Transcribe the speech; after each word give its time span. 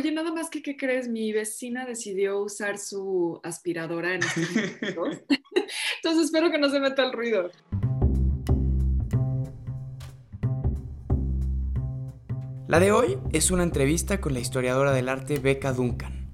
oye, 0.00 0.12
nada 0.12 0.32
más 0.32 0.48
que, 0.48 0.62
¿qué 0.62 0.76
crees? 0.78 1.08
Mi 1.08 1.30
vecina 1.30 1.84
decidió 1.84 2.40
usar 2.40 2.78
su 2.78 3.38
aspiradora 3.42 4.14
en 4.14 4.22
estos. 4.22 5.18
Entonces 5.96 6.24
espero 6.24 6.50
que 6.50 6.58
no 6.58 6.70
se 6.70 6.80
meta 6.80 7.04
el 7.04 7.12
ruido. 7.12 7.50
La 12.66 12.80
de 12.80 12.92
hoy 12.92 13.18
es 13.32 13.50
una 13.50 13.62
entrevista 13.62 14.20
con 14.22 14.32
la 14.32 14.40
historiadora 14.40 14.92
del 14.92 15.08
arte 15.08 15.38
Becca 15.38 15.72
Duncan. 15.74 16.30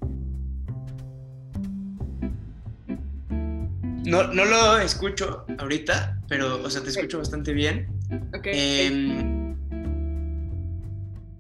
No, 4.05 4.23
no 4.33 4.45
lo 4.45 4.79
escucho 4.79 5.45
ahorita, 5.59 6.21
pero, 6.29 6.63
o 6.63 6.71
sea, 6.71 6.83
te 6.83 6.91
escucho 6.91 7.19
bastante 7.19 7.53
bien. 7.53 7.89
Ok. 8.33 8.47
Em, 8.53 9.36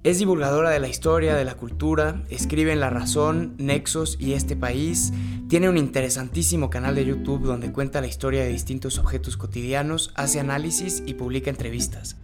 es 0.06 0.20
divulgadora 0.20 0.70
de 0.70 0.78
la 0.78 0.86
historia, 0.86 1.34
de 1.34 1.44
la 1.44 1.56
cultura, 1.56 2.22
escribe 2.30 2.72
en 2.72 2.78
La 2.78 2.90
Razón, 2.90 3.56
Nexos 3.58 4.16
y 4.20 4.34
Este 4.34 4.54
País. 4.54 5.12
Tiene 5.48 5.68
un 5.68 5.76
interesantísimo 5.76 6.70
canal 6.70 6.94
de 6.94 7.04
YouTube 7.04 7.42
donde 7.42 7.72
cuenta 7.72 8.00
la 8.00 8.06
historia 8.06 8.44
de 8.44 8.48
distintos 8.50 9.00
objetos 9.00 9.36
cotidianos, 9.36 10.12
hace 10.14 10.38
análisis 10.38 11.02
y 11.06 11.14
publica 11.14 11.50
entrevistas. 11.50 12.18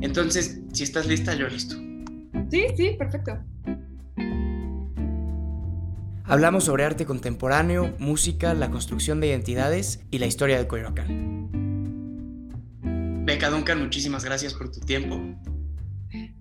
Entonces, 0.00 0.60
si 0.72 0.82
estás 0.82 1.06
lista, 1.06 1.34
yo 1.34 1.46
listo. 1.46 1.76
Sí, 2.50 2.64
sí, 2.74 2.96
perfecto. 2.98 3.38
Hablamos 6.24 6.64
sobre 6.64 6.84
arte 6.84 7.04
contemporáneo, 7.04 7.94
música, 7.98 8.54
la 8.54 8.70
construcción 8.70 9.20
de 9.20 9.26
identidades 9.26 10.00
y 10.10 10.20
la 10.20 10.26
historia 10.26 10.56
de 10.56 10.66
Coyoacán. 10.66 11.50
Beca 13.26 13.50
Duncan, 13.50 13.78
muchísimas 13.82 14.24
gracias 14.24 14.54
por 14.54 14.72
tu 14.72 14.80
tiempo. 14.80 15.20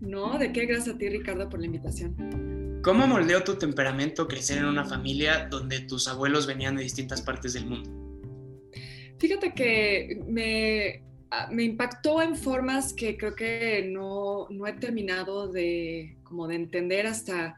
No, 0.09 0.39
de 0.39 0.51
qué 0.51 0.65
gracias 0.65 0.95
a 0.95 0.97
ti, 0.97 1.07
Ricardo, 1.07 1.47
por 1.47 1.59
la 1.59 1.67
invitación. 1.67 2.81
¿Cómo 2.81 3.05
moldeó 3.05 3.43
tu 3.43 3.59
temperamento 3.59 4.27
crecer 4.27 4.57
en 4.57 4.65
una 4.65 4.83
familia 4.83 5.47
donde 5.47 5.81
tus 5.81 6.07
abuelos 6.07 6.47
venían 6.47 6.75
de 6.75 6.81
distintas 6.81 7.21
partes 7.21 7.53
del 7.53 7.67
mundo? 7.67 7.91
Fíjate 9.19 9.53
que 9.53 10.19
me, 10.27 11.03
ah, 11.29 11.49
me 11.51 11.63
impactó 11.63 12.23
en 12.23 12.35
formas 12.35 12.93
que 12.93 13.17
creo 13.17 13.35
que 13.35 13.87
no, 13.87 14.47
no 14.49 14.65
he 14.65 14.73
terminado 14.73 15.51
de, 15.51 16.17
como 16.23 16.47
de 16.47 16.55
entender 16.55 17.05
hasta, 17.05 17.55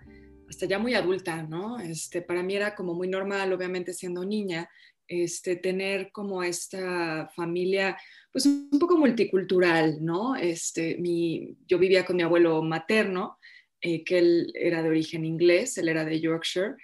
hasta 0.49 0.65
ya 0.65 0.77
muy 0.77 0.93
adulta, 0.93 1.43
¿no? 1.43 1.80
Este, 1.80 2.21
para 2.21 2.43
mí 2.43 2.55
era 2.55 2.75
como 2.75 2.93
muy 2.93 3.08
normal, 3.08 3.53
obviamente 3.53 3.93
siendo 3.93 4.25
niña, 4.25 4.69
este, 5.08 5.55
tener 5.55 6.11
como 6.11 6.43
esta 6.43 7.30
familia, 7.33 7.97
pues 8.31 8.45
un 8.45 8.79
poco 8.79 8.97
multicultural, 8.97 9.97
¿no? 10.03 10.35
Este, 10.35 10.97
mi, 10.97 11.57
yo 11.67 11.77
vivía 11.77 12.05
con 12.05 12.15
mi 12.15 12.23
abuelo 12.23 12.61
materno, 12.63 13.37
eh, 13.81 14.03
que 14.03 14.19
él 14.19 14.51
era 14.55 14.81
de 14.81 14.89
origen 14.89 15.25
inglés, 15.25 15.77
él 15.77 15.89
era 15.89 16.05
de 16.05 16.19
Yorkshire, 16.19 16.75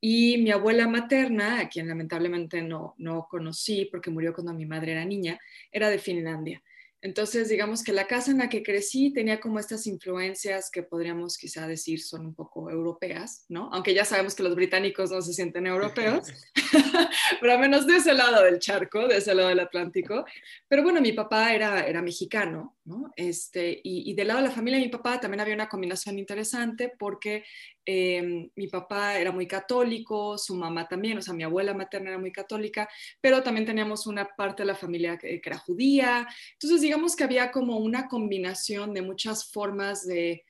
y 0.00 0.38
mi 0.38 0.50
abuela 0.50 0.86
materna, 0.86 1.60
a 1.60 1.68
quien 1.68 1.88
lamentablemente 1.88 2.62
no, 2.62 2.94
no 2.98 3.26
conocí 3.30 3.86
porque 3.90 4.10
murió 4.10 4.34
cuando 4.34 4.52
mi 4.52 4.66
madre 4.66 4.92
era 4.92 5.04
niña, 5.04 5.38
era 5.72 5.88
de 5.88 5.98
Finlandia. 5.98 6.62
Entonces, 7.04 7.50
digamos 7.50 7.84
que 7.84 7.92
la 7.92 8.06
casa 8.06 8.30
en 8.30 8.38
la 8.38 8.48
que 8.48 8.62
crecí 8.62 9.12
tenía 9.12 9.38
como 9.38 9.58
estas 9.58 9.86
influencias 9.86 10.70
que 10.70 10.82
podríamos 10.82 11.36
quizá 11.36 11.66
decir 11.66 12.00
son 12.00 12.24
un 12.24 12.34
poco 12.34 12.70
europeas, 12.70 13.44
¿no? 13.50 13.68
Aunque 13.74 13.92
ya 13.92 14.06
sabemos 14.06 14.34
que 14.34 14.42
los 14.42 14.54
británicos 14.54 15.10
no 15.10 15.20
se 15.20 15.34
sienten 15.34 15.66
europeos, 15.66 16.32
pero 17.42 17.52
al 17.52 17.58
menos 17.58 17.86
de 17.86 17.96
ese 17.96 18.14
lado 18.14 18.42
del 18.42 18.58
charco, 18.58 19.06
de 19.06 19.18
ese 19.18 19.34
lado 19.34 19.50
del 19.50 19.60
Atlántico. 19.60 20.24
Pero 20.66 20.82
bueno, 20.82 21.02
mi 21.02 21.12
papá 21.12 21.52
era, 21.52 21.86
era 21.86 22.00
mexicano, 22.00 22.73
¿no? 22.84 23.10
Este, 23.16 23.80
y, 23.82 24.12
del 24.14 24.28
lado 24.28 24.40
de 24.40 24.48
la 24.48 24.54
familia 24.54 24.78
de 24.78 24.86
mi 24.86 24.90
papá 24.90 25.18
también 25.18 25.40
había 25.40 25.54
una 25.54 25.68
combinación 25.68 26.18
interesante 26.18 26.92
porque 26.98 27.44
eh, 27.86 28.50
mi 28.54 28.68
papá 28.68 29.18
era 29.18 29.32
muy 29.32 29.46
católico, 29.46 30.36
su 30.36 30.54
mamá 30.54 30.86
también, 30.86 31.18
o 31.18 31.22
sea, 31.22 31.34
mi 31.34 31.42
abuela 31.42 31.72
materna 31.74 32.10
era 32.10 32.18
muy 32.18 32.32
católica, 32.32 32.88
pero 33.20 33.42
también 33.42 33.66
teníamos 33.66 34.06
una 34.06 34.26
parte 34.36 34.62
de 34.62 34.66
la 34.66 34.74
familia 34.74 35.16
que, 35.16 35.40
era 35.44 35.58
judía. 35.58 36.26
Entonces, 36.52 36.80
digamos 36.80 37.16
que 37.16 37.24
había 37.24 37.50
como 37.50 37.78
una 37.78 38.08
combinación 38.08 38.92
de 38.92 39.02
muchas 39.02 39.50
formas 39.50 40.06
de, 40.06 40.44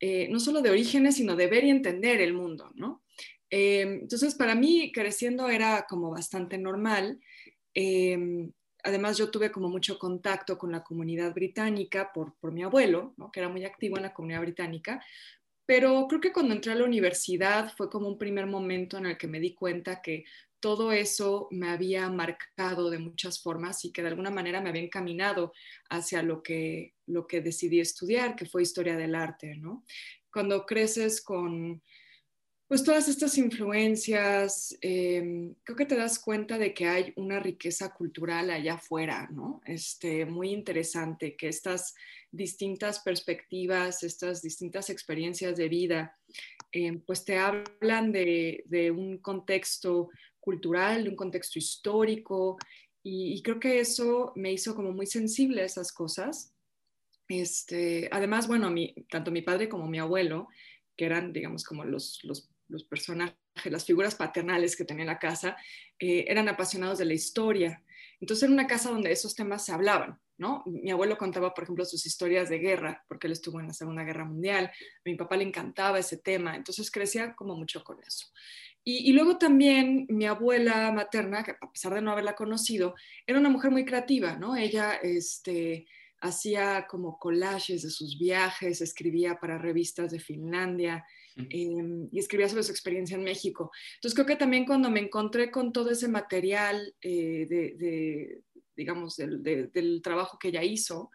eh, 0.00 0.28
no 0.30 0.40
solo 0.40 0.62
de 0.62 0.70
orígenes, 0.70 1.16
sino 1.16 1.36
de 1.36 1.46
ver 1.46 1.64
y 1.64 1.70
entender 1.70 2.20
el 2.20 2.34
mundo, 2.34 2.70
¿no? 2.74 3.02
Eh, 3.50 3.82
entonces, 3.82 4.34
para 4.34 4.54
mí, 4.54 4.90
creciendo 4.92 5.48
era 5.48 5.86
como 5.88 6.10
bastante 6.10 6.58
normal. 6.58 7.20
Eh, 7.74 8.48
además, 8.84 9.16
yo 9.18 9.30
tuve 9.30 9.50
como 9.50 9.68
mucho 9.68 9.98
contacto 9.98 10.56
con 10.56 10.70
la 10.70 10.84
comunidad 10.84 11.34
británica 11.34 12.12
por, 12.12 12.34
por 12.36 12.52
mi 12.52 12.62
abuelo, 12.62 13.14
¿no? 13.16 13.32
que 13.32 13.40
era 13.40 13.48
muy 13.48 13.64
activo 13.64 13.96
en 13.96 14.04
la 14.04 14.14
comunidad 14.14 14.42
británica, 14.42 15.02
pero 15.66 16.06
creo 16.08 16.20
que 16.20 16.32
cuando 16.32 16.54
entré 16.54 16.72
a 16.72 16.76
la 16.76 16.84
universidad 16.84 17.72
fue 17.74 17.88
como 17.88 18.06
un 18.08 18.18
primer 18.18 18.46
momento 18.46 18.98
en 18.98 19.06
el 19.06 19.16
que 19.16 19.26
me 19.26 19.40
di 19.40 19.54
cuenta 19.54 20.02
que 20.02 20.24
todo 20.60 20.92
eso 20.92 21.48
me 21.50 21.68
había 21.68 22.08
marcado 22.08 22.88
de 22.90 22.98
muchas 22.98 23.42
formas 23.42 23.84
y 23.84 23.92
que 23.92 24.02
de 24.02 24.08
alguna 24.08 24.30
manera 24.30 24.60
me 24.60 24.70
había 24.70 24.82
encaminado 24.82 25.52
hacia 25.90 26.22
lo 26.22 26.42
que, 26.42 26.94
lo 27.06 27.26
que 27.26 27.40
decidí 27.40 27.80
estudiar, 27.80 28.34
que 28.36 28.46
fue 28.46 28.62
historia 28.62 28.96
del 28.96 29.14
arte, 29.14 29.56
¿no? 29.56 29.84
Cuando 30.32 30.64
creces 30.64 31.22
con 31.22 31.82
pues 32.66 32.82
todas 32.82 33.08
estas 33.08 33.36
influencias, 33.36 34.76
eh, 34.80 35.52
creo 35.62 35.76
que 35.76 35.84
te 35.84 35.96
das 35.96 36.18
cuenta 36.18 36.56
de 36.56 36.72
que 36.72 36.86
hay 36.86 37.12
una 37.16 37.38
riqueza 37.38 37.92
cultural 37.92 38.50
allá 38.50 38.74
afuera, 38.74 39.28
¿no? 39.30 39.60
Este, 39.66 40.24
muy 40.24 40.50
interesante, 40.50 41.36
que 41.36 41.48
estas 41.48 41.94
distintas 42.30 43.00
perspectivas, 43.00 44.02
estas 44.02 44.40
distintas 44.40 44.88
experiencias 44.88 45.56
de 45.56 45.68
vida, 45.68 46.18
eh, 46.72 46.98
pues 47.06 47.24
te 47.24 47.38
hablan 47.38 48.12
de, 48.12 48.64
de, 48.66 48.90
un 48.90 49.18
contexto 49.18 50.08
cultural, 50.40 51.04
de 51.04 51.10
un 51.10 51.16
contexto 51.16 51.58
histórico, 51.58 52.56
y, 53.02 53.34
y, 53.34 53.42
creo 53.42 53.60
que 53.60 53.80
eso 53.80 54.32
me 54.34 54.50
hizo 54.50 54.74
como 54.74 54.90
muy 54.90 55.06
sensible 55.06 55.60
a 55.60 55.66
esas 55.66 55.92
cosas. 55.92 56.54
Este, 57.28 58.08
además, 58.10 58.48
bueno, 58.48 58.70
mi, 58.70 58.94
tanto 59.10 59.30
mi 59.30 59.42
padre 59.42 59.68
como 59.68 59.86
mi 59.86 59.98
abuelo, 59.98 60.48
que 60.96 61.04
eran, 61.04 61.32
digamos, 61.32 61.64
como 61.64 61.84
los, 61.84 62.20
los 62.24 62.48
los 62.68 62.84
personajes, 62.84 63.36
las 63.64 63.84
figuras 63.84 64.14
paternales 64.14 64.76
que 64.76 64.84
tenía 64.84 65.04
la 65.04 65.18
casa, 65.18 65.56
eh, 65.98 66.24
eran 66.28 66.48
apasionados 66.48 66.98
de 66.98 67.04
la 67.04 67.14
historia. 67.14 67.82
Entonces 68.20 68.44
era 68.44 68.52
una 68.52 68.66
casa 68.66 68.90
donde 68.90 69.12
esos 69.12 69.34
temas 69.34 69.64
se 69.64 69.72
hablaban, 69.72 70.18
¿no? 70.38 70.62
Mi 70.66 70.90
abuelo 70.90 71.18
contaba, 71.18 71.52
por 71.52 71.64
ejemplo, 71.64 71.84
sus 71.84 72.06
historias 72.06 72.48
de 72.48 72.58
guerra, 72.58 73.04
porque 73.08 73.26
él 73.26 73.32
estuvo 73.32 73.60
en 73.60 73.66
la 73.66 73.74
Segunda 73.74 74.04
Guerra 74.04 74.24
Mundial. 74.24 74.66
A 74.66 75.00
mi 75.04 75.14
papá 75.14 75.36
le 75.36 75.44
encantaba 75.44 75.98
ese 75.98 76.18
tema, 76.18 76.56
entonces 76.56 76.90
crecía 76.90 77.34
como 77.34 77.56
mucho 77.56 77.84
con 77.84 78.02
eso. 78.02 78.26
Y, 78.86 79.14
luego 79.14 79.38
también 79.38 80.06
mi 80.10 80.26
abuela 80.26 80.92
materna, 80.92 81.42
a 81.60 81.72
pesar 81.72 81.94
de 81.94 82.02
no 82.02 82.12
haberla 82.12 82.34
conocido, 82.34 82.94
era 83.26 83.38
una 83.38 83.48
mujer 83.48 83.70
muy 83.70 83.86
creativa, 83.86 84.36
¿no? 84.36 84.56
Ella, 84.56 84.96
este, 85.02 85.86
hacía 86.24 86.86
como 86.88 87.18
collages 87.18 87.82
de 87.82 87.90
sus 87.90 88.18
viajes, 88.18 88.80
escribía 88.80 89.38
para 89.38 89.58
revistas 89.58 90.10
de 90.10 90.18
Finlandia 90.18 91.04
eh, 91.36 92.08
y 92.10 92.18
escribía 92.18 92.48
sobre 92.48 92.62
su 92.62 92.72
experiencia 92.72 93.16
en 93.16 93.24
México. 93.24 93.70
Entonces 93.96 94.14
creo 94.14 94.26
que 94.26 94.36
también 94.36 94.64
cuando 94.64 94.90
me 94.90 95.00
encontré 95.00 95.50
con 95.50 95.72
todo 95.72 95.90
ese 95.90 96.08
material 96.08 96.94
eh, 97.02 97.46
de, 97.48 97.74
de, 97.76 98.42
digamos, 98.74 99.16
del, 99.16 99.42
de, 99.42 99.66
del, 99.66 100.00
trabajo 100.02 100.38
que 100.38 100.48
ella 100.48 100.62
hizo, 100.62 101.10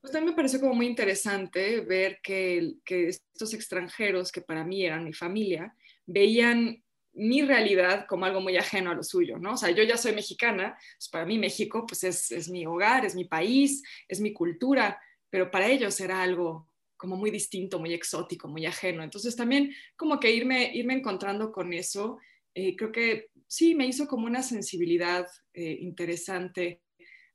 pues 0.00 0.12
también 0.12 0.30
me 0.30 0.36
pareció 0.36 0.58
como 0.58 0.74
muy 0.74 0.86
interesante 0.86 1.80
ver 1.80 2.20
que, 2.22 2.76
que 2.84 3.08
estos 3.08 3.52
extranjeros, 3.52 4.32
que 4.32 4.40
para 4.40 4.64
mí 4.64 4.84
eran 4.84 5.04
mi 5.04 5.12
familia, 5.12 5.74
veían 6.06 6.82
mi 7.20 7.42
realidad 7.42 8.06
como 8.08 8.24
algo 8.24 8.40
muy 8.40 8.56
ajeno 8.56 8.90
a 8.90 8.94
lo 8.94 9.02
suyo, 9.02 9.38
¿no? 9.38 9.52
O 9.52 9.56
sea, 9.56 9.70
yo 9.70 9.82
ya 9.82 9.98
soy 9.98 10.12
mexicana, 10.12 10.74
pues 10.96 11.08
para 11.10 11.26
mí 11.26 11.38
México 11.38 11.84
pues 11.86 12.02
es, 12.04 12.32
es, 12.32 12.48
mi 12.48 12.64
hogar, 12.64 13.04
es 13.04 13.14
mi 13.14 13.26
país, 13.26 13.82
es 14.08 14.20
mi 14.20 14.32
cultura, 14.32 14.98
pero 15.28 15.50
para 15.50 15.68
ellos 15.68 16.00
era 16.00 16.22
algo 16.22 16.68
como 16.96 17.16
muy 17.16 17.30
distinto, 17.30 17.78
muy 17.78 17.92
exótico, 17.92 18.48
muy 18.48 18.64
ajeno. 18.64 19.02
Entonces 19.02 19.36
también 19.36 19.70
como 19.96 20.18
que 20.18 20.30
irme, 20.32 20.70
irme 20.74 20.94
encontrando 20.94 21.52
con 21.52 21.74
eso, 21.74 22.18
eh, 22.54 22.74
creo 22.74 22.90
que 22.90 23.28
sí, 23.46 23.74
me 23.74 23.86
hizo 23.86 24.06
como 24.06 24.26
una 24.26 24.42
sensibilidad 24.42 25.26
eh, 25.52 25.76
interesante 25.80 26.80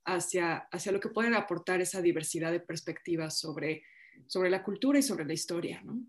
hacia, 0.04 0.68
hacia 0.72 0.92
lo 0.92 1.00
que 1.00 1.10
pueden 1.10 1.36
aportar 1.36 1.80
esa 1.82 2.02
diversidad 2.02 2.52
de 2.52 2.60
perspectivas 2.60 3.38
sobre, 3.38 3.84
sobre 4.26 4.50
la 4.50 4.64
cultura 4.64 4.98
y 4.98 5.04
sobre 5.04 5.26
la 5.26 5.34
historia, 5.34 5.82
¿no? 5.84 6.02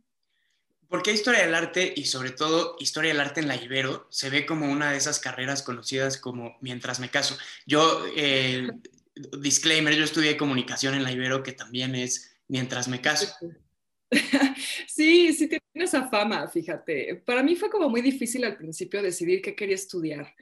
¿Por 0.89 1.03
qué 1.03 1.13
historia 1.13 1.45
del 1.45 1.55
arte 1.55 1.93
y 1.97 2.05
sobre 2.05 2.31
todo 2.31 2.77
historia 2.79 3.13
del 3.13 3.21
arte 3.21 3.41
en 3.41 3.49
la 3.49 3.57
Ibero 3.57 4.07
se 4.11 4.31
ve 4.31 4.47
como 4.47 4.71
una 4.71 4.93
de 4.93 4.99
esas 4.99 5.19
carreras 5.19 5.63
conocidas 5.63 6.19
como 6.19 6.57
mientras 6.61 7.01
me 7.01 7.11
caso? 7.11 7.37
Yo, 7.67 8.05
eh, 8.17 8.69
disclaimer, 9.41 9.95
yo 9.95 10.05
estudié 10.05 10.37
comunicación 10.37 10.95
en 10.95 11.03
la 11.03 11.13
Ibero, 11.13 11.43
que 11.43 11.53
también 11.53 11.95
es 11.95 12.37
mientras 12.49 12.89
me 12.89 13.01
caso. 13.01 13.35
Sí, 14.87 15.33
sí 15.33 15.49
tiene 15.49 15.63
esa 15.75 16.09
fama, 16.09 16.49
fíjate. 16.49 17.23
Para 17.27 17.43
mí 17.43 17.57
fue 17.57 17.69
como 17.69 17.91
muy 17.91 18.01
difícil 18.01 18.45
al 18.45 18.57
principio 18.57 19.03
decidir 19.03 19.43
qué 19.43 19.55
quería 19.55 19.75
estudiar. 19.75 20.33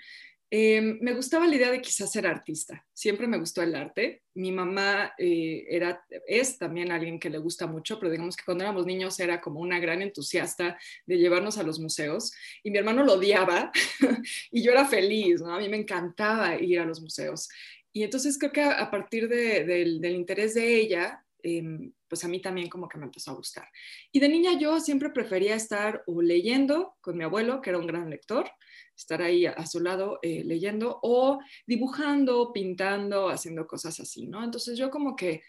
Em, 0.57 1.01
me 1.01 1.13
gustaba 1.15 1.49
la 1.49 1.57
idea 1.57 1.73
de 1.73 1.81
quizás 1.81 2.13
ser 2.13 2.29
artista. 2.29 2.87
Siempre 2.93 3.27
me 3.27 3.39
gustó 3.39 3.61
el 3.61 3.75
arte. 3.75 4.23
Mi 4.35 4.53
mamá 4.53 5.13
eh, 5.19 5.67
era, 5.69 6.07
es 6.29 6.59
también 6.59 6.93
alguien 6.93 7.19
que 7.19 7.29
le 7.29 7.39
gusta 7.39 7.67
mucho, 7.67 7.99
pero 7.99 8.13
digamos 8.13 8.37
que 8.37 8.45
cuando 8.45 8.63
éramos 8.63 8.87
niños 8.87 9.19
era 9.19 9.41
como 9.41 9.59
una 9.59 9.81
gran 9.81 10.01
entusiasta 10.01 10.79
de 11.07 11.19
llevarnos 11.19 11.59
a 11.59 11.65
los 11.65 11.81
museos. 11.81 12.33
Y 12.63 12.71
mi 12.71 12.79
hermano 12.79 13.03
lo 13.03 13.15
odiaba 13.15 13.73
y 14.53 14.63
yo 14.63 14.71
era 14.71 14.85
feliz. 14.85 15.43
A 15.43 15.59
mí 15.59 15.69
me 15.69 15.79
encantaba 15.79 16.55
ir 16.55 16.79
a 16.79 16.85
los 16.85 17.01
museos. 17.01 17.49
Y 17.93 18.05
entonces 18.05 18.39
creo 18.39 18.53
que 18.53 18.63
a, 18.63 18.89
partir 18.93 19.29
del 19.29 20.05
interés 20.05 20.55
de 20.55 20.77
ella, 20.77 21.25
em, 21.43 21.93
pues 22.15 22.23
a 22.23 22.29
mí 22.29 22.41
también 22.41 22.69
como 22.69 22.89
que 22.89 22.97
me 22.97 23.07
empezó 23.07 23.33
a 23.33 23.35
gustar. 23.35 23.69
Y 24.13 24.21
de 24.21 24.29
niña 24.29 24.57
yo 24.57 24.79
siempre 24.79 25.11
prefería 25.11 25.57
estar 25.57 26.05
o 26.07 26.23
leyendo 26.23 26.95
con 27.01 27.19
mi 27.19 27.25
abuelo, 27.25 27.61
que 27.61 27.71
era 27.71 27.79
un 27.81 27.89
gran 27.89 28.09
lector, 28.09 28.49
estar 28.97 29.21
ahí 29.21 29.47
a, 29.47 29.67
su 29.67 29.81
lado 29.81 30.21
eh, 30.23 30.45
leyendo 30.45 31.01
o 31.03 31.41
dibujando, 31.67 32.53
pintando, 32.53 33.31
haciendo 33.31 33.67
cosas 33.67 33.99
así, 33.99 34.29
¿no? 34.29 34.45
Entonces 34.45 34.79
yo 34.79 34.93
como 34.93 35.17
que 35.17 35.43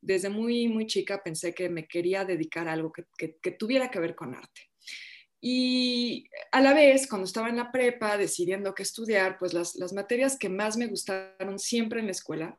desde 0.00 0.30
muy, 0.30 0.66
muy 0.66 0.88
chica 0.88 1.22
pensé 1.22 1.54
que 1.54 1.68
me 1.68 1.86
quería 1.86 2.24
dedicar 2.24 2.66
a 2.66 2.72
algo 2.72 2.90
que, 2.90 3.04
que, 3.40 3.52
tuviera 3.52 3.88
que 3.88 4.00
ver 4.00 4.16
con 4.16 4.34
arte. 4.34 4.62
Y 5.40 6.26
a 6.50 6.60
la 6.60 6.74
vez, 6.74 7.06
cuando 7.06 7.26
estaba 7.26 7.50
en 7.50 7.56
la 7.56 7.70
prepa 7.70 8.18
decidiendo 8.18 8.74
qué 8.74 8.82
estudiar, 8.82 9.38
pues 9.38 9.54
las, 9.54 9.76
las 9.76 9.92
materias 9.92 10.36
que 10.36 10.48
más 10.48 10.76
me 10.76 10.88
gustaron 10.88 11.60
siempre 11.60 12.00
en 12.00 12.06
la 12.06 12.12
escuela 12.12 12.58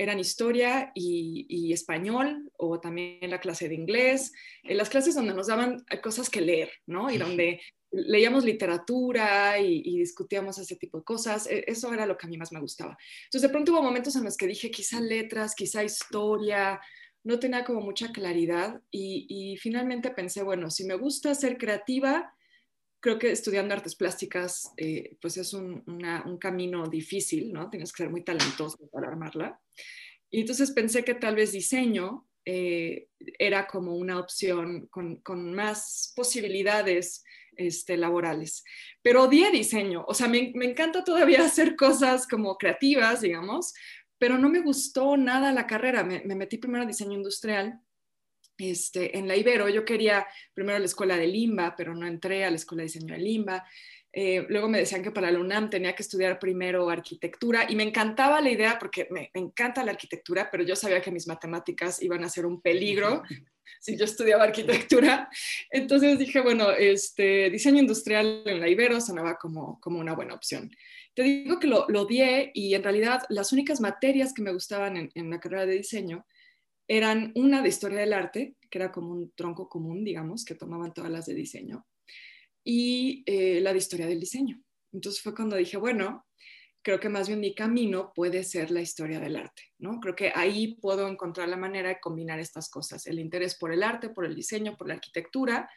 eran 0.00 0.18
historia 0.18 0.92
y, 0.94 1.44
y, 1.48 1.74
español 1.74 2.50
o 2.56 2.80
también 2.80 3.28
la 3.28 3.38
clase 3.38 3.68
de 3.68 3.74
inglés, 3.74 4.32
en 4.62 4.78
las 4.78 4.88
clases 4.88 5.14
donde 5.14 5.34
nos 5.34 5.48
daban 5.48 5.84
cosas 6.02 6.30
que 6.30 6.40
leer, 6.40 6.70
¿no? 6.86 7.10
Y 7.10 7.18
donde 7.18 7.60
leíamos 7.90 8.44
literatura 8.44 9.58
y, 9.58 9.98
discutíamos 9.98 10.58
ese 10.58 10.76
tipo 10.76 10.98
de 10.98 11.04
cosas. 11.04 11.46
E, 11.46 11.64
eso 11.66 11.92
era 11.92 12.06
lo 12.06 12.16
que 12.16 12.26
a 12.26 12.30
mí 12.30 12.38
más 12.38 12.50
me 12.50 12.60
gustaba. 12.60 12.96
Entonces, 13.24 13.42
de 13.42 13.52
pronto 13.52 13.72
hubo 13.72 13.82
momentos 13.82 14.16
en 14.16 14.24
los 14.24 14.38
que 14.38 14.46
dije, 14.46 14.70
quizá 14.70 15.00
letras, 15.00 15.54
quizá 15.54 15.84
historia, 15.84 16.80
no 17.22 17.38
tenía 17.38 17.62
como 17.64 17.82
mucha 17.82 18.10
claridad 18.10 18.80
y, 18.90 19.56
finalmente 19.60 20.10
pensé, 20.10 20.42
bueno, 20.42 20.70
si 20.70 20.84
me 20.84 20.94
gusta 20.94 21.34
ser 21.34 21.58
creativa, 21.58 22.32
creo 23.00 23.18
que 23.18 23.30
estudiando 23.30 23.74
artes 23.74 23.96
plásticas, 23.96 24.72
eh, 24.76 25.16
pues 25.20 25.36
es 25.36 25.52
un, 25.54 25.82
camino 26.38 26.86
difícil, 26.88 27.52
¿no? 27.52 27.70
Tienes 27.70 27.92
que 27.92 28.04
ser 28.04 28.10
muy 28.10 28.22
talentoso 28.22 28.78
para 28.92 29.08
armarla. 29.08 29.60
Y 30.30 30.40
entonces 30.42 30.70
pensé 30.70 31.02
que 31.04 31.14
tal 31.14 31.34
vez 31.34 31.52
diseño 31.52 32.28
eh, 32.44 33.08
era 33.38 33.66
como 33.66 33.96
una 33.96 34.18
opción 34.18 34.86
con, 34.86 35.16
con 35.16 35.52
más 35.54 36.12
posibilidades 36.14 37.24
este, 37.56 37.96
laborales. 37.96 38.64
Pero 39.02 39.24
odié 39.24 39.50
diseño, 39.50 40.04
o 40.06 40.14
sea, 40.14 40.28
me, 40.28 40.52
encanta 40.54 41.04
todavía 41.04 41.44
hacer 41.44 41.76
cosas 41.76 42.26
como 42.26 42.56
creativas, 42.56 43.20
digamos, 43.20 43.74
pero 44.18 44.38
no 44.38 44.48
me 44.48 44.60
gustó 44.60 45.16
nada 45.16 45.52
la 45.52 45.66
carrera. 45.66 46.04
Me, 46.04 46.22
metí 46.34 46.58
primero 46.58 46.84
a 46.84 46.86
diseño 46.86 47.14
industrial 47.14 47.80
este, 48.60 49.16
en 49.18 49.26
la 49.26 49.36
Ibero. 49.36 49.68
Yo 49.68 49.84
quería 49.84 50.26
primero 50.54 50.78
la 50.78 50.84
escuela 50.84 51.16
de 51.16 51.26
Limba, 51.26 51.74
pero 51.76 51.94
no 51.94 52.06
entré 52.06 52.44
a 52.44 52.50
la 52.50 52.56
escuela 52.56 52.82
de 52.82 52.88
diseño 52.88 53.14
de 53.14 53.20
Limba. 53.20 53.64
Eh, 54.12 54.44
luego 54.48 54.68
me 54.68 54.78
decían 54.78 55.02
que 55.02 55.12
para 55.12 55.30
la 55.30 55.38
UNAM 55.38 55.70
tenía 55.70 55.94
que 55.94 56.02
estudiar 56.02 56.40
primero 56.40 56.90
arquitectura 56.90 57.66
y 57.68 57.76
me 57.76 57.84
encantaba 57.84 58.40
la 58.40 58.50
idea 58.50 58.76
porque 58.78 59.06
me, 59.10 59.30
me, 59.32 59.40
encanta 59.40 59.84
la 59.84 59.92
arquitectura, 59.92 60.48
pero 60.50 60.64
yo 60.64 60.74
sabía 60.74 61.00
que 61.00 61.12
mis 61.12 61.28
matemáticas 61.28 62.02
iban 62.02 62.24
a 62.24 62.28
ser 62.28 62.44
un 62.44 62.60
peligro 62.60 63.22
si 63.80 63.96
yo 63.96 64.04
estudiaba 64.04 64.44
arquitectura. 64.44 65.28
Entonces 65.70 66.18
dije, 66.18 66.40
bueno, 66.40 66.72
este, 66.72 67.50
diseño 67.50 67.80
industrial 67.80 68.42
en 68.46 68.60
la 68.60 68.68
Ibero 68.68 69.00
sonaba 69.00 69.36
como, 69.36 69.80
como 69.80 70.00
una 70.00 70.14
buena 70.14 70.34
opción. 70.34 70.70
Te 71.14 71.22
digo 71.22 71.60
que 71.60 71.68
lo, 71.68 71.86
lo 71.88 72.02
odié 72.02 72.50
y 72.52 72.74
en 72.74 72.82
realidad 72.82 73.22
las 73.28 73.52
únicas 73.52 73.80
materias 73.80 74.32
que 74.34 74.42
me 74.42 74.52
gustaban 74.52 74.96
en, 74.96 75.10
en 75.14 75.30
la 75.30 75.38
carrera 75.38 75.66
de 75.66 75.76
diseño 75.76 76.26
eran 76.90 77.30
una 77.36 77.62
de 77.62 77.68
historia 77.68 78.00
del 78.00 78.12
arte, 78.12 78.56
que 78.68 78.78
era 78.78 78.90
como 78.90 79.12
un 79.12 79.30
tronco 79.36 79.68
común, 79.68 80.02
digamos, 80.02 80.44
que 80.44 80.56
tomaban 80.56 80.92
todas 80.92 81.08
las 81.08 81.24
de 81.24 81.34
diseño, 81.34 81.86
y 82.64 83.22
eh, 83.26 83.60
la 83.60 83.70
de 83.70 83.78
historia 83.78 84.08
del 84.08 84.18
diseño. 84.18 84.60
Entonces 84.92 85.22
fue 85.22 85.32
cuando 85.32 85.54
dije, 85.54 85.76
bueno, 85.76 86.26
creo 86.82 86.98
que 86.98 87.08
más 87.08 87.28
bien 87.28 87.38
mi 87.38 87.54
camino 87.54 88.12
puede 88.12 88.42
ser 88.42 88.72
la 88.72 88.80
historia 88.80 89.20
del 89.20 89.36
arte, 89.36 89.62
¿no? 89.78 90.00
Creo 90.00 90.16
que 90.16 90.32
ahí 90.34 90.74
puedo 90.80 91.06
encontrar 91.06 91.48
la 91.48 91.56
manera 91.56 91.90
de 91.90 92.00
combinar 92.00 92.40
estas 92.40 92.68
cosas, 92.68 93.06
el 93.06 93.20
interés 93.20 93.54
por 93.54 93.72
el 93.72 93.84
arte, 93.84 94.08
por 94.08 94.26
el 94.26 94.34
diseño, 94.34 94.76
por 94.76 94.88
la 94.88 94.94
arquitectura. 94.94 95.70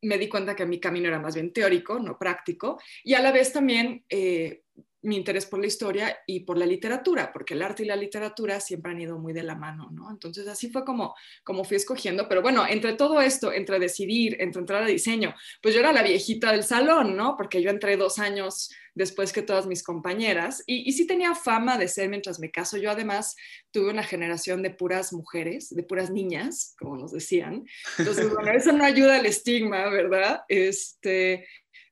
Me 0.00 0.16
di 0.16 0.30
cuenta 0.30 0.56
que 0.56 0.64
mi 0.64 0.80
camino 0.80 1.08
era 1.08 1.20
más 1.20 1.34
bien 1.34 1.52
teórico, 1.52 1.98
no 1.98 2.18
práctico, 2.18 2.80
y 3.02 3.12
a 3.12 3.20
la 3.20 3.30
vez 3.30 3.52
también 3.52 4.06
eh, 4.08 4.62
mi 5.04 5.16
interés 5.16 5.46
por 5.46 5.60
la 5.60 5.66
historia 5.66 6.18
y 6.26 6.40
por 6.40 6.58
la 6.58 6.66
literatura, 6.66 7.32
porque 7.32 7.54
el 7.54 7.62
arte 7.62 7.82
y 7.82 7.86
la 7.86 7.96
literatura 7.96 8.58
siempre 8.58 8.92
han 8.92 9.00
ido 9.00 9.18
muy 9.18 9.32
de 9.32 9.42
la 9.42 9.54
mano, 9.54 9.90
¿no? 9.92 10.10
Entonces 10.10 10.48
así 10.48 10.70
fue 10.70 10.84
como, 10.84 11.14
como 11.44 11.62
fui 11.62 11.76
escogiendo, 11.76 12.28
pero 12.28 12.42
bueno, 12.42 12.66
entre 12.66 12.94
todo 12.94 13.20
esto, 13.20 13.52
entre 13.52 13.78
decidir, 13.78 14.36
entre 14.40 14.60
entrar 14.60 14.82
a 14.82 14.86
diseño, 14.86 15.34
pues 15.62 15.74
yo 15.74 15.80
era 15.80 15.92
la 15.92 16.02
viejita 16.02 16.52
del 16.52 16.64
salón, 16.64 17.16
¿no? 17.16 17.36
Porque 17.36 17.62
yo 17.62 17.70
entré 17.70 17.96
dos 17.96 18.18
años 18.18 18.70
después 18.94 19.32
que 19.32 19.42
todas 19.42 19.66
mis 19.66 19.82
compañeras 19.82 20.62
y, 20.66 20.88
y 20.88 20.92
sí 20.92 21.06
tenía 21.06 21.34
fama 21.34 21.76
de 21.76 21.88
ser 21.88 22.08
mientras 22.08 22.40
me 22.40 22.50
caso. 22.50 22.76
Yo 22.78 22.90
además 22.90 23.36
tuve 23.70 23.90
una 23.90 24.04
generación 24.04 24.62
de 24.62 24.70
puras 24.70 25.12
mujeres, 25.12 25.74
de 25.74 25.82
puras 25.82 26.10
niñas, 26.10 26.74
como 26.78 26.96
nos 26.96 27.12
decían. 27.12 27.64
Entonces, 27.98 28.32
bueno, 28.32 28.52
eso 28.52 28.72
no 28.72 28.84
ayuda 28.84 29.16
al 29.16 29.26
estigma, 29.26 29.88
¿verdad? 29.90 30.42
Este, 30.48 31.46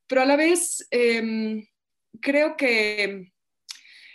pero 0.06 0.22
a 0.22 0.26
la 0.26 0.36
vez... 0.36 0.86
Eh, 0.90 1.68
creo 2.22 2.56
que, 2.56 3.32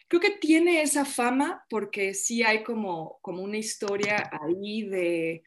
creo 0.07 0.21
que 0.21 0.31
tiene 0.31 0.81
esa 0.81 1.05
fama 1.05 1.63
porque 1.69 2.15
sí 2.15 2.41
hay 2.41 2.63
como, 2.63 3.19
como 3.21 3.43
una 3.43 3.57
historia 3.57 4.29
ahí 4.41 4.83
de, 4.83 5.43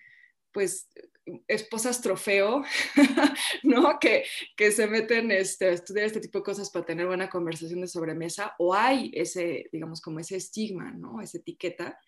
pues, 0.53 0.89
esposas 1.49 2.01
trofeo, 2.01 2.63
¿no? 3.63 3.99
Que, 3.99 4.25
que 4.57 4.71
se 4.71 4.87
meten 4.87 5.31
este, 5.31 5.67
a 5.67 5.73
estudiar 5.73 6.07
este 6.07 6.21
tipo 6.21 6.39
de 6.39 6.45
cosas 6.45 6.71
para 6.71 6.87
tener 6.87 7.07
buena 7.07 7.29
conversación 7.29 7.81
de 7.81 7.89
sobremesa, 7.89 8.55
o 8.59 8.75
hay 8.75 9.11
ese, 9.15 9.69
digamos, 9.73 10.01
como 10.01 10.21
ese 10.21 10.37
estigma, 10.37 10.93
¿no? 10.93 11.21
Esa 11.21 11.39
etiqueta. 11.39 11.99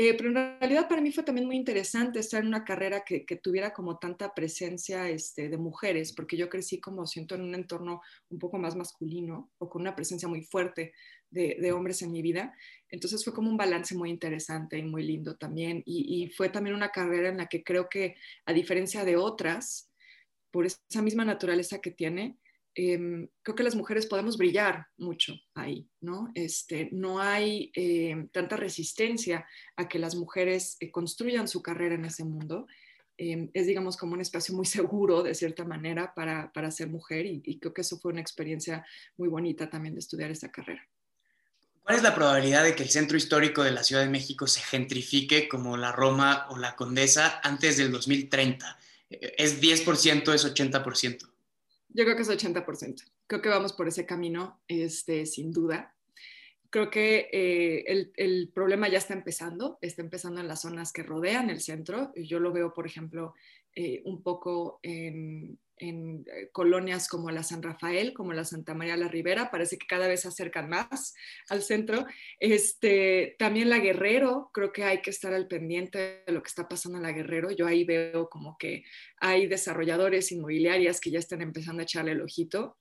Eh, 0.00 0.14
pero 0.14 0.28
en 0.28 0.60
realidad 0.60 0.88
para 0.88 1.00
mí 1.00 1.10
fue 1.10 1.24
también 1.24 1.48
muy 1.48 1.56
interesante 1.56 2.20
estar 2.20 2.40
en 2.40 2.46
una 2.46 2.64
carrera 2.64 3.02
que, 3.04 3.24
tuviera 3.42 3.72
como 3.72 3.98
tanta 3.98 4.32
presencia 4.32 5.08
este, 5.08 5.48
de 5.48 5.58
mujeres, 5.58 6.12
porque 6.12 6.36
yo 6.36 6.48
crecí 6.48 6.78
como 6.78 7.04
siento 7.04 7.34
en 7.34 7.42
un 7.42 7.56
entorno 7.56 8.00
un 8.30 8.38
poco 8.38 8.58
más 8.58 8.76
masculino 8.76 9.50
o 9.58 9.68
con 9.68 9.82
una 9.82 9.96
presencia 9.96 10.28
muy 10.28 10.42
fuerte 10.42 10.92
de, 11.30 11.72
hombres 11.72 12.00
en 12.02 12.12
mi 12.12 12.22
vida. 12.22 12.54
Entonces 12.88 13.24
fue 13.24 13.34
como 13.34 13.50
un 13.50 13.56
balance 13.56 13.96
muy 13.96 14.10
interesante 14.10 14.78
y 14.78 14.84
muy 14.84 15.02
lindo 15.02 15.36
también. 15.36 15.82
y 15.84 16.28
fue 16.36 16.48
también 16.48 16.76
una 16.76 16.90
carrera 16.90 17.30
en 17.30 17.38
la 17.38 17.48
que 17.48 17.64
creo 17.64 17.88
que 17.88 18.14
a 18.46 18.52
diferencia 18.52 19.04
de 19.04 19.16
otras, 19.16 19.90
por 20.52 20.64
esa 20.64 21.02
misma 21.02 21.24
naturaleza 21.24 21.80
que 21.80 21.90
tiene, 21.90 22.38
Em, 22.80 23.26
creo 23.42 23.56
que 23.56 23.64
las 23.64 23.74
mujeres 23.74 24.06
podemos 24.06 24.38
brillar 24.38 24.86
mucho 24.98 25.34
ahí, 25.56 25.90
¿no? 26.00 26.30
Este, 26.36 26.88
no 26.92 27.18
hay 27.18 27.72
em, 27.74 28.28
tanta 28.28 28.54
resistencia 28.54 29.44
a 29.74 29.88
que 29.88 29.98
las 29.98 30.14
mujeres 30.14 30.76
eh, 30.78 30.92
construyan 30.92 31.48
su 31.48 31.60
carrera 31.60 31.96
en 31.96 32.04
ese 32.04 32.22
mundo. 32.22 32.68
Em, 33.16 33.50
es, 33.52 33.66
digamos, 33.66 33.96
como 33.96 34.12
un 34.12 34.20
espacio 34.20 34.54
muy 34.54 34.64
seguro, 34.94 35.24
de 35.24 35.34
cierta 35.34 35.64
manera, 35.64 36.14
para, 36.14 36.52
para 36.52 36.70
ser 36.70 36.88
mujer 36.88 37.26
y, 37.26 37.58
creo 37.58 37.74
que 37.74 37.80
eso 37.80 37.98
fue 37.98 38.12
una 38.12 38.20
experiencia 38.20 38.86
muy 39.16 39.28
bonita 39.28 39.68
también 39.68 39.94
de 39.94 39.98
estudiar 39.98 40.30
esta 40.30 40.52
carrera. 40.52 40.86
¿Cuál 41.80 41.96
es 41.96 42.04
la 42.04 42.14
probabilidad 42.14 42.62
de 42.62 42.76
que 42.76 42.84
el 42.84 42.90
centro 42.90 43.16
histórico 43.16 43.64
de 43.64 43.72
la 43.72 43.82
Ciudad 43.82 44.02
de 44.02 44.08
México 44.08 44.46
se 44.46 44.60
gentrifique 44.60 45.48
como 45.48 45.76
la 45.76 45.90
Roma 45.90 46.46
o 46.50 46.56
la 46.56 46.76
Condesa 46.76 47.40
antes 47.42 47.76
del 47.76 47.90
2030? 47.90 48.78
¿Es 49.10 49.60
10%, 49.60 50.32
es 50.32 50.54
80%? 50.54 51.37
Yo 51.88 52.04
creo 52.04 52.16
que 52.16 52.22
es 52.22 52.30
80%. 52.30 53.02
Creo 53.26 53.42
que 53.42 53.48
vamos 53.48 53.72
por 53.72 53.88
ese 53.88 54.06
camino, 54.06 54.60
este, 54.68 55.26
sin 55.26 55.50
duda. 55.52 55.94
Creo 56.70 56.90
que 56.90 57.30
eh, 57.32 57.84
el, 57.86 58.12
el, 58.16 58.50
problema 58.54 58.88
ya 58.88 58.98
está 58.98 59.14
empezando, 59.14 59.78
está 59.80 60.02
empezando 60.02 60.40
en 60.40 60.48
las 60.48 60.60
zonas 60.60 60.92
que 60.92 61.02
rodean 61.02 61.48
el 61.48 61.60
centro. 61.60 62.12
Yo 62.14 62.40
lo 62.40 62.52
veo, 62.52 62.74
por 62.74 62.86
ejemplo, 62.86 63.34
eh, 63.74 64.02
un 64.04 64.22
poco 64.22 64.80
en, 64.82 65.58
en 65.80 66.24
eh, 66.26 66.48
colonias 66.52 67.08
como 67.08 67.30
la 67.30 67.42
San 67.42 67.62
Rafael, 67.62 68.12
como 68.14 68.32
la 68.32 68.44
Santa 68.44 68.74
María 68.74 68.96
la 68.96 69.08
Ribera, 69.08 69.50
parece 69.50 69.78
que 69.78 69.86
cada 69.86 70.08
vez 70.08 70.22
se 70.22 70.28
acercan 70.28 70.68
más 70.68 71.14
al 71.48 71.62
centro. 71.62 72.06
Este, 72.38 73.36
también 73.38 73.70
la 73.70 73.78
Guerrero, 73.78 74.50
creo 74.52 74.72
que 74.72 74.84
hay 74.84 75.00
que 75.00 75.10
estar 75.10 75.32
al 75.34 75.48
pendiente 75.48 76.22
de 76.26 76.32
lo 76.32 76.42
que 76.42 76.48
está 76.48 76.68
pasando 76.68 76.98
en 76.98 77.04
la 77.04 77.12
Guerrero. 77.12 77.50
Yo 77.50 77.66
ahí 77.66 77.84
veo 77.84 78.28
como 78.28 78.56
que 78.58 78.84
hay 79.18 79.46
desarrolladores 79.46 80.32
inmobiliarias 80.32 81.00
que 81.00 81.10
ya 81.10 81.18
están 81.18 81.42
empezando 81.42 81.80
a 81.80 81.84
echarle 81.84 82.12
el 82.12 82.22
ojito. 82.22 82.76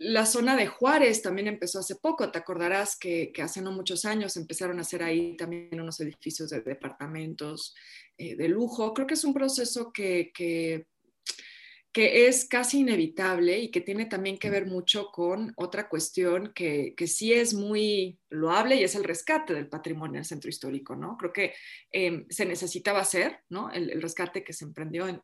La 0.00 0.26
zona 0.26 0.56
de 0.56 0.68
Juárez 0.68 1.22
también 1.22 1.48
empezó 1.48 1.80
hace 1.80 1.96
poco, 1.96 2.30
te 2.30 2.38
acordarás 2.38 2.96
que, 2.96 3.32
hace 3.42 3.60
no 3.60 3.72
muchos 3.72 4.04
años 4.04 4.36
empezaron 4.36 4.78
a 4.78 4.82
hacer 4.82 5.02
ahí 5.02 5.36
también 5.36 5.80
unos 5.80 5.98
edificios 5.98 6.50
de 6.50 6.60
departamentos 6.60 7.74
eh, 8.16 8.36
de 8.36 8.48
lujo. 8.48 8.94
Creo 8.94 9.08
que 9.08 9.14
es 9.14 9.24
un 9.24 9.34
proceso 9.34 9.92
que 9.92 10.30
que 10.32 10.86
es 12.02 12.46
casi 12.46 12.80
inevitable 12.80 13.58
y 13.58 13.70
que 13.70 13.80
tiene 13.80 14.06
también 14.06 14.38
que 14.38 14.50
ver 14.50 14.66
mucho 14.66 15.10
con 15.10 15.52
otra 15.56 15.88
cuestión 15.88 16.52
que, 16.54 16.94
que 16.96 17.06
sí 17.06 17.32
es 17.32 17.54
muy 17.54 18.18
loable 18.30 18.76
y 18.76 18.84
es 18.84 18.94
el 18.94 19.04
rescate 19.04 19.54
del 19.54 19.68
patrimonio 19.68 20.16
del 20.16 20.24
centro 20.24 20.50
histórico, 20.50 20.96
¿no? 20.96 21.16
Creo 21.16 21.32
que 21.32 21.54
em, 21.90 22.26
se 22.28 22.46
necesitaba 22.46 23.00
hacer, 23.00 23.40
¿no? 23.48 23.70
El, 23.70 24.00
rescate 24.02 24.44
que 24.44 24.52
se 24.52 24.64
emprendió 24.64 25.08
en, 25.08 25.22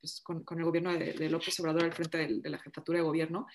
pues, 0.00 0.20
con, 0.22 0.44
el 0.58 0.64
gobierno 0.64 0.92
de, 0.92 1.30
López 1.30 1.58
Obrador 1.60 1.84
al 1.84 1.92
frente 1.92 2.18
de, 2.18 2.50
la 2.50 2.58
jefatura 2.58 2.98
de 2.98 3.04
gobierno. 3.04 3.46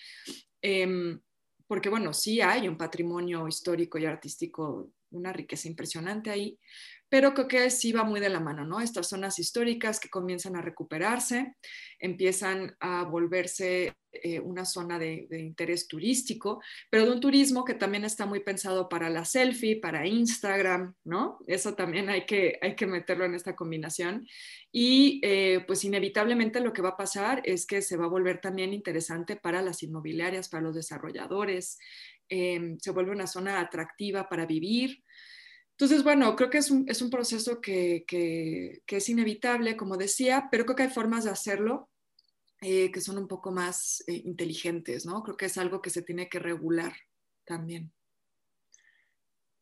Em, 0.62 1.20
porque 1.68 1.90
bueno, 1.90 2.14
sí 2.14 2.42
hay 2.42 2.68
un 2.68 2.78
patrimonio 2.78 3.48
histórico 3.48 3.98
y 3.98 4.06
artístico, 4.06 4.92
una 5.12 5.34
riqueza 5.34 5.68
impresionante 5.68 6.30
ahí, 6.30 6.60
pero 7.10 7.34
creo 7.34 7.48
que 7.48 7.70
sí 7.70 7.92
va 7.92 8.04
muy 8.04 8.20
de 8.20 8.30
la 8.30 8.40
mano, 8.40 8.66
¿no? 8.66 8.82
Estas 8.82 9.08
zonas 9.08 9.40
históricas 9.40 10.00
que 10.00 10.10
comienzan 10.10 10.56
a 10.56 10.62
recuperarse, 10.62 11.56
empiezan 12.00 12.76
a 12.80 13.04
volverse 13.04 13.94
eh, 14.12 14.40
una 14.40 14.66
zona 14.66 14.98
de, 14.98 15.28
interés 15.32 15.88
turístico, 15.88 16.62
pero 16.90 17.06
de 17.06 17.12
un 17.12 17.20
turismo 17.20 17.66
que 17.66 17.74
también 17.74 18.06
está 18.06 18.26
muy 18.26 18.40
pensado 18.40 18.90
para 18.90 19.10
la 19.10 19.26
selfie, 19.26 19.80
para 19.80 20.08
Instagram, 20.08 20.96
¿no? 21.04 21.40
Eso 21.48 21.76
también 21.76 22.10
hay 22.10 22.26
que, 22.26 22.58
hay 22.62 22.76
que 22.76 22.88
meterlo 22.88 23.26
en 23.26 23.36
esta 23.36 23.56
combinación. 23.56 24.26
Y 24.72 25.22
eh, 25.24 25.64
pues 25.68 25.84
inevitablemente 25.84 26.60
lo 26.60 26.74
que 26.74 26.82
va 26.82 26.90
a 26.90 26.98
pasar 26.98 27.42
es 27.46 27.66
que 27.66 27.82
se 27.82 27.98
va 27.98 28.06
a 28.06 28.10
volver 28.10 28.42
también 28.42 28.74
interesante 28.74 29.36
para 29.36 29.62
las 29.62 29.84
inmobiliarias, 29.84 30.50
para 30.50 30.64
los 30.64 30.76
desarrolladores, 30.76 31.78
eh, 32.30 32.76
se 32.80 32.92
vuelve 32.92 33.12
una 33.12 33.28
zona 33.28 33.60
atractiva 33.60 34.28
para 34.28 34.46
vivir. 34.46 35.04
Entonces, 35.78 36.04
bueno, 36.04 36.38
creo 36.38 36.50
que 36.50 36.60
es 36.60 36.72
un, 36.72 36.86
es 36.88 37.02
un 37.02 37.10
proceso 37.10 37.60
que, 37.60 38.06
que, 38.08 38.82
es 38.88 39.10
inevitable, 39.10 39.76
como 39.76 39.98
decía, 39.98 40.48
pero 40.50 40.64
creo 40.64 40.76
que 40.78 40.84
hay 40.84 40.90
formas 40.90 41.26
de 41.26 41.32
hacerlo 41.32 41.90
eh, 42.62 42.92
que 42.92 43.02
son 43.02 43.18
un 43.18 43.28
poco 43.28 43.52
más 43.52 44.02
eh, 44.08 44.22
inteligentes, 44.24 45.06
¿no? 45.06 45.22
Creo 45.22 45.36
que 45.36 45.48
es 45.48 45.58
algo 45.58 45.82
que 45.82 45.90
se 45.90 46.02
tiene 46.02 46.30
que 46.30 46.40
regular 46.40 46.96
también. 47.44 47.92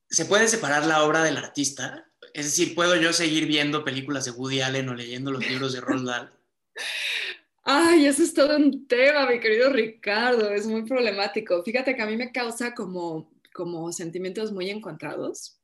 ¿Se 0.07 0.25
puede 0.25 0.47
separar 0.47 0.85
la 0.85 1.03
obra 1.03 1.23
del 1.23 1.37
artista? 1.37 2.07
Es 2.35 2.45
decir, 2.45 2.75
¿puedo 2.75 2.95
yo 2.95 3.11
seguir 3.11 3.47
viendo 3.47 3.83
películas 3.83 4.25
de 4.25 4.31
Woody 4.31 4.61
Allen 4.61 4.89
o 4.89 4.93
leyendo 4.93 5.31
los 5.31 5.49
libros 5.49 5.73
de 5.73 5.81
Roald 5.81 6.05
Dahl? 6.05 6.33
Ay, 7.63 8.05
eso 8.05 8.21
es 8.21 8.35
todo 8.35 8.55
un 8.57 8.87
tema, 8.87 9.25
mi 9.25 9.39
querido 9.39 9.71
Ricardo, 9.71 10.51
es 10.51 10.67
muy 10.67 10.83
problemático. 10.83 11.63
Fíjate 11.63 11.95
que 11.95 12.01
a 12.03 12.05
mí 12.05 12.17
me 12.17 12.31
causa 12.31 12.75
como, 12.75 13.33
como 13.51 13.91
sentimientos 13.91 14.51
muy 14.51 14.69
encontrados 14.69 15.59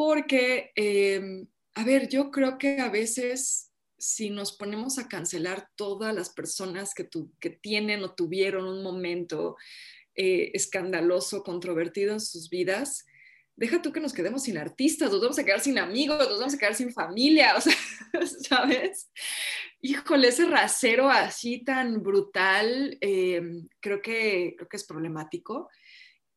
porque, 0.00 0.72
em, 0.76 1.46
a 1.74 1.84
ver, 1.84 2.08
yo 2.08 2.30
creo 2.30 2.56
que 2.56 2.80
a 2.80 2.88
veces 2.88 3.70
si 3.98 4.30
nos 4.30 4.56
ponemos 4.56 4.98
a 4.98 5.08
cancelar 5.08 5.68
todas 5.76 6.14
las 6.14 6.30
personas 6.30 6.94
que, 6.94 7.06
que 7.38 7.50
tienen 7.50 8.02
o 8.02 8.14
tuvieron 8.14 8.66
un 8.66 8.82
momento 8.82 9.58
eh, 10.14 10.52
escandaloso, 10.54 11.42
controvertido 11.42 12.14
en 12.14 12.20
sus 12.20 12.48
vidas, 12.48 13.04
deja 13.56 13.82
tú 13.82 13.92
que 13.92 14.00
nos 14.00 14.14
quedemos 14.14 14.44
sin 14.44 14.56
artistas, 14.56 15.12
nos 15.12 15.20
vamos 15.20 15.38
a 15.38 15.44
quedar 15.44 15.60
sin 15.60 15.78
amigos, 15.78 16.30
nos 16.30 16.38
vamos 16.38 16.54
a 16.54 16.58
quedar 16.58 16.74
sin 16.74 16.94
familia, 16.94 17.54
o 17.58 17.60
sea, 17.60 17.76
¿sabes? 18.48 19.10
Híjole, 19.82 20.28
ese 20.28 20.46
rasero 20.46 21.10
así 21.10 21.62
tan 21.62 22.02
brutal, 22.02 22.96
em, 23.02 23.68
creo, 23.80 24.00
que, 24.00 24.54
creo 24.56 24.66
que 24.66 24.78
es 24.78 24.84
problemático. 24.84 25.68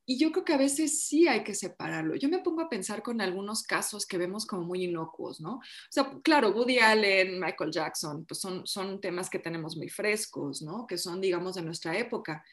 Y 0.05 0.17
yo 0.17 0.31
creo 0.31 0.43
que 0.43 0.53
a 0.53 0.57
veces 0.57 1.03
sí 1.03 1.27
hay 1.27 1.43
que 1.43 1.55
separarlo. 1.55 2.15
Yo 2.15 2.27
me 2.27 2.39
pongo 2.39 2.61
a 2.61 2.69
pensar 2.69 3.01
con 3.01 3.21
algunos 3.21 3.63
casos 3.63 4.05
que 4.05 4.17
vemos 4.17 4.45
como 4.45 4.63
muy 4.63 4.83
inocuos, 4.83 5.39
¿no? 5.39 5.55
O 5.55 5.61
sea, 5.89 6.11
claro, 6.23 6.49
Woody 6.49 6.79
Allen, 6.79 7.39
Michael 7.39 7.71
Jackson, 7.71 8.25
pues 8.25 8.39
son, 8.41 8.67
son 8.67 8.99
temas 8.99 9.29
que 9.29 9.39
tenemos 9.39 9.77
muy 9.77 9.89
frescos, 9.89 10.61
¿no? 10.61 10.85
Que 10.85 10.97
son, 10.97 11.21
digamos, 11.21 11.55
de 11.55 11.61
nuestra 11.61 11.97
época. 11.97 12.43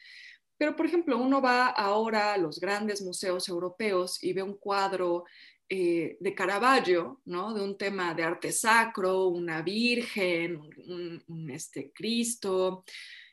Pero, 0.57 0.75
por 0.75 0.85
ejemplo, 0.85 1.17
uno 1.17 1.41
va 1.41 1.67
ahora 1.67 2.33
a 2.33 2.37
los 2.37 2.59
grandes 2.59 3.01
museos 3.01 3.49
europeos 3.49 4.23
y 4.23 4.31
ve 4.31 4.43
un 4.43 4.57
cuadro 4.57 5.25
eh, 5.73 6.17
de 6.19 6.35
Caravaggio, 6.35 7.21
¿no? 7.23 7.53
De 7.53 7.61
un 7.63 7.77
tema 7.77 8.13
de 8.13 8.23
arte 8.23 8.51
sacro, 8.51 9.27
una 9.27 9.61
virgen, 9.61 10.59
un, 10.87 11.49
este, 11.49 11.93
Cristo, 11.93 12.83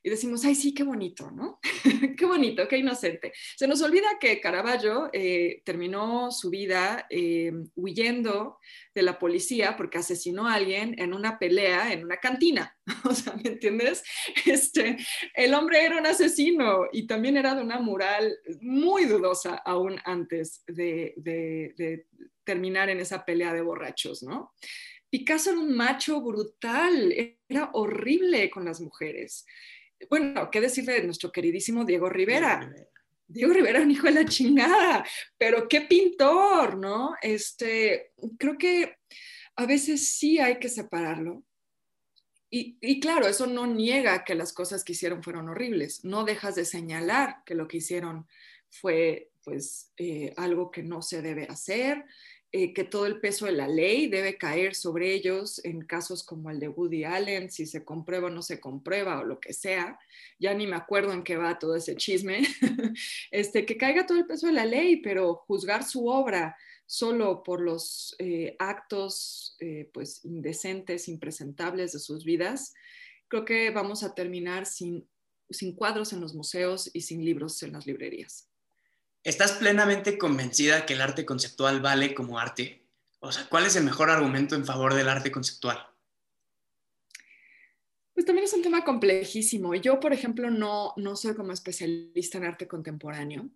y 0.02 0.10
decimos, 0.10 0.44
ay, 0.44 0.54
sí, 0.54 0.72
qué 0.74 0.82
bonito, 0.82 1.30
¿no? 1.30 1.58
qué 2.16 2.24
bonito, 2.24 2.66
qué 2.68 2.78
inocente. 2.78 3.32
Se 3.56 3.66
nos 3.66 3.82
olvida 3.82 4.18
que 4.20 4.40
Caravaggio 4.40 5.10
eh, 5.12 5.62
terminó 5.64 6.30
su 6.30 6.50
vida 6.50 7.06
eh, 7.10 7.52
huyendo 7.74 8.58
de 8.94 9.02
la 9.02 9.18
policía 9.18 9.76
porque 9.76 9.98
asesinó 9.98 10.46
a 10.46 10.54
alguien 10.54 10.94
en 10.98 11.14
una 11.14 11.38
pelea 11.38 11.92
en 11.92 12.04
una 12.04 12.18
cantina. 12.18 12.76
o 13.04 13.14
sea, 13.14 13.34
¿me 13.34 13.50
entiendes? 13.50 14.02
Este, 14.46 14.96
el 15.34 15.54
hombre 15.54 15.84
era 15.84 15.98
un 15.98 16.06
asesino 16.06 16.86
y 16.92 17.06
también 17.06 17.36
era 17.36 17.54
de 17.54 17.62
una 17.62 17.78
moral 17.78 18.36
muy 18.60 19.04
dudosa 19.04 19.56
aún 19.56 20.00
antes 20.04 20.62
de, 20.66 21.14
de 21.16 22.06
terminar 22.44 22.88
en 22.88 23.00
esa 23.00 23.24
pelea 23.24 23.52
de 23.52 23.62
borrachos, 23.62 24.22
¿no? 24.22 24.52
Picasso 25.10 25.50
era 25.50 25.58
un 25.58 25.74
macho 25.74 26.20
brutal, 26.20 27.12
era 27.48 27.70
horrible 27.72 28.50
con 28.50 28.64
las 28.64 28.80
mujeres 28.80 29.46
bueno, 30.08 30.50
¿qué 30.50 30.60
decir 30.60 30.84
de 30.84 31.02
nuestro 31.04 31.32
queridísimo 31.32 31.84
Diego 31.84 32.08
Rivera? 32.08 32.70
Diego 33.26 33.52
Rivera, 33.52 33.82
un 33.82 33.90
hijo 33.90 34.06
de 34.06 34.12
la 34.12 34.24
chingada, 34.24 35.04
pero 35.36 35.68
qué 35.68 35.82
pintor, 35.82 36.78
¿no? 36.78 37.14
Este, 37.20 38.12
creo 38.38 38.56
que 38.56 38.96
a 39.56 39.66
veces 39.66 40.08
sí 40.08 40.38
hay 40.38 40.58
que 40.58 40.68
separarlo. 40.68 41.44
Y, 42.50 42.78
y, 42.80 43.00
claro, 43.00 43.26
eso 43.26 43.46
no 43.46 43.66
niega 43.66 44.24
que 44.24 44.34
las 44.34 44.54
cosas 44.54 44.82
que 44.82 44.92
hicieron 44.92 45.22
fueron 45.22 45.50
horribles. 45.50 46.02
No 46.04 46.24
dejas 46.24 46.54
de 46.54 46.64
señalar 46.64 47.42
que 47.44 47.54
lo 47.54 47.68
que 47.68 47.76
hicieron 47.76 48.26
fue, 48.70 49.30
pues, 49.44 49.92
eh, 49.98 50.32
algo 50.38 50.70
que 50.70 50.82
no 50.82 51.02
se 51.02 51.20
debe 51.20 51.46
hacer, 51.50 52.04
eh, 52.58 52.72
que 52.72 52.82
todo 52.82 53.06
el 53.06 53.20
peso 53.20 53.46
de 53.46 53.52
la 53.52 53.68
ley 53.68 54.08
debe 54.08 54.36
caer 54.36 54.74
sobre 54.74 55.14
ellos 55.14 55.64
en 55.64 55.82
casos 55.82 56.24
como 56.24 56.50
el 56.50 56.58
de 56.58 56.66
Woody 56.66 57.04
Allen, 57.04 57.52
si 57.52 57.66
se 57.66 57.84
comprueba 57.84 58.26
o 58.26 58.30
no 58.30 58.42
se 58.42 58.58
comprueba 58.58 59.20
o 59.20 59.24
lo 59.24 59.38
que 59.38 59.52
sea. 59.52 59.96
Ya 60.40 60.54
ni 60.54 60.66
me 60.66 60.74
acuerdo 60.74 61.12
en 61.12 61.22
qué 61.22 61.36
va 61.36 61.60
todo 61.60 61.76
ese 61.76 61.94
chisme. 61.94 62.42
este, 63.30 63.64
que 63.64 63.76
caiga 63.76 64.06
todo 64.06 64.18
el 64.18 64.26
peso 64.26 64.48
de 64.48 64.54
la 64.54 64.64
ley, 64.64 64.96
pero 64.96 65.36
juzgar 65.46 65.84
su 65.84 66.08
obra 66.08 66.56
solo 66.84 67.44
por 67.44 67.60
los 67.60 68.16
eh, 68.18 68.56
actos 68.58 69.54
eh, 69.60 69.88
pues 69.94 70.24
indecentes, 70.24 71.06
impresentables 71.06 71.92
de 71.92 72.00
sus 72.00 72.24
vidas, 72.24 72.74
creo 73.28 73.44
que 73.44 73.70
vamos 73.70 74.02
a 74.02 74.16
terminar 74.16 74.66
sin, 74.66 75.08
sin 75.48 75.76
cuadros 75.76 76.12
en 76.12 76.20
los 76.20 76.34
museos 76.34 76.90
y 76.92 77.02
sin 77.02 77.24
libros 77.24 77.62
en 77.62 77.74
las 77.74 77.86
librerías. 77.86 78.47
¿Estás 79.24 79.52
plenamente 79.52 80.16
convencida 80.16 80.86
que 80.86 80.94
el 80.94 81.00
arte 81.00 81.26
conceptual 81.26 81.80
vale 81.80 82.14
como 82.14 82.38
arte? 82.38 82.86
O 83.20 83.32
sea, 83.32 83.48
¿cuál 83.48 83.66
es 83.66 83.76
el 83.76 83.84
mejor 83.84 84.10
argumento 84.10 84.54
en 84.54 84.64
favor 84.64 84.94
del 84.94 85.08
arte 85.08 85.32
conceptual? 85.32 85.78
Pues 88.14 88.26
también 88.26 88.44
es 88.44 88.52
un 88.52 88.62
tema 88.62 88.84
complejísimo. 88.84 89.74
Yo, 89.74 90.00
por 90.00 90.12
ejemplo, 90.12 90.50
no, 90.50 90.92
no 90.96 91.16
soy 91.16 91.34
como 91.34 91.52
especialista 91.52 92.38
en 92.38 92.44
arte 92.44 92.66
contemporáneo, 92.66 93.48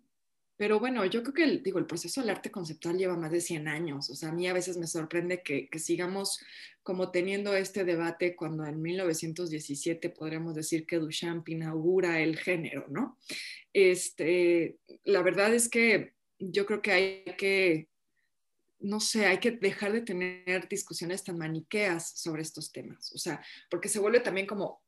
pero 0.63 0.79
bueno, 0.79 1.03
yo 1.03 1.23
creo 1.23 1.33
que 1.33 1.43
el, 1.43 1.61
digo, 1.61 1.77
el 1.77 1.85
proceso 1.85 2.21
del 2.21 2.29
arte 2.29 2.49
conceptual 2.49 2.97
lleva 2.97 3.17
más 3.17 3.33
de 3.33 3.41
100 3.41 3.67
años. 3.67 4.09
O 4.09 4.15
sea, 4.15 4.29
a 4.29 4.31
mí 4.31 4.47
a 4.47 4.53
veces 4.53 4.77
me 4.77 4.87
sorprende 4.87 5.43
que, 5.43 5.67
que 5.67 5.77
sigamos 5.77 6.39
como 6.83 7.11
teniendo 7.11 7.53
este 7.53 7.83
debate 7.83 8.33
cuando 8.33 8.65
en 8.65 8.81
1917 8.81 10.09
podríamos 10.11 10.55
decir 10.55 10.85
que 10.85 10.99
Duchamp 10.99 11.49
inaugura 11.49 12.21
el 12.21 12.37
género, 12.37 12.85
¿no? 12.87 13.19
Este, 13.73 14.77
la 15.03 15.21
verdad 15.21 15.53
es 15.53 15.67
que 15.67 16.13
yo 16.39 16.65
creo 16.65 16.81
que 16.81 16.91
hay 16.93 17.25
que, 17.37 17.89
no 18.79 19.01
sé, 19.01 19.25
hay 19.25 19.39
que 19.39 19.51
dejar 19.51 19.91
de 19.91 20.03
tener 20.03 20.69
discusiones 20.69 21.25
tan 21.25 21.37
maniqueas 21.37 22.17
sobre 22.17 22.41
estos 22.41 22.71
temas. 22.71 23.11
O 23.11 23.17
sea, 23.17 23.43
porque 23.69 23.89
se 23.89 23.99
vuelve 23.99 24.21
también 24.21 24.47
como 24.47 24.81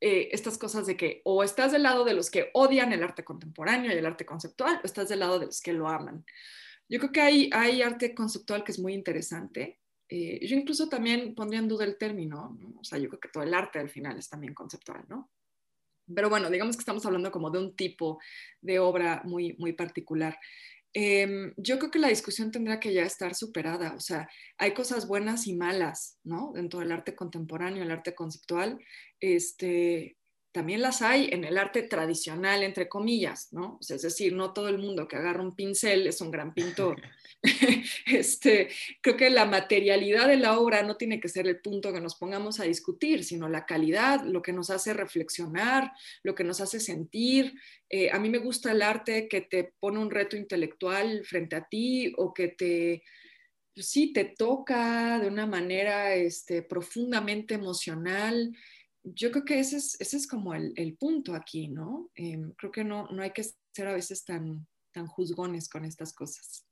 eh, 0.00 0.30
estas 0.32 0.56
cosas 0.56 0.86
de 0.86 0.96
que 0.96 1.20
o 1.24 1.42
estás 1.42 1.72
del 1.72 1.82
lado 1.82 2.04
de 2.04 2.14
los 2.14 2.30
que 2.30 2.50
odian 2.54 2.92
el 2.92 3.02
arte 3.02 3.22
contemporáneo 3.22 3.92
y 3.92 3.98
el 3.98 4.06
arte 4.06 4.24
conceptual 4.24 4.80
o 4.82 4.86
estás 4.86 5.08
del 5.08 5.20
lado 5.20 5.38
de 5.38 5.46
los 5.46 5.60
que 5.60 5.72
lo 5.72 5.88
aman. 5.88 6.24
Yo 6.88 6.98
creo 6.98 7.12
que 7.12 7.20
hay, 7.20 7.50
hay 7.52 7.82
arte 7.82 8.14
conceptual 8.14 8.64
que 8.64 8.72
es 8.72 8.78
muy 8.78 8.94
interesante. 8.94 9.78
Eh, 10.08 10.44
yo 10.44 10.56
incluso 10.56 10.88
también 10.88 11.34
pondría 11.34 11.60
en 11.60 11.68
duda 11.68 11.84
el 11.84 11.98
término, 11.98 12.58
o 12.80 12.82
sea, 12.82 12.98
yo 12.98 13.08
creo 13.08 13.20
que 13.20 13.28
todo 13.28 13.44
el 13.44 13.54
arte 13.54 13.78
al 13.78 13.90
final 13.90 14.18
es 14.18 14.28
también 14.28 14.54
conceptual, 14.54 15.04
¿no? 15.08 15.30
Pero 16.12 16.28
bueno, 16.28 16.50
digamos 16.50 16.76
que 16.76 16.80
estamos 16.80 17.06
hablando 17.06 17.30
como 17.30 17.50
de 17.50 17.58
un 17.58 17.76
tipo 17.76 18.18
de 18.60 18.80
obra 18.80 19.22
muy, 19.24 19.54
muy 19.58 19.72
particular. 19.74 20.36
Em, 20.92 21.52
yo 21.56 21.78
creo 21.78 21.90
que 21.90 22.00
la 22.00 22.08
discusión 22.08 22.50
tendrá 22.50 22.80
que 22.80 22.92
ya 22.92 23.02
estar 23.02 23.34
superada, 23.34 23.94
o 23.94 24.00
sea, 24.00 24.28
hay 24.58 24.74
cosas 24.74 25.06
buenas 25.06 25.46
y 25.46 25.54
malas, 25.54 26.18
¿no? 26.24 26.52
Dentro 26.52 26.80
del 26.80 26.90
arte 26.90 27.14
contemporáneo, 27.14 27.82
el 27.84 27.92
arte 27.92 28.14
conceptual, 28.14 28.78
este, 29.20 30.16
también 30.52 30.82
las 30.82 31.02
hay 31.02 31.28
en 31.32 31.44
el 31.44 31.58
arte 31.58 31.82
tradicional, 31.82 32.62
entre 32.62 32.88
comillas, 32.88 33.52
¿no? 33.52 33.78
es 33.80 34.02
decir, 34.02 34.32
no 34.32 34.52
todo 34.52 34.68
el 34.68 34.78
mundo 34.78 35.06
que 35.06 35.16
agarra 35.16 35.42
un 35.42 35.54
pincel 35.54 36.06
es 36.06 36.20
un 36.20 36.30
gran 36.30 36.54
pintor. 36.54 37.00
este, 38.06 38.68
creo 39.00 39.16
que 39.16 39.30
la 39.30 39.46
materialidad 39.46 40.28
de 40.28 40.36
la 40.36 40.58
obra 40.58 40.82
no 40.82 40.96
tiene 40.96 41.20
que 41.20 41.28
ser 41.28 41.46
el 41.46 41.60
punto 41.60 41.92
que 41.92 42.00
nos 42.00 42.16
pongamos 42.16 42.60
a 42.60 42.64
discutir, 42.64 43.24
sino 43.24 43.48
la 43.48 43.64
calidad, 43.64 44.24
lo 44.24 44.42
que 44.42 44.52
nos 44.52 44.70
hace 44.70 44.92
reflexionar, 44.92 45.92
lo 46.22 46.34
que 46.34 46.44
nos 46.44 46.60
hace 46.60 46.80
sentir. 46.80 47.54
Eh, 47.88 48.10
a 48.10 48.18
mí 48.18 48.28
me 48.28 48.38
gusta 48.38 48.72
el 48.72 48.82
arte 48.82 49.28
que 49.28 49.40
te 49.40 49.72
pone 49.78 49.98
un 49.98 50.10
reto 50.10 50.36
intelectual 50.36 51.24
frente 51.24 51.56
a 51.56 51.66
ti 51.66 52.12
o 52.18 52.34
que 52.34 52.48
te, 52.48 53.02
pues 53.74 53.88
sí, 53.88 54.12
te 54.12 54.24
toca 54.24 55.18
de 55.18 55.28
una 55.28 55.46
manera 55.46 56.14
este, 56.14 56.62
profundamente 56.62 57.54
emocional 57.54 58.54
yo 59.02 59.30
creo 59.30 59.44
que 59.44 59.60
ese 59.60 59.76
es, 59.76 59.96
ese 60.00 60.16
es 60.16 60.26
como 60.26 60.54
el, 60.54 60.72
el 60.76 60.96
punto 60.96 61.34
aquí, 61.34 61.68
¿no? 61.68 62.10
Em, 62.14 62.52
creo 62.52 62.70
que 62.70 62.84
no, 62.84 63.08
no 63.08 63.22
hay 63.22 63.32
que 63.32 63.44
ser 63.72 63.88
a 63.88 63.94
veces 63.94 64.24
tan, 64.24 64.66
tan 64.92 65.06
juzgones 65.06 65.68
con 65.68 65.84
estas 65.84 66.12
cosas. 66.12 66.64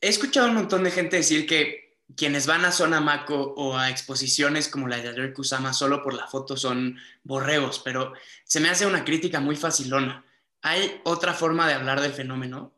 He 0.00 0.08
escuchado 0.08 0.48
un 0.48 0.54
montón 0.54 0.84
de 0.84 0.90
gente 0.90 1.16
decir 1.16 1.46
que 1.46 1.98
quienes 2.16 2.46
van 2.46 2.64
a 2.64 2.72
Zona 2.72 3.00
Maco 3.00 3.54
o 3.56 3.76
a 3.76 3.90
exposiciones 3.90 4.68
como 4.68 4.88
la 4.88 4.98
de 4.98 5.04
Yayoi 5.04 5.32
Kusama 5.32 5.72
solo 5.72 6.02
por 6.02 6.14
la 6.14 6.26
foto 6.26 6.56
son 6.56 6.98
borregos, 7.22 7.80
pero 7.82 8.12
se 8.44 8.60
me 8.60 8.68
hace 8.68 8.86
una 8.86 9.04
crítica 9.04 9.40
muy 9.40 9.56
facilona. 9.56 10.24
¿Hay 10.62 11.00
otra 11.04 11.32
forma 11.32 11.66
de 11.66 11.74
hablar 11.74 12.00
del 12.00 12.12
fenómeno? 12.12 12.72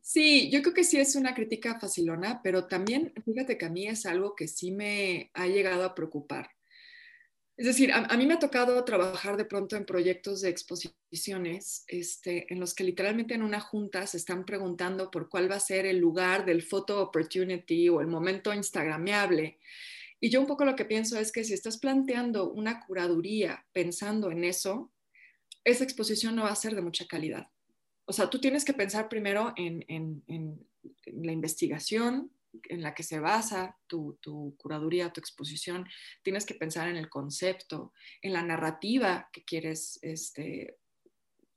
Sí, 0.00 0.50
yo 0.50 0.60
creo 0.62 0.74
que 0.74 0.84
sí 0.84 0.98
es 0.98 1.16
una 1.16 1.34
crítica 1.34 1.78
facilona, 1.78 2.40
pero 2.42 2.66
también 2.66 3.12
fíjate 3.24 3.56
que 3.56 3.66
a 3.66 3.70
mí 3.70 3.86
es 3.86 4.04
algo 4.06 4.34
que 4.34 4.48
sí 4.48 4.70
me 4.70 5.30
ha 5.34 5.46
llegado 5.46 5.84
a 5.84 5.94
preocupar. 5.94 6.50
Es 7.56 7.66
decir, 7.66 7.92
a, 7.92 8.16
mí 8.16 8.26
me 8.26 8.34
ha 8.34 8.38
tocado 8.40 8.82
trabajar 8.84 9.36
de 9.36 9.44
pronto 9.44 9.76
en 9.76 9.86
proyectos 9.86 10.40
de 10.40 10.48
exposiciones 10.48 11.84
este, 11.86 12.52
en 12.52 12.58
los 12.58 12.74
que 12.74 12.82
literalmente 12.82 13.34
en 13.34 13.44
una 13.44 13.60
junta 13.60 14.08
se 14.08 14.16
están 14.16 14.44
preguntando 14.44 15.08
por 15.08 15.28
cuál 15.28 15.48
va 15.48 15.56
a 15.56 15.60
ser 15.60 15.86
el 15.86 15.98
lugar 15.98 16.44
del 16.44 16.62
photo 16.62 17.00
opportunity 17.00 17.88
o 17.88 18.00
el 18.00 18.08
momento 18.08 18.52
instagramiable. 18.52 19.60
Y 20.18 20.30
yo 20.30 20.40
un 20.40 20.48
poco 20.48 20.64
lo 20.64 20.74
que 20.74 20.84
pienso 20.84 21.16
es 21.16 21.30
que 21.30 21.44
si 21.44 21.54
estás 21.54 21.78
planteando 21.78 22.50
una 22.50 22.84
curaduría 22.84 23.64
pensando 23.72 24.32
en 24.32 24.42
eso, 24.42 24.90
esa 25.62 25.84
exposición 25.84 26.34
no 26.34 26.42
va 26.42 26.50
a 26.50 26.56
ser 26.56 26.74
de 26.74 26.82
mucha 26.82 27.06
calidad. 27.06 27.46
O 28.04 28.12
sea, 28.12 28.28
tú 28.30 28.40
tienes 28.40 28.64
que 28.64 28.74
pensar 28.74 29.08
primero 29.08 29.54
en 29.56 29.84
la 31.06 31.32
investigación, 31.32 32.32
en 32.68 32.82
la 32.82 32.94
que 32.94 33.02
se 33.02 33.20
basa 33.20 33.76
tu, 33.86 34.18
curaduría, 34.56 35.12
tu 35.12 35.20
exposición, 35.20 35.86
tienes 36.22 36.46
que 36.46 36.54
pensar 36.54 36.88
en 36.88 36.96
el 36.96 37.08
concepto, 37.08 37.92
en 38.22 38.32
la 38.32 38.42
narrativa 38.42 39.28
que 39.32 39.44
quieres 39.44 39.98
este, 40.02 40.78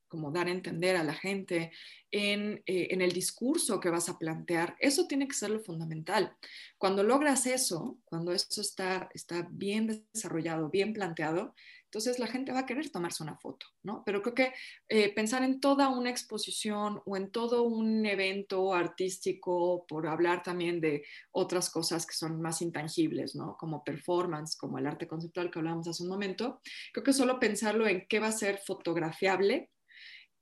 como 0.08 0.32
dar 0.32 0.48
a 0.48 0.52
entender 0.52 0.96
a 0.96 1.04
la 1.04 1.14
gente, 1.14 1.72
en, 2.12 2.64
eh, 2.66 2.88
en, 2.92 3.02
el 3.02 3.12
discurso 3.12 3.80
que 3.80 3.90
vas 3.90 4.10
a 4.10 4.18
plantear. 4.18 4.76
Eso 4.80 5.08
tiene 5.08 5.28
que 5.28 5.36
ser 5.36 5.50
lo 5.50 5.60
fundamental. 5.60 6.36
Cuando 6.78 7.04
logras 7.04 7.46
eso, 7.46 8.00
cuando 8.06 8.32
eso 8.32 8.62
está, 8.62 9.10
está 9.14 9.48
bien 9.52 10.06
desarrollado, 10.14 10.70
bien 10.70 10.94
planteado, 10.94 11.54
entonces 11.88 12.20
la 12.20 12.28
gente 12.28 12.52
va 12.52 12.60
a 12.60 12.66
querer 12.66 12.90
tomarse 12.90 13.24
una 13.24 13.38
foto, 13.38 13.66
¿no? 13.84 14.04
Pero 14.06 14.22
creo 14.22 14.36
que 14.36 14.54
eh, 14.90 15.14
pensar 15.14 15.44
en 15.44 15.62
toda 15.62 15.88
una 15.88 16.10
exposición 16.10 17.02
o 17.06 17.16
en 17.16 17.32
todo 17.32 17.64
un 17.64 18.06
evento 18.06 18.74
artístico, 18.74 19.86
por 19.88 20.06
hablar 20.08 20.44
también 20.44 20.82
de 20.82 21.06
otras 21.32 21.70
cosas 21.70 22.06
que 22.06 22.14
son 22.14 22.42
más 22.42 22.62
intangibles, 22.62 23.36
¿no? 23.36 23.56
Como 23.58 23.86
performance, 23.86 24.58
como 24.58 24.78
el 24.78 24.86
arte 24.86 25.08
conceptual 25.08 25.50
que 25.50 25.60
hablábamos 25.60 25.88
hace 25.88 26.04
un 26.04 26.10
momento, 26.10 26.60
creo 26.92 27.06
que 27.06 27.14
solo 27.14 27.40
pensarlo 27.40 27.88
en 27.88 28.06
qué 28.08 28.20
va 28.20 28.28
a 28.28 28.32
ser 28.34 28.58
fotografiable 28.58 29.72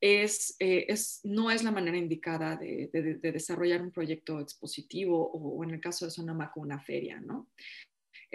es, 0.02 0.56
eh, 0.60 0.86
es, 0.88 1.22
no 1.24 1.52
es 1.52 1.64
la 1.64 1.72
manera 1.72 1.98
indicada 1.98 2.56
de, 2.58 2.90
desarrollar 3.22 3.82
un 3.82 3.92
proyecto 3.92 4.40
expositivo 4.40 5.30
o, 5.32 5.64
en 5.64 5.72
el 5.72 5.80
caso 5.80 6.06
de 6.06 6.12
Sonamaco 6.12 6.60
una 6.60 6.80
feria, 6.80 7.20
¿no? 7.20 7.50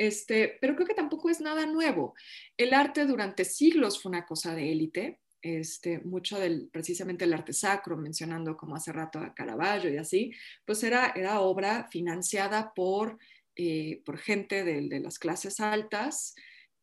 Este, 0.00 0.56
pero 0.62 0.74
creo 0.74 0.86
que 0.86 0.94
tampoco 0.94 1.28
es 1.28 1.42
nada 1.42 1.66
nuevo. 1.66 2.14
El 2.56 2.72
arte 2.72 3.04
durante 3.04 3.44
siglos 3.44 4.00
fue 4.00 4.08
una 4.08 4.24
cosa 4.24 4.54
de 4.54 4.72
élite, 4.72 5.20
este, 5.42 5.98
mucho 6.00 6.38
del, 6.38 6.70
precisamente 6.72 7.26
el 7.26 7.34
arte 7.34 7.52
sacro, 7.52 7.98
mencionando 7.98 8.56
como 8.56 8.76
hace 8.76 8.92
rato 8.92 9.18
a 9.18 9.34
Caravaggio 9.34 9.92
y 9.92 9.98
así, 9.98 10.32
pues 10.64 10.82
era, 10.84 11.12
era 11.14 11.40
obra 11.40 11.86
financiada 11.90 12.72
por, 12.72 13.18
eh, 13.56 14.00
por 14.06 14.16
gente 14.16 14.64
de, 14.64 15.00
las 15.00 15.18
clases 15.18 15.60
altas. 15.60 16.34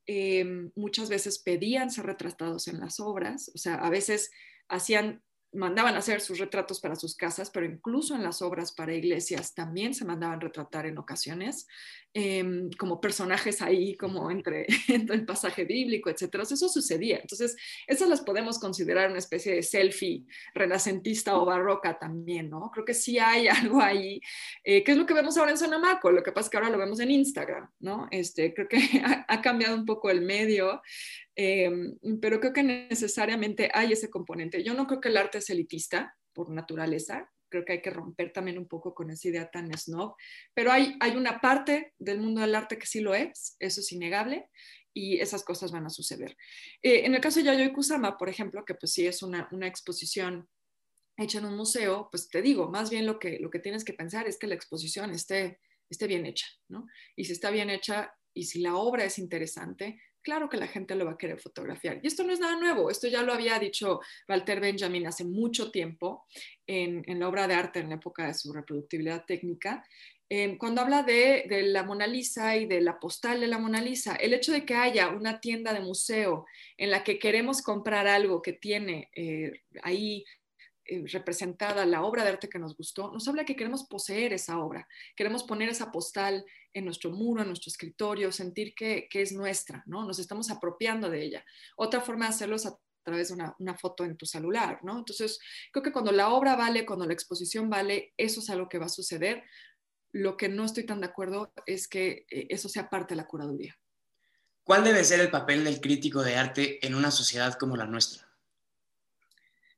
Em, 0.06 0.72
muchas 0.76 1.10
veces 1.10 1.40
pedían 1.40 1.90
ser 1.90 2.06
retratados 2.06 2.68
en 2.68 2.80
las 2.80 3.00
obras, 3.00 3.50
o 3.56 3.58
sea, 3.58 3.78
a 3.78 3.90
veces 3.90 4.30
hacían 4.68 5.24
mandaban 5.54 5.96
hacer 5.96 6.22
sus 6.22 6.40
retratos 6.40 6.80
para 6.80 6.96
sus 6.96 7.16
casas, 7.16 7.50
pero 7.50 7.66
incluso 7.66 8.16
en 8.16 8.24
las 8.24 8.42
obras 8.42 8.72
para 8.72 8.94
iglesias 8.94 9.54
también 9.54 9.94
se 9.94 10.06
mandaban 10.06 10.42
retratar 10.42 10.86
en 10.86 10.98
ocasiones, 10.98 11.68
em, 12.18 12.70
como 12.72 13.00
personajes 13.00 13.62
ahí, 13.62 13.96
como 13.96 14.32
entre, 14.32 14.66
entre, 14.88 15.16
el 15.16 15.26
pasaje 15.26 15.66
bíblico, 15.66 16.10
etc. 16.10 16.36
Eso 16.42 16.70
sucedía. 16.70 17.20
Entonces, 17.20 17.56
esas 17.86 18.10
las 18.10 18.22
podemos 18.22 18.60
considerar 18.60 19.10
una 19.10 19.20
especie 19.20 19.56
de 19.56 19.64
selfie 19.64 20.26
renacentista 20.54 21.38
o 21.38 21.46
barroca 21.46 22.00
también, 22.00 22.50
¿no? 22.50 22.72
Creo 22.72 22.86
que 22.86 22.94
sí 22.94 23.20
hay 23.20 23.48
algo 23.48 23.82
ahí, 23.82 24.22
eh, 24.64 24.84
que 24.84 24.92
es 24.94 24.98
lo 24.98 25.06
que 25.06 25.14
vemos 25.14 25.38
ahora 25.38 25.52
en 25.52 25.58
Sonamaco, 25.58 26.12
lo 26.12 26.24
que 26.24 26.32
pasa 26.32 26.46
es 26.46 26.50
que 26.50 26.58
ahora 26.58 26.70
lo 26.70 26.78
vemos 26.78 27.00
en 27.00 27.12
Instagram, 27.12 27.70
¿no? 27.80 28.08
Este, 28.12 28.54
creo 28.54 28.68
que 28.68 28.78
ha, 29.06 29.26
ha 29.28 29.42
cambiado 29.42 29.76
un 29.76 29.86
poco 29.86 30.10
el 30.10 30.22
medio, 30.22 30.82
Em, 31.40 31.96
pero 32.20 32.40
creo 32.40 32.52
que 32.52 32.64
necesariamente 32.64 33.70
hay 33.72 33.94
ese 33.94 34.10
componente. 34.10 34.64
Yo 34.64 34.74
no 34.74 34.88
creo 34.88 35.00
que 35.00 35.10
el 35.10 35.18
arte 35.18 35.38
es 35.38 35.50
elitista 35.52 36.18
por 36.34 36.50
naturaleza, 36.50 37.32
creo 37.50 37.66
que 37.66 37.74
hay 37.74 37.82
que 37.82 37.90
romper 37.90 38.32
también 38.34 38.58
un 38.58 38.68
poco 38.68 38.94
con 38.94 39.10
esa 39.10 39.28
idea 39.28 39.50
tan 39.50 39.72
snob, 39.78 40.16
pero 40.54 40.72
hay, 40.72 40.96
hay 41.00 41.16
una 41.16 41.40
parte 41.40 41.94
del 41.98 42.20
mundo 42.20 42.42
del 42.42 42.56
arte 42.56 42.78
que 42.78 42.86
sí 42.86 43.00
lo 43.00 43.14
es, 43.14 43.56
eso 43.60 43.82
es 43.82 43.92
innegable, 43.92 44.50
y 44.94 45.20
esas 45.20 45.44
cosas 45.44 45.72
van 45.72 45.86
a 45.86 45.92
suceder. 45.92 46.36
Eh, 46.82 47.06
en 47.06 47.14
el 47.14 47.22
caso 47.22 47.40
de 47.40 47.46
Yayoi 47.46 47.72
Kusama, 47.72 48.18
por 48.18 48.30
ejemplo, 48.30 48.66
que 48.66 48.74
pues 48.74 48.92
sí 48.94 49.06
es 49.06 49.22
una, 49.22 49.48
una 49.52 49.68
exposición 49.68 50.50
hecha 51.18 51.38
en 51.40 51.46
un 51.46 51.56
museo, 51.56 52.10
pues 52.12 52.30
te 52.30 52.42
digo, 52.42 52.70
más 52.70 52.90
bien 52.90 53.06
lo 53.06 53.20
que, 53.20 53.40
lo 53.40 53.50
que 53.50 53.60
tienes 53.60 53.84
que 53.84 53.94
pensar 53.94 54.28
es 54.28 54.38
que 54.38 54.48
la 54.48 54.56
exposición 54.56 55.12
esté, 55.12 55.60
esté 55.90 56.08
bien 56.08 56.26
hecha, 56.26 56.48
¿no? 56.68 56.88
Y 57.16 57.26
si 57.26 57.34
está 57.34 57.50
bien 57.50 57.70
hecha 57.70 58.14
y 58.34 58.46
si 58.46 58.60
la 58.60 58.76
obra 58.76 59.04
es 59.04 59.18
interesante, 59.20 60.00
claro 60.28 60.50
que 60.50 60.58
la 60.58 60.68
gente 60.68 60.94
lo 60.94 61.06
va 61.06 61.14
a 61.14 61.18
querer 61.18 61.40
fotografiar. 61.40 62.02
Y 62.04 62.08
esto 62.08 62.22
no 62.26 62.34
es 62.34 62.42
nada 62.42 62.58
nuevo, 62.60 62.92
esto 62.92 63.08
ya 63.08 63.24
lo 63.24 63.32
había 63.32 63.58
dicho 63.60 64.02
Walter 64.28 64.60
Benjamin 64.60 65.08
hace 65.08 65.24
mucho 65.24 65.72
tiempo 65.72 66.26
en, 66.68 67.02
la 67.18 67.30
obra 67.30 67.48
de 67.48 67.54
arte 67.54 67.80
en 67.80 67.88
la 67.88 67.96
época 67.96 68.28
de 68.28 68.34
su 68.34 68.52
reproductibilidad 68.52 69.24
técnica. 69.24 69.86
Em, 70.28 70.58
cuando 70.58 70.82
habla 70.82 71.04
de, 71.04 71.46
la 71.68 71.84
Mona 71.84 72.08
Lisa 72.08 72.58
y 72.58 72.66
de 72.66 72.82
la 72.82 73.00
postal 73.00 73.40
de 73.40 73.48
la 73.48 73.58
Mona 73.58 73.80
Lisa, 73.80 74.16
el 74.16 74.34
hecho 74.34 74.52
de 74.52 74.66
que 74.66 74.76
haya 74.76 75.08
una 75.08 75.40
tienda 75.40 75.72
de 75.72 75.80
museo 75.80 76.46
en 76.76 76.92
la 76.92 77.06
que 77.06 77.20
queremos 77.20 77.62
comprar 77.62 78.06
algo 78.06 78.42
que 78.42 78.52
tiene 78.52 79.10
eh, 79.16 79.62
ahí 79.82 80.26
eh, 80.88 81.04
representada 81.08 81.86
la 81.86 82.04
obra 82.04 82.24
de 82.24 82.30
arte 82.30 82.50
que 82.50 82.60
nos 82.60 82.76
gustó, 82.76 83.12
nos 83.12 83.28
habla 83.28 83.46
que 83.46 83.56
queremos 83.56 83.86
poseer 83.88 84.34
esa 84.34 84.60
obra, 84.60 84.88
queremos 85.16 85.44
poner 85.44 85.70
esa 85.70 85.92
postal 85.92 86.46
en 86.74 86.86
nuestro 86.86 87.12
muro, 87.12 87.42
en 87.42 87.48
nuestro 87.48 87.70
escritorio, 87.70 88.32
sentir 88.32 88.74
que, 88.76 89.08
es 89.12 89.32
nuestra, 89.34 89.84
¿no? 89.86 90.06
Nos 90.06 90.20
estamos 90.20 90.50
apropiando 90.52 91.10
de 91.10 91.24
ella. 91.24 91.46
Otra 91.76 92.02
forma 92.02 92.26
de 92.26 92.30
hacerlo 92.30 92.56
es 92.56 92.66
a 92.66 92.78
través 93.04 93.30
de 93.30 93.34
una, 93.34 93.78
foto 93.78 94.06
en 94.06 94.16
tu 94.16 94.26
celular, 94.26 94.80
¿no? 94.84 94.98
Entonces, 94.98 95.40
creo 95.72 95.84
que 95.84 95.92
cuando 95.92 96.12
la 96.12 96.30
obra 96.30 96.56
vale, 96.56 96.86
cuando 96.86 97.06
la 97.06 97.14
exposición 97.14 97.70
vale, 97.70 98.14
eso 98.18 98.42
es 98.42 98.50
algo 98.50 98.70
que 98.70 98.80
va 98.80 98.86
a 98.86 98.90
suceder. 98.90 99.44
Lo 100.12 100.38
que 100.38 100.50
no 100.50 100.66
estoy 100.66 100.86
tan 100.86 101.02
de 101.02 101.08
acuerdo 101.08 101.54
es 101.66 101.88
que 101.88 102.26
eh, 102.30 102.48
eso 102.50 102.70
sea 102.70 102.90
parte 102.90 103.14
de 103.14 103.22
la 103.22 103.28
curaduría. 103.28 103.78
¿Cuál 104.64 104.84
debe 104.84 105.04
ser 105.04 105.22
el 105.22 105.32
papel 105.32 105.64
del 105.64 105.80
crítico 105.80 106.22
de 106.24 106.36
arte 106.36 106.86
en 106.86 106.94
una 106.94 107.10
sociedad 107.10 107.54
como 107.58 107.78
la 107.78 107.86
nuestra? 107.86 108.27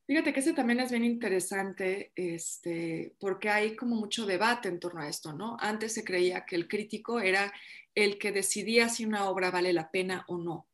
Fíjate 0.10 0.34
que 0.34 0.40
ese 0.40 0.54
también 0.54 0.80
es 0.80 0.90
bien 0.90 1.06
interesante, 1.06 2.12
este, 2.16 3.14
porque 3.20 3.48
hay 3.48 3.76
como 3.76 3.96
mucho 3.96 4.26
debate 4.26 4.68
en 4.68 4.80
torno 4.80 5.02
a 5.02 5.08
esto, 5.08 5.34
¿no? 5.34 5.56
Antes 5.60 5.94
se 5.94 6.04
creía 6.04 6.46
que 6.48 6.56
el 6.56 6.68
crítico 6.68 7.20
era 7.20 7.54
el 7.94 8.18
que 8.18 8.32
decidía 8.32 8.90
si 8.90 9.06
una 9.06 9.30
obra 9.30 9.52
vale 9.52 9.72
la 9.72 9.92
pena 9.92 10.26
o 10.28 10.40
no, 10.40 10.68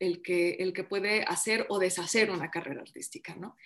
el 0.00 0.20
que, 0.20 0.54
el 0.54 0.72
que 0.72 0.82
puede 0.82 1.22
hacer 1.22 1.64
o 1.68 1.78
deshacer 1.78 2.32
una 2.32 2.50
carrera 2.50 2.80
artística, 2.80 3.36
¿no? 3.36 3.56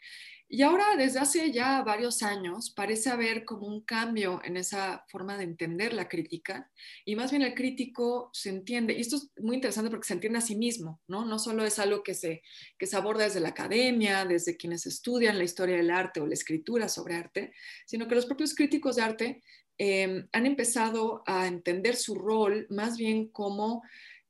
Y 0.49 0.63
ahora, 0.63 0.95
desde 0.97 1.19
hace 1.19 1.51
ya 1.51 1.83
varios 1.83 2.23
años, 2.23 2.71
parece 2.71 3.11
haber 3.11 3.45
como 3.45 3.67
un 3.67 3.81
cambio 3.81 4.41
en 4.45 4.57
esa 4.57 5.05
forma 5.09 5.37
de 5.37 5.43
entender 5.43 5.93
la 5.93 6.09
crítica 6.09 6.71
y 7.05 7.17
más 7.17 7.33
bien 7.33 7.43
el 7.43 7.55
crítico 7.55 8.31
se 8.33 8.51
entiende, 8.51 8.95
y 8.95 9.01
esto 9.01 9.17
es 9.17 9.31
muy 9.39 9.57
interesante 9.57 9.91
porque 9.91 10.07
se 10.07 10.15
entiende 10.15 10.39
a 10.39 10.43
sí 10.43 10.55
mismo, 10.55 11.01
¿no? 11.09 11.25
No 11.25 11.41
solo 11.41 11.65
es 11.65 11.81
algo 11.81 12.05
que 12.05 12.15
se, 12.15 12.43
que 12.79 12.87
se 12.87 12.97
aborda 12.97 13.25
desde 13.25 13.41
la 13.41 13.49
academia, 13.49 14.25
desde 14.25 14.57
quienes 14.57 14.87
estudian 14.87 15.37
la 15.37 15.45
historia 15.45 15.77
del 15.77 15.91
arte 15.91 16.21
o 16.21 16.27
la 16.27 16.35
escritura 16.35 16.89
sobre 16.89 17.17
arte, 17.17 17.53
sino 17.85 18.07
que 18.07 18.15
los 18.15 18.27
propios 18.27 18.55
críticos 18.55 18.97
de 18.97 19.03
arte 19.03 19.43
eh, 19.79 20.27
han 20.31 20.47
empezado 20.47 21.25
a 21.27 21.49
entender 21.49 21.97
su 21.97 22.15
rol 22.15 22.67
más 22.71 22.97
bien 22.97 23.29
como 23.29 23.83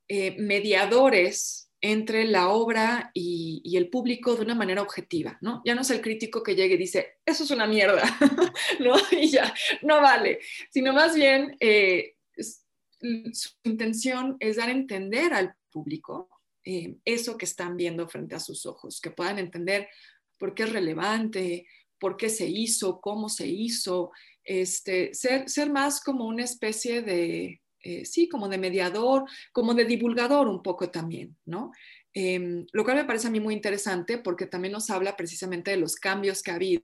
eh, 0.07 0.35
mediadores 0.39 1.66
entre 1.81 2.25
la 2.25 2.49
obra 2.49 3.11
y, 3.13 3.75
el 3.77 3.89
público 3.89 4.35
de 4.35 4.41
una 4.41 4.55
manera 4.55 4.81
objetiva, 4.81 5.37
¿no? 5.41 5.61
Ya 5.63 5.75
no 5.75 5.81
es 5.81 5.89
el 5.91 6.01
crítico 6.01 6.41
que 6.41 6.55
llegue 6.55 6.75
y 6.75 6.79
dice, 6.79 7.17
eso 7.25 7.43
es 7.43 7.51
una 7.51 7.67
mierda, 7.67 8.01
¿no? 8.79 8.95
Y 9.11 9.29
ya, 9.29 9.53
no 9.83 10.01
vale, 10.01 10.39
sino 10.71 10.93
más 10.93 11.15
bien 11.15 11.55
eh, 11.59 12.15
su 13.31 13.49
intención 13.63 14.37
es 14.39 14.55
dar 14.55 14.69
a 14.69 14.71
entender 14.71 15.33
al 15.33 15.53
público 15.69 16.29
eh, 16.63 16.95
eso 17.05 17.37
que 17.37 17.45
están 17.45 17.77
viendo 17.77 18.07
frente 18.07 18.35
a 18.35 18.39
sus 18.39 18.65
ojos, 18.65 18.99
que 18.99 19.11
puedan 19.11 19.37
entender 19.37 19.87
por 20.37 20.55
qué 20.55 20.63
es 20.63 20.73
relevante, 20.73 21.67
por 21.99 22.17
qué 22.17 22.29
se 22.29 22.47
hizo, 22.47 22.99
cómo 22.99 23.29
se 23.29 23.47
hizo, 23.47 24.11
este, 24.43 25.13
ser, 25.13 25.47
ser 25.49 25.71
más 25.71 26.01
como 26.01 26.25
una 26.25 26.43
especie 26.43 27.01
de, 27.01 27.61
eh, 27.87 28.05
sí, 28.05 28.27
como 28.27 28.49
de 28.49 28.57
mediador, 28.57 29.23
como 29.53 29.73
de 29.73 29.85
divulgador 29.85 30.49
un 30.49 30.61
poco 30.61 30.89
también, 30.89 31.37
¿no? 31.45 31.71
Em, 32.13 32.65
lo 32.73 32.83
cual 32.83 32.97
me 32.97 33.05
parece 33.05 33.27
a 33.27 33.31
mí 33.31 33.39
muy 33.39 33.53
interesante 33.53 34.17
porque 34.17 34.45
también 34.45 34.73
nos 34.73 34.89
habla 34.89 35.15
precisamente 35.15 35.71
de 35.71 35.77
los 35.77 35.95
cambios 35.95 36.43
que 36.43 36.51
ha 36.51 36.55
habido 36.55 36.83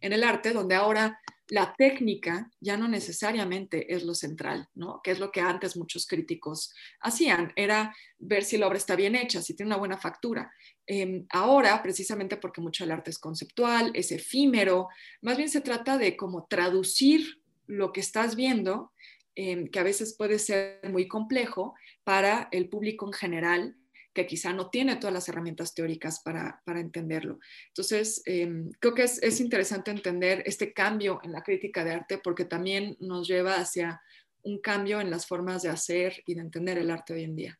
en 0.00 0.12
el 0.14 0.24
arte, 0.24 0.54
donde 0.54 0.74
ahora 0.74 1.20
la 1.48 1.74
técnica 1.76 2.50
ya 2.60 2.78
no 2.78 2.88
necesariamente 2.88 3.94
es 3.94 4.04
lo 4.04 4.14
central, 4.14 4.70
¿no? 4.74 5.02
Que 5.04 5.10
es 5.10 5.18
lo 5.18 5.30
que 5.30 5.42
antes 5.42 5.76
muchos 5.76 6.06
críticos 6.06 6.72
hacían, 7.00 7.52
era 7.56 7.94
ver 8.18 8.42
si 8.42 8.56
la 8.56 8.68
obra 8.68 8.78
está 8.78 8.96
bien 8.96 9.16
hecha, 9.16 9.42
si 9.42 9.54
tiene 9.54 9.68
una 9.68 9.76
buena 9.76 9.98
factura. 9.98 10.50
Em, 10.86 11.26
ahora, 11.28 11.82
precisamente 11.82 12.38
porque 12.38 12.62
mucho 12.62 12.84
del 12.84 12.92
arte 12.92 13.10
es 13.10 13.18
conceptual, 13.18 13.90
es 13.92 14.12
efímero, 14.12 14.88
más 15.20 15.36
bien 15.36 15.50
se 15.50 15.60
trata 15.60 15.98
de 15.98 16.16
cómo 16.16 16.46
traducir 16.48 17.42
lo 17.66 17.92
que 17.92 18.00
estás 18.00 18.34
viendo 18.34 18.92
Em, 19.34 19.66
que 19.68 19.78
a 19.78 19.82
veces 19.82 20.14
puede 20.14 20.38
ser 20.38 20.80
muy 20.90 21.08
complejo 21.08 21.74
para 22.04 22.48
el 22.52 22.68
público 22.68 23.06
en 23.06 23.14
general 23.14 23.76
que 24.12 24.26
quizá 24.26 24.52
no 24.52 24.68
tiene 24.68 24.96
todas 24.96 25.14
las 25.14 25.26
herramientas 25.30 25.72
teóricas 25.74 26.20
para, 26.22 26.60
entenderlo. 26.66 27.38
Entonces, 27.68 28.20
em, 28.26 28.70
creo 28.78 28.92
que 28.92 29.04
es, 29.04 29.40
interesante 29.40 29.90
entender 29.90 30.42
este 30.44 30.74
cambio 30.74 31.18
en 31.22 31.32
la 31.32 31.42
crítica 31.42 31.82
de 31.82 31.92
arte 31.92 32.18
porque 32.18 32.44
también 32.44 32.94
nos 33.00 33.26
lleva 33.26 33.54
hacia 33.54 34.02
un 34.42 34.60
cambio 34.60 35.00
en 35.00 35.10
las 35.10 35.26
formas 35.26 35.62
de 35.62 35.70
hacer 35.70 36.22
y 36.26 36.34
de 36.34 36.42
entender 36.42 36.76
el 36.76 36.90
arte 36.90 37.14
hoy 37.14 37.24
en 37.24 37.36
día. 37.36 37.58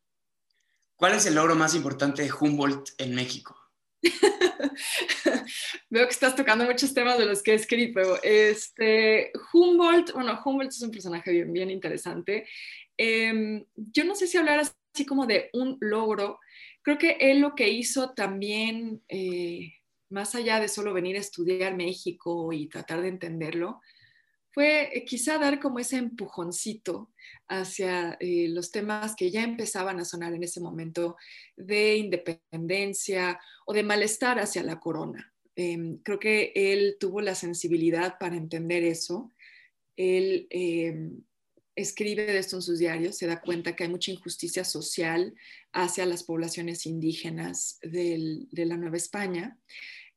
¿Cuál 0.97 1.15
es 1.15 1.25
el 1.25 1.37
logro 1.37 1.55
más 1.55 1.75
importante 1.75 2.23
de 2.23 2.31
Humboldt 2.31 2.91
en 2.99 3.15
México? 3.15 3.57
Veo 5.91 6.07
que 6.07 6.13
estás 6.13 6.35
tocando 6.35 6.65
muchos 6.65 6.93
temas 6.93 7.19
de 7.19 7.27
los 7.27 7.43
que 7.43 7.53
he 7.53 7.55
escrito. 7.55 8.21
Este, 8.23 9.31
Humboldt, 9.53 10.13
bueno, 10.13 10.41
Humboldt 10.45 10.71
es 10.71 10.83
un 10.83 10.91
personaje 10.91 11.31
bien, 11.31 11.53
bien 11.53 11.71
interesante. 11.71 12.47
Em, 12.97 13.65
yo 13.77 14.05
no 14.05 14.15
sé 14.15 14.27
si 14.27 14.39
hablar 14.39 14.61
así 14.61 15.07
como 15.07 15.27
de 15.27 15.51
un 15.53 15.79
logro. 15.81 16.41
Creo 16.83 16.99
que 16.99 17.17
él 17.21 17.41
lo 17.41 17.55
que 17.55 17.69
hizo 17.69 18.13
también, 18.13 19.03
eh, 19.09 19.73
más 20.11 20.35
allá 20.35 20.61
de 20.61 20.69
solo 20.69 20.93
venir 20.93 21.17
a 21.17 21.21
estudiar 21.21 21.77
México 21.77 22.53
y 22.53 22.69
tratar 22.69 23.03
de 23.03 23.09
entenderlo, 23.09 23.81
fue 24.53 24.97
eh, 24.97 25.05
quizá 25.05 25.39
dar 25.39 25.59
como 25.59 25.79
ese 25.79 25.97
empujoncito 25.97 27.11
hacia 27.49 28.17
eh, 28.21 28.49
los 28.49 28.71
temas 28.71 29.17
que 29.17 29.31
ya 29.31 29.43
empezaban 29.43 29.99
a 29.99 30.05
sonar 30.05 30.35
en 30.35 30.43
ese 30.43 30.61
momento 30.61 31.17
de 31.57 31.97
independencia 31.97 33.41
o 33.67 33.73
de 33.73 33.83
malestar 33.83 34.39
hacia 34.39 34.63
la 34.63 34.79
corona. 34.79 35.33
Em, 35.57 35.99
creo 35.99 36.19
que 36.19 36.53
él 36.55 36.97
tuvo 37.01 37.21
la 37.21 37.35
sensibilidad 37.35 38.19
para 38.19 38.37
entender 38.37 38.85
eso. 38.85 39.33
Él 39.97 40.47
em, 40.51 41.23
escribe 41.75 42.27
de 42.27 42.39
esto 42.39 42.57
en 42.57 42.63
sus 42.63 42.79
diarios, 42.79 43.17
se 43.17 43.27
da 43.27 43.41
cuenta 43.41 43.75
que 43.75 43.85
hay 43.85 43.91
mucha 43.91 44.11
injusticia 44.11 44.65
social 44.65 45.35
hacia 45.73 46.05
las 46.05 46.25
poblaciones 46.25 46.85
indígenas 46.85 47.79
de 47.83 48.47
la 48.53 48.77
Nueva 48.77 48.99
España 48.99 49.59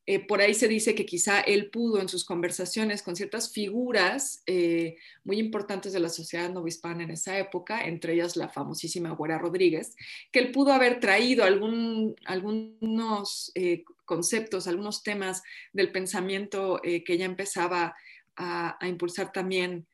eh, 0.08 0.24
por 0.24 0.40
ahí 0.40 0.54
se 0.54 0.68
dice 0.68 0.94
que 0.94 1.04
quizá 1.04 1.40
él 1.40 1.68
pudo 1.68 2.00
en 2.00 2.08
sus 2.08 2.24
conversaciones 2.24 3.02
con 3.02 3.16
ciertas 3.16 3.52
figuras 3.52 4.42
eh, 4.46 4.96
muy 5.24 5.38
importantes 5.38 5.92
de 5.92 5.98
la 5.98 6.08
sociedad 6.08 6.48
novohispana 6.48 7.02
en 7.02 7.10
esa 7.10 7.36
época, 7.38 7.84
entre 7.84 8.14
ellas 8.14 8.36
la 8.36 8.48
famosísima 8.48 9.10
Güera 9.10 9.38
Rodríguez, 9.38 9.96
que 10.30 10.38
él 10.38 10.52
pudo 10.52 10.72
haber 10.72 11.00
traído 11.00 11.42
algún, 11.42 12.14
algunos 12.24 13.50
eh, 13.56 13.84
conceptos, 14.04 14.68
algunos 14.68 15.02
temas 15.02 15.42
del 15.72 15.90
pensamiento 15.90 16.80
que 16.82 17.18
ya 17.18 17.24
empezaba 17.24 17.96
a, 18.36 18.78
a 18.80 18.88
impulsar 18.88 19.32
también 19.32 19.88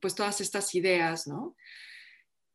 pues 0.00 0.14
todas 0.14 0.40
estas 0.40 0.72
ideas, 0.76 1.26
¿no? 1.26 1.56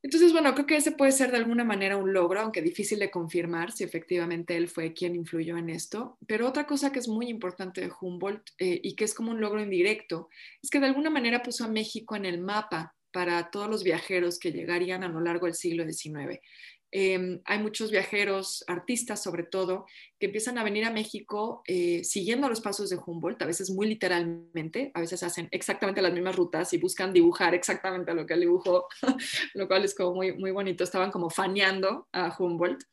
Entonces, 0.03 0.33
bueno, 0.33 0.53
creo 0.53 0.65
que 0.65 0.75
ese 0.75 0.91
puede 0.91 1.13
ser 1.13 1.31
de 1.31 1.37
alguna 1.37 1.63
manera 1.63 1.95
un 1.95 2.11
logro, 2.11 2.41
aunque 2.41 2.61
difícil 2.61 2.99
de 2.99 3.09
confirmar 3.09 3.71
si 3.71 3.85
efectivamente 3.85 4.57
él 4.57 4.67
fue 4.67 4.93
quien 4.93 5.15
influyó 5.15 5.57
en 5.57 5.69
esto. 5.69 6.17
Pero 6.27 6.45
otra 6.45 6.67
cosa 6.67 6.91
que 6.91 6.99
es 6.99 7.07
muy 7.07 7.29
importante 7.29 7.79
de 7.79 7.89
Humboldt 8.01 8.49
eh, 8.59 8.81
y 8.83 8.95
que 8.95 9.05
es 9.05 9.13
como 9.13 9.31
un 9.31 9.39
logro 9.39 9.63
indirecto, 9.63 10.27
es 10.61 10.69
que 10.69 10.81
de 10.81 10.87
alguna 10.87 11.09
manera 11.09 11.41
puso 11.41 11.63
a 11.63 11.69
México 11.69 12.17
en 12.17 12.25
el 12.25 12.41
mapa 12.41 12.93
para 13.13 13.49
todos 13.49 13.69
los 13.69 13.83
viajeros 13.83 14.39
que 14.39 14.51
llegarían 14.51 15.03
a 15.05 15.07
lo 15.07 15.21
largo 15.21 15.45
del 15.45 15.55
siglo 15.55 15.85
XIX. 15.85 16.41
Em, 16.95 17.41
hay 17.45 17.57
muchos 17.57 17.89
viajeros, 17.89 18.63
artistas 18.67 19.23
sobre 19.23 19.41
todo, 19.41 19.87
que 20.19 20.27
empiezan 20.27 20.59
a 20.59 20.63
venir 20.63 20.85
a 20.85 20.91
México 20.91 21.63
eh, 21.65 22.03
siguiendo 22.03 22.47
los 22.47 22.61
pasos 22.61 22.91
de 22.91 22.99
Humboldt, 23.03 23.41
a 23.41 23.47
veces 23.47 23.71
muy 23.71 23.87
literalmente, 23.87 24.91
a 24.93 24.99
veces 24.99 25.23
hacen 25.23 25.47
exactamente 25.49 26.03
las 26.03 26.13
mismas 26.13 26.35
rutas 26.35 26.71
y 26.71 26.77
buscan 26.77 27.11
dibujar 27.11 27.55
exactamente 27.55 28.13
lo 28.13 28.27
que 28.27 28.35
él 28.35 28.41
dibujó, 28.41 28.85
lo 29.55 29.67
cual 29.67 29.85
es 29.85 29.95
como 29.95 30.13
muy, 30.13 30.33
muy 30.33 30.51
bonito, 30.51 30.83
estaban 30.83 31.09
como 31.09 31.31
faneando 31.31 32.07
a 32.11 32.31
Humboldt. 32.37 32.83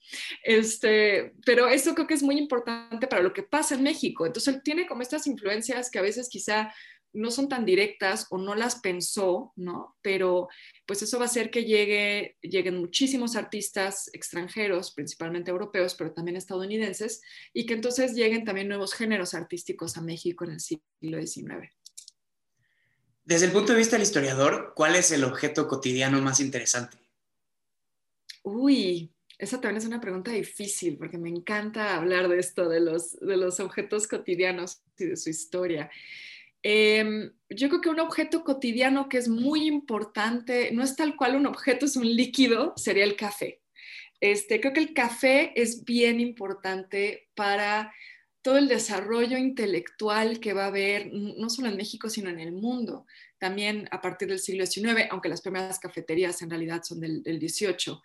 Este, 0.44 1.34
pero 1.44 1.68
eso 1.68 1.94
creo 1.94 2.06
que 2.06 2.14
es 2.14 2.22
muy 2.22 2.38
importante 2.38 3.06
para 3.06 3.22
lo 3.22 3.34
que 3.34 3.42
pasa 3.42 3.74
en 3.74 3.82
México. 3.82 4.24
Entonces 4.24 4.54
él 4.54 4.62
tiene 4.62 4.86
como 4.86 5.02
estas 5.02 5.26
influencias 5.26 5.90
que 5.90 5.98
a 5.98 6.02
veces 6.02 6.30
quizá 6.30 6.72
no 7.12 7.31
son 7.31 7.49
tan 7.49 7.64
directas 7.64 8.27
o 8.31 8.38
no 8.38 8.55
las 8.55 8.77
pensó, 8.81 9.53
¿no? 9.57 9.96
Pero 10.03 10.49
pues 10.87 11.03
eso 11.03 11.18
va 11.18 11.25
a 11.25 11.29
hacer 11.29 11.51
que 11.51 11.64
llegue, 11.64 12.37
lleguen 12.40 12.79
muchísimos 12.79 13.37
artistas 13.37 14.11
extranjeros, 14.12 14.92
principalmente 14.92 15.51
europeos, 15.51 15.94
pero 15.94 16.12
también 16.12 16.37
estadounidenses, 16.37 17.20
y 17.53 17.66
que 17.66 17.75
entonces 17.75 18.14
lleguen 18.14 18.44
también 18.44 18.68
nuevos 18.68 18.94
géneros 18.94 19.35
artísticos 19.35 19.96
a 19.96 20.03
México 20.03 20.44
en 20.44 20.53
el 20.53 20.61
siglo 20.61 21.20
XIX. 21.25 21.68
Desde 23.25 23.46
el 23.46 23.53
punto 23.53 23.73
de 23.73 23.79
vista 23.79 23.96
del 23.96 24.03
historiador, 24.03 24.73
¿cuál 24.75 24.96
es 24.96 25.12
el 25.12 25.25
objeto 25.25 25.68
cotidiano 25.68 26.20
más 26.20 26.40
interesante? 26.40 26.99
Uy, 28.42 29.12
esa 29.38 29.61
también 29.61 29.79
es 29.79 29.87
una 29.87 30.01
pregunta 30.01 30.31
difícil 30.31 30.99
porque 30.99 31.16
me 31.18 31.29
encanta 31.29 31.96
hablar 31.96 32.29
de 32.29 32.38
esto, 32.38 32.68
de 32.68 32.81
los, 32.81 33.18
de 33.20 33.37
los 33.37 33.61
objetos 33.61 34.07
cotidianos 34.07 34.83
y 34.99 35.07
de 35.07 35.16
su 35.16 35.31
historia. 35.31 35.90
Em, 36.62 37.33
yo 37.49 37.68
creo 37.68 37.81
que 37.81 37.88
un 37.88 38.01
objeto 38.01 38.44
cotidiano 38.44 39.09
que 39.09 39.18
es 39.18 39.29
muy 39.29 39.66
importante, 39.66 40.70
no 40.73 40.83
es 40.83 40.96
tal 40.96 41.16
cual 41.16 41.37
un 41.37 41.46
objeto, 41.46 41.87
es 41.87 41.96
un 41.96 42.07
líquido, 42.07 42.75
sería 42.77 43.05
el 43.05 43.16
café. 43.16 43.61
Este, 44.20 44.61
creo 44.61 44.73
que 44.75 44.81
el 44.81 44.92
café 44.92 45.53
es 45.61 45.85
bien 45.85 46.20
importante 46.20 47.29
para 47.35 47.92
todo 48.42 48.59
el 48.59 48.68
desarrollo 48.68 49.38
intelectual 49.38 50.40
que 50.40 50.53
va 50.53 50.64
a 50.64 50.68
haber, 50.68 51.11
no 51.12 51.51
solo 51.51 51.68
en 51.68 51.77
México, 51.77 52.09
sino 52.09 52.31
en 52.31 52.40
el 52.40 52.53
mundo, 52.53 53.07
también 53.38 53.88
a 53.90 54.01
partir 54.01 54.29
del 54.29 54.38
siglo 54.38 54.66
XIX, 54.66 55.09
aunque 55.11 55.29
las 55.29 55.42
primeras 55.42 55.79
cafeterías 55.79 56.40
en 56.42 56.51
realidad 56.51 56.83
son 56.83 57.01
del, 57.01 57.23
del 57.23 57.40
XVIII. 57.40 57.99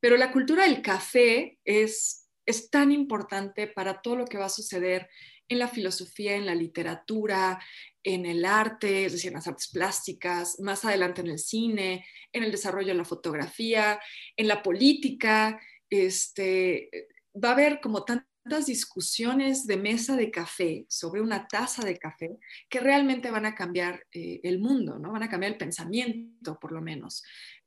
Pero 0.00 0.16
la 0.16 0.32
cultura 0.32 0.64
del 0.64 0.82
café 0.82 1.58
es, 1.64 2.25
es 2.46 2.70
tan 2.70 2.92
importante 2.92 3.66
para 3.66 4.00
todo 4.00 4.16
lo 4.16 4.24
que 4.24 4.38
va 4.38 4.46
a 4.46 4.50
suceder 4.50 5.08
en 5.48 5.58
la 5.58 5.68
filosofía, 5.68 6.34
en 6.34 6.46
la 6.46 6.54
literatura, 6.54 7.60
en 8.02 8.24
el 8.26 8.44
arte, 8.44 9.06
es 9.06 9.12
decir, 9.12 9.28
en 9.28 9.34
las 9.34 9.48
artes 9.48 9.68
plásticas, 9.68 10.60
más 10.60 10.84
adelante 10.84 11.20
en 11.20 11.28
el 11.28 11.38
cine, 11.38 12.06
en 12.32 12.44
el 12.44 12.52
desarrollo 12.52 12.88
de 12.88 12.94
la 12.94 13.04
fotografía, 13.04 14.00
en 14.36 14.48
la 14.48 14.62
política. 14.62 15.60
Este, 15.90 16.88
va 17.34 17.50
a 17.50 17.52
haber 17.52 17.80
como 17.80 18.04
tantas 18.04 18.66
discusiones 18.66 19.66
de 19.66 19.76
mesa 19.76 20.16
de 20.16 20.30
café 20.30 20.86
sobre 20.88 21.20
una 21.20 21.48
taza 21.48 21.84
de 21.84 21.96
café 21.96 22.38
que 22.68 22.80
realmente 22.80 23.30
van 23.30 23.46
a 23.46 23.54
cambiar 23.54 24.04
eh, 24.12 24.40
el 24.44 24.60
mundo, 24.60 24.98
¿no? 24.98 25.12
Van 25.12 25.24
a 25.24 25.28
cambiar 25.28 25.52
el 25.52 25.58
pensamiento, 25.58 26.58
por 26.60 26.72
lo 26.72 26.80
menos 26.80 27.24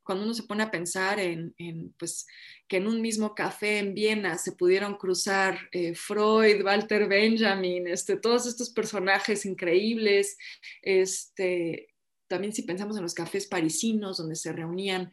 cuando 0.10 0.26
uno 0.26 0.34
se 0.34 0.42
pone 0.42 0.64
a 0.64 0.72
pensar 0.72 1.20
en, 1.20 1.54
pues, 2.00 2.26
que 2.68 2.78
en 2.78 2.88
un 2.88 3.00
mismo 3.00 3.36
café 3.36 3.78
en 3.78 3.94
Viena 3.94 4.40
se 4.40 4.54
pudieron 4.54 4.96
cruzar 4.96 5.60
eh, 5.72 5.94
Freud, 5.94 6.66
Walter 6.66 7.08
Benjamin, 7.08 7.88
este, 7.88 8.18
todos 8.18 8.48
estos 8.48 8.72
personajes 8.72 9.46
increíbles, 9.46 10.36
este, 10.82 11.94
también 12.28 12.54
si 12.54 12.64
pensamos 12.64 12.98
en 12.98 13.04
los 13.04 13.14
cafés 13.14 13.46
parisinos 13.46 14.18
donde 14.18 14.36
se 14.36 14.52
reunían 14.52 15.12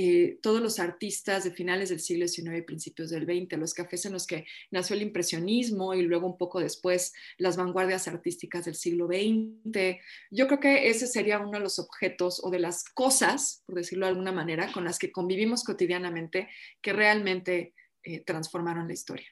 eh, 0.00 0.38
todos 0.42 0.62
los 0.62 0.78
artistas 0.78 1.42
de 1.42 1.50
finales 1.50 1.88
del 1.88 1.98
siglo 1.98 2.28
XIX 2.28 2.58
y 2.58 2.62
principios 2.62 3.10
del 3.10 3.24
XX, 3.24 3.58
los 3.58 3.74
cafés 3.74 4.06
en 4.06 4.12
los 4.12 4.28
que 4.28 4.46
nació 4.70 4.94
el 4.94 5.02
impresionismo 5.02 5.92
y 5.92 6.02
luego 6.02 6.28
un 6.28 6.38
poco 6.38 6.60
después 6.60 7.12
las 7.36 7.56
vanguardias 7.56 8.06
artísticas 8.06 8.66
del 8.66 8.76
siglo 8.76 9.08
XX. 9.08 9.96
Yo 10.30 10.46
creo 10.46 10.60
que 10.60 10.88
ese 10.88 11.08
sería 11.08 11.40
uno 11.40 11.58
de 11.58 11.58
los 11.58 11.80
objetos 11.80 12.40
o 12.44 12.48
de 12.48 12.60
las 12.60 12.84
cosas, 12.84 13.64
por 13.66 13.74
decirlo 13.74 14.06
de 14.06 14.10
alguna 14.10 14.30
manera, 14.30 14.70
con 14.70 14.84
las 14.84 15.00
que 15.00 15.10
convivimos 15.10 15.64
cotidianamente 15.64 16.48
que 16.80 16.92
realmente 16.92 17.74
eh, 18.04 18.20
transformaron 18.20 18.86
la 18.86 18.94
historia. 18.94 19.26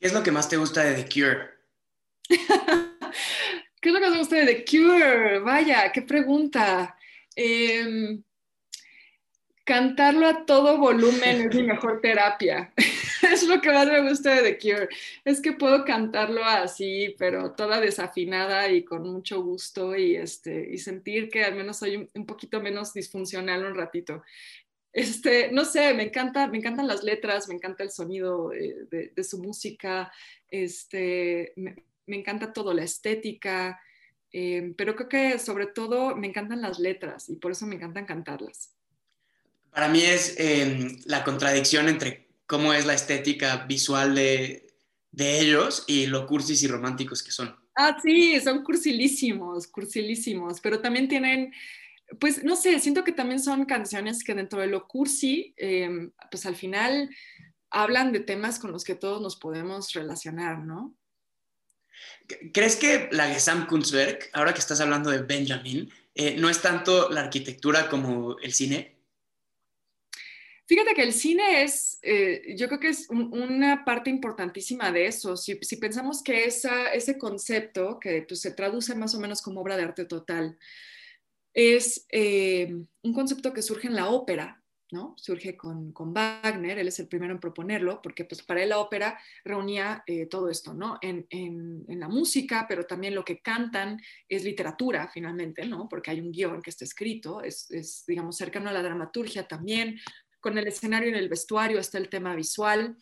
¿Qué 0.00 0.06
es 0.06 0.14
lo 0.14 0.22
que 0.22 0.32
más 0.32 0.48
te 0.48 0.56
gusta 0.56 0.82
de 0.82 1.02
The 1.02 1.08
Cure? 1.12 1.50
¿Qué 3.82 3.88
es 3.90 3.92
lo 3.92 4.00
que 4.00 4.08
más 4.08 4.18
gusta 4.18 4.36
de 4.36 4.46
The 4.46 4.64
Cure? 4.64 5.40
Vaya, 5.40 5.92
qué 5.92 6.00
pregunta. 6.00 6.96
Em, 7.36 8.24
cantarlo 9.64 10.26
a 10.26 10.44
todo 10.44 10.78
volumen 10.78 11.48
es 11.48 11.54
mi 11.54 11.62
mejor 11.62 12.00
terapia. 12.00 12.72
es 13.32 13.42
lo 13.48 13.60
que 13.60 13.72
más 13.72 13.86
me 13.86 14.08
gusta 14.08 14.34
de 14.34 14.42
The 14.42 14.58
Cure. 14.58 14.88
Es 15.24 15.40
que 15.40 15.52
puedo 15.52 15.84
cantarlo 15.84 16.44
así, 16.44 17.14
pero 17.18 17.52
toda 17.52 17.80
desafinada 17.80 18.68
y 18.70 18.84
con 18.84 19.02
mucho 19.10 19.42
gusto 19.42 19.96
y, 19.96 20.16
este, 20.16 20.68
y 20.70 20.78
sentir 20.78 21.30
que 21.30 21.44
al 21.44 21.56
menos 21.56 21.78
soy 21.78 22.08
un, 22.12 22.26
poquito 22.26 22.60
menos 22.60 22.92
disfuncional 22.92 23.64
un 23.64 23.74
ratito. 23.74 24.22
Este, 24.92 25.50
no 25.50 25.64
sé, 25.64 25.92
me, 25.94 26.04
encanta, 26.04 26.46
me 26.46 26.58
encantan 26.58 26.86
las 26.86 27.02
letras, 27.02 27.48
me 27.48 27.54
encanta 27.54 27.82
el 27.82 27.90
sonido 27.90 28.52
eh, 28.52 28.86
de, 28.90 29.24
su 29.24 29.42
música, 29.42 30.12
este, 30.48 31.52
me, 31.56 31.74
encanta 32.06 32.52
todo, 32.52 32.72
la 32.72 32.84
estética, 32.84 33.80
eh, 34.30 34.72
pero 34.76 34.94
creo 34.94 35.08
que 35.08 35.38
sobre 35.40 35.66
todo 35.66 36.14
me 36.14 36.28
encantan 36.28 36.62
las 36.62 36.78
letras 36.78 37.28
y 37.28 37.36
por 37.36 37.50
eso 37.50 37.66
me 37.66 37.74
encantan 37.74 38.06
cantarlas. 38.06 38.74
Para 39.74 39.88
mí 39.88 40.02
es 40.02 40.36
em, 40.38 40.98
la 41.04 41.24
contradicción 41.24 41.88
entre 41.88 42.28
cómo 42.46 42.72
es 42.72 42.86
la 42.86 42.94
estética 42.94 43.66
visual 43.66 44.14
de, 44.14 44.68
de, 45.10 45.40
ellos 45.40 45.84
y 45.88 46.06
lo 46.06 46.26
cursis 46.26 46.62
y 46.62 46.68
románticos 46.68 47.24
que 47.24 47.32
son. 47.32 47.56
Ah, 47.74 47.98
sí, 48.00 48.40
son 48.40 48.62
cursilísimos, 48.62 49.66
cursilísimos, 49.66 50.60
pero 50.60 50.80
también 50.80 51.08
tienen, 51.08 51.52
pues 52.20 52.44
no 52.44 52.54
sé, 52.54 52.78
siento 52.78 53.02
que 53.02 53.10
también 53.10 53.40
son 53.40 53.64
canciones 53.64 54.22
que 54.22 54.34
dentro 54.34 54.60
de 54.60 54.68
lo 54.68 54.86
cursi, 54.86 55.52
em, 55.56 56.12
pues 56.30 56.46
al 56.46 56.54
final 56.54 57.10
hablan 57.70 58.12
de 58.12 58.20
temas 58.20 58.60
con 58.60 58.70
los 58.70 58.84
que 58.84 58.94
todos 58.94 59.20
nos 59.20 59.34
podemos 59.34 59.92
relacionar, 59.92 60.60
¿no? 60.60 60.94
¿Crees 62.52 62.76
que 62.76 63.08
la 63.10 63.26
Gesam 63.26 63.66
Kunstwerk, 63.66 64.30
ahora 64.34 64.52
que 64.54 64.60
estás 64.60 64.80
hablando 64.80 65.10
de 65.10 65.22
Benjamin, 65.22 65.90
eh, 66.14 66.36
no 66.38 66.48
es 66.48 66.62
tanto 66.62 67.10
la 67.10 67.22
arquitectura 67.22 67.88
como 67.88 68.38
el 68.38 68.52
cine? 68.52 68.93
Fíjate 70.66 70.94
que 70.94 71.02
el 71.02 71.12
cine 71.12 71.62
es, 71.62 71.98
eh, 72.02 72.54
yo 72.56 72.68
creo 72.68 72.80
que 72.80 72.88
es 72.88 73.08
una 73.10 73.84
parte 73.84 74.08
importantísima 74.08 74.90
de 74.92 75.06
eso. 75.06 75.36
Si, 75.36 75.56
pensamos 75.76 76.22
que 76.22 76.46
esa, 76.46 76.92
ese 76.92 77.18
concepto, 77.18 77.98
que 78.00 78.22
pues, 78.22 78.40
se 78.40 78.52
traduce 78.52 78.94
más 78.94 79.14
o 79.14 79.20
menos 79.20 79.42
como 79.42 79.60
obra 79.60 79.76
de 79.76 79.82
arte 79.82 80.06
total, 80.06 80.58
es 81.52 82.06
eh, 82.10 82.74
un 83.02 83.12
concepto 83.12 83.52
que 83.52 83.62
surge 83.62 83.88
en 83.88 83.94
la 83.94 84.08
ópera, 84.08 84.64
¿no? 84.90 85.14
Surge 85.18 85.56
con, 85.56 85.92
con, 85.92 86.14
Wagner, 86.14 86.78
él 86.78 86.88
es 86.88 86.98
el 86.98 87.08
primero 87.08 87.32
en 87.32 87.40
proponerlo, 87.40 88.00
porque 88.00 88.24
pues 88.24 88.42
para 88.42 88.62
él 88.62 88.70
la 88.70 88.78
ópera 88.78 89.18
reunía 89.44 90.02
eh, 90.06 90.26
todo 90.26 90.48
esto, 90.48 90.72
¿no? 90.72 90.98
En, 91.02 91.26
en, 91.30 91.84
en, 91.88 92.00
la 92.00 92.08
música, 92.08 92.66
pero 92.68 92.86
también 92.86 93.14
lo 93.14 93.24
que 93.24 93.40
cantan 93.40 94.00
es 94.28 94.44
literatura, 94.44 95.08
finalmente, 95.12 95.66
¿no? 95.66 95.88
Porque 95.88 96.10
hay 96.10 96.20
un 96.20 96.32
guion 96.32 96.62
que 96.62 96.70
está 96.70 96.84
escrito, 96.84 97.42
es, 97.42 97.70
es 97.70 98.04
digamos, 98.06 98.36
cercano 98.36 98.70
a 98.70 98.72
la 98.72 98.82
dramaturgia 98.82 99.46
también, 99.46 99.98
con 100.44 100.58
el 100.58 100.66
escenario 100.66 101.08
en 101.08 101.14
el 101.14 101.30
vestuario, 101.30 101.80
está 101.80 101.96
el 101.96 102.10
tema 102.10 102.36
visual. 102.36 102.98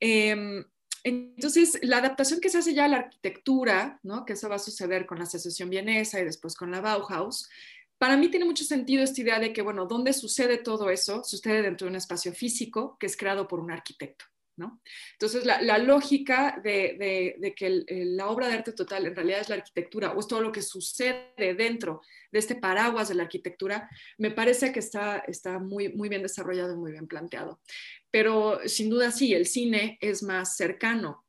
Em, 0.00 0.64
entonces, 1.04 1.78
la 1.82 1.98
adaptación 1.98 2.40
que 2.40 2.48
se 2.48 2.58
hace 2.58 2.74
ya 2.74 2.86
a 2.86 2.88
la 2.88 2.96
arquitectura, 2.96 4.00
¿no? 4.02 4.24
que 4.24 4.32
eso 4.32 4.48
va 4.48 4.56
a 4.56 4.58
suceder 4.58 5.06
con 5.06 5.20
la 5.20 5.26
secesión 5.26 5.70
vienesa 5.70 6.18
y 6.18 6.24
después 6.24 6.56
con 6.56 6.72
la 6.72 6.80
Bauhaus, 6.80 7.48
para 7.96 8.16
mí 8.16 8.28
tiene 8.28 8.44
mucho 8.44 8.64
sentido 8.64 9.04
esta 9.04 9.20
idea 9.20 9.38
de 9.38 9.52
que, 9.52 9.62
bueno, 9.62 9.86
¿dónde 9.86 10.12
sucede 10.12 10.58
todo 10.58 10.90
eso? 10.90 11.22
Sucede 11.22 11.62
dentro 11.62 11.84
de 11.84 11.90
un 11.90 11.96
espacio 11.96 12.32
físico 12.32 12.96
que 12.98 13.06
es 13.06 13.16
creado 13.16 13.46
por 13.46 13.60
un 13.60 13.70
arquitecto. 13.70 14.24
Entonces, 14.56 15.44
la, 15.44 15.78
lógica 15.78 16.60
de, 16.62 17.54
que 17.56 17.84
la 17.88 18.28
obra 18.28 18.48
de 18.48 18.54
arte 18.54 18.72
total 18.72 19.06
en 19.06 19.16
realidad 19.16 19.40
es 19.40 19.48
la 19.48 19.56
arquitectura 19.56 20.12
o 20.12 20.20
es 20.20 20.28
todo 20.28 20.40
lo 20.40 20.52
que 20.52 20.62
sucede 20.62 21.54
dentro 21.56 22.02
de 22.30 22.38
este 22.38 22.54
paraguas 22.54 23.08
de 23.08 23.14
la 23.14 23.24
arquitectura, 23.24 23.88
me 24.18 24.30
parece 24.30 24.72
que 24.72 24.80
está, 24.80 25.18
está 25.26 25.58
muy, 25.58 25.92
muy 25.92 26.08
bien 26.08 26.22
desarrollado 26.22 26.74
y 26.74 26.76
muy 26.76 26.92
bien 26.92 27.06
planteado. 27.06 27.60
Pero 28.10 28.60
sin 28.66 28.90
duda 28.90 29.10
sí, 29.10 29.34
el 29.34 29.46
cine 29.46 29.98
es 30.00 30.22
más 30.22 30.56
cercano 30.56 31.23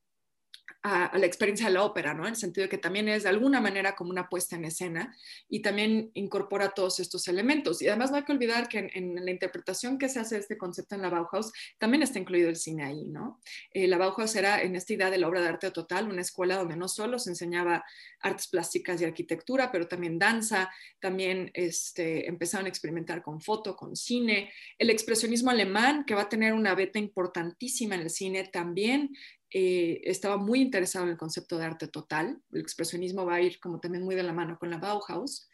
a, 0.86 1.18
la 1.18 1.26
experiencia 1.26 1.66
de 1.66 1.74
la 1.74 1.84
ópera, 1.84 2.14
¿no? 2.14 2.24
En 2.24 2.34
el 2.34 2.36
sentido 2.36 2.64
de 2.64 2.70
que 2.70 2.78
también 2.78 3.10
es 3.10 3.24
de 3.24 3.30
alguna 3.30 3.60
manera 3.60 3.96
como 3.96 4.12
una 4.12 4.30
puesta 4.30 4.56
en 4.56 4.66
escena 4.66 5.16
y 5.50 5.62
también 5.64 6.12
incorpora 6.14 6.70
todos 6.70 7.00
estos 7.00 7.28
elementos. 7.28 7.82
Y 7.82 7.88
además 7.88 8.12
no 8.12 8.18
hay 8.18 8.24
que 8.24 8.32
olvidar 8.32 8.68
que 8.68 8.92
en, 8.94 9.16
la 9.26 9.32
interpretación 9.32 9.98
que 9.98 10.10
se 10.10 10.20
hace 10.20 10.36
de 10.36 10.42
este 10.42 10.60
concepto 10.60 10.94
en 10.94 11.02
la 11.02 11.10
Bauhaus, 11.10 11.52
también 11.80 12.04
está 12.04 12.20
incluido 12.20 12.50
el 12.50 12.56
cine 12.56 12.84
ahí, 12.84 13.08
¿no? 13.08 13.42
Eh, 13.72 13.88
la 13.88 13.98
Bauhaus 13.98 14.36
era 14.36 14.62
en 14.62 14.76
esta 14.76 14.94
idea 14.94 15.10
de 15.10 15.18
la 15.18 15.28
obra 15.28 15.42
de 15.42 15.48
arte 15.48 15.72
total, 15.72 16.08
una 16.08 16.22
escuela 16.22 16.58
donde 16.58 16.76
no 16.76 16.88
solo 16.88 17.18
se 17.18 17.32
enseñaba 17.32 17.84
artes 18.20 18.48
plásticas 18.48 19.02
y 19.02 19.06
arquitectura, 19.06 19.72
pero 19.72 19.88
también 19.88 20.20
danza, 20.20 20.70
también 21.00 21.50
este, 21.56 22.30
empezaron 22.30 22.68
a 22.68 22.70
experimentar 22.70 23.24
con 23.24 23.42
foto, 23.42 23.76
con 23.76 23.96
cine. 23.96 24.52
El 24.78 24.92
expresionismo 24.92 25.50
alemán, 25.50 26.06
que 26.06 26.14
va 26.14 26.24
a 26.24 26.30
tener 26.30 26.54
una 26.54 26.76
beta 26.76 27.00
importantísima 27.00 27.96
en 27.96 28.02
el 28.02 28.12
cine, 28.12 28.44
también 28.44 29.16
eh, 29.58 30.02
estaba 30.04 30.36
muy 30.36 30.60
interesado 30.60 31.06
en 31.06 31.12
el 31.12 31.18
concepto 31.18 31.58
de 31.58 31.64
arte 31.64 31.88
total. 31.88 32.42
El 32.52 32.60
expresionismo 32.60 33.26
va 33.26 33.36
a 33.36 33.42
ir 33.42 33.58
como 33.62 33.80
también 33.80 34.04
muy 34.04 34.14
de 34.14 34.24
la 34.24 34.34
mano 34.34 34.60
con 34.60 34.70
la 34.70 34.80
Bauhaus. 34.80 35.50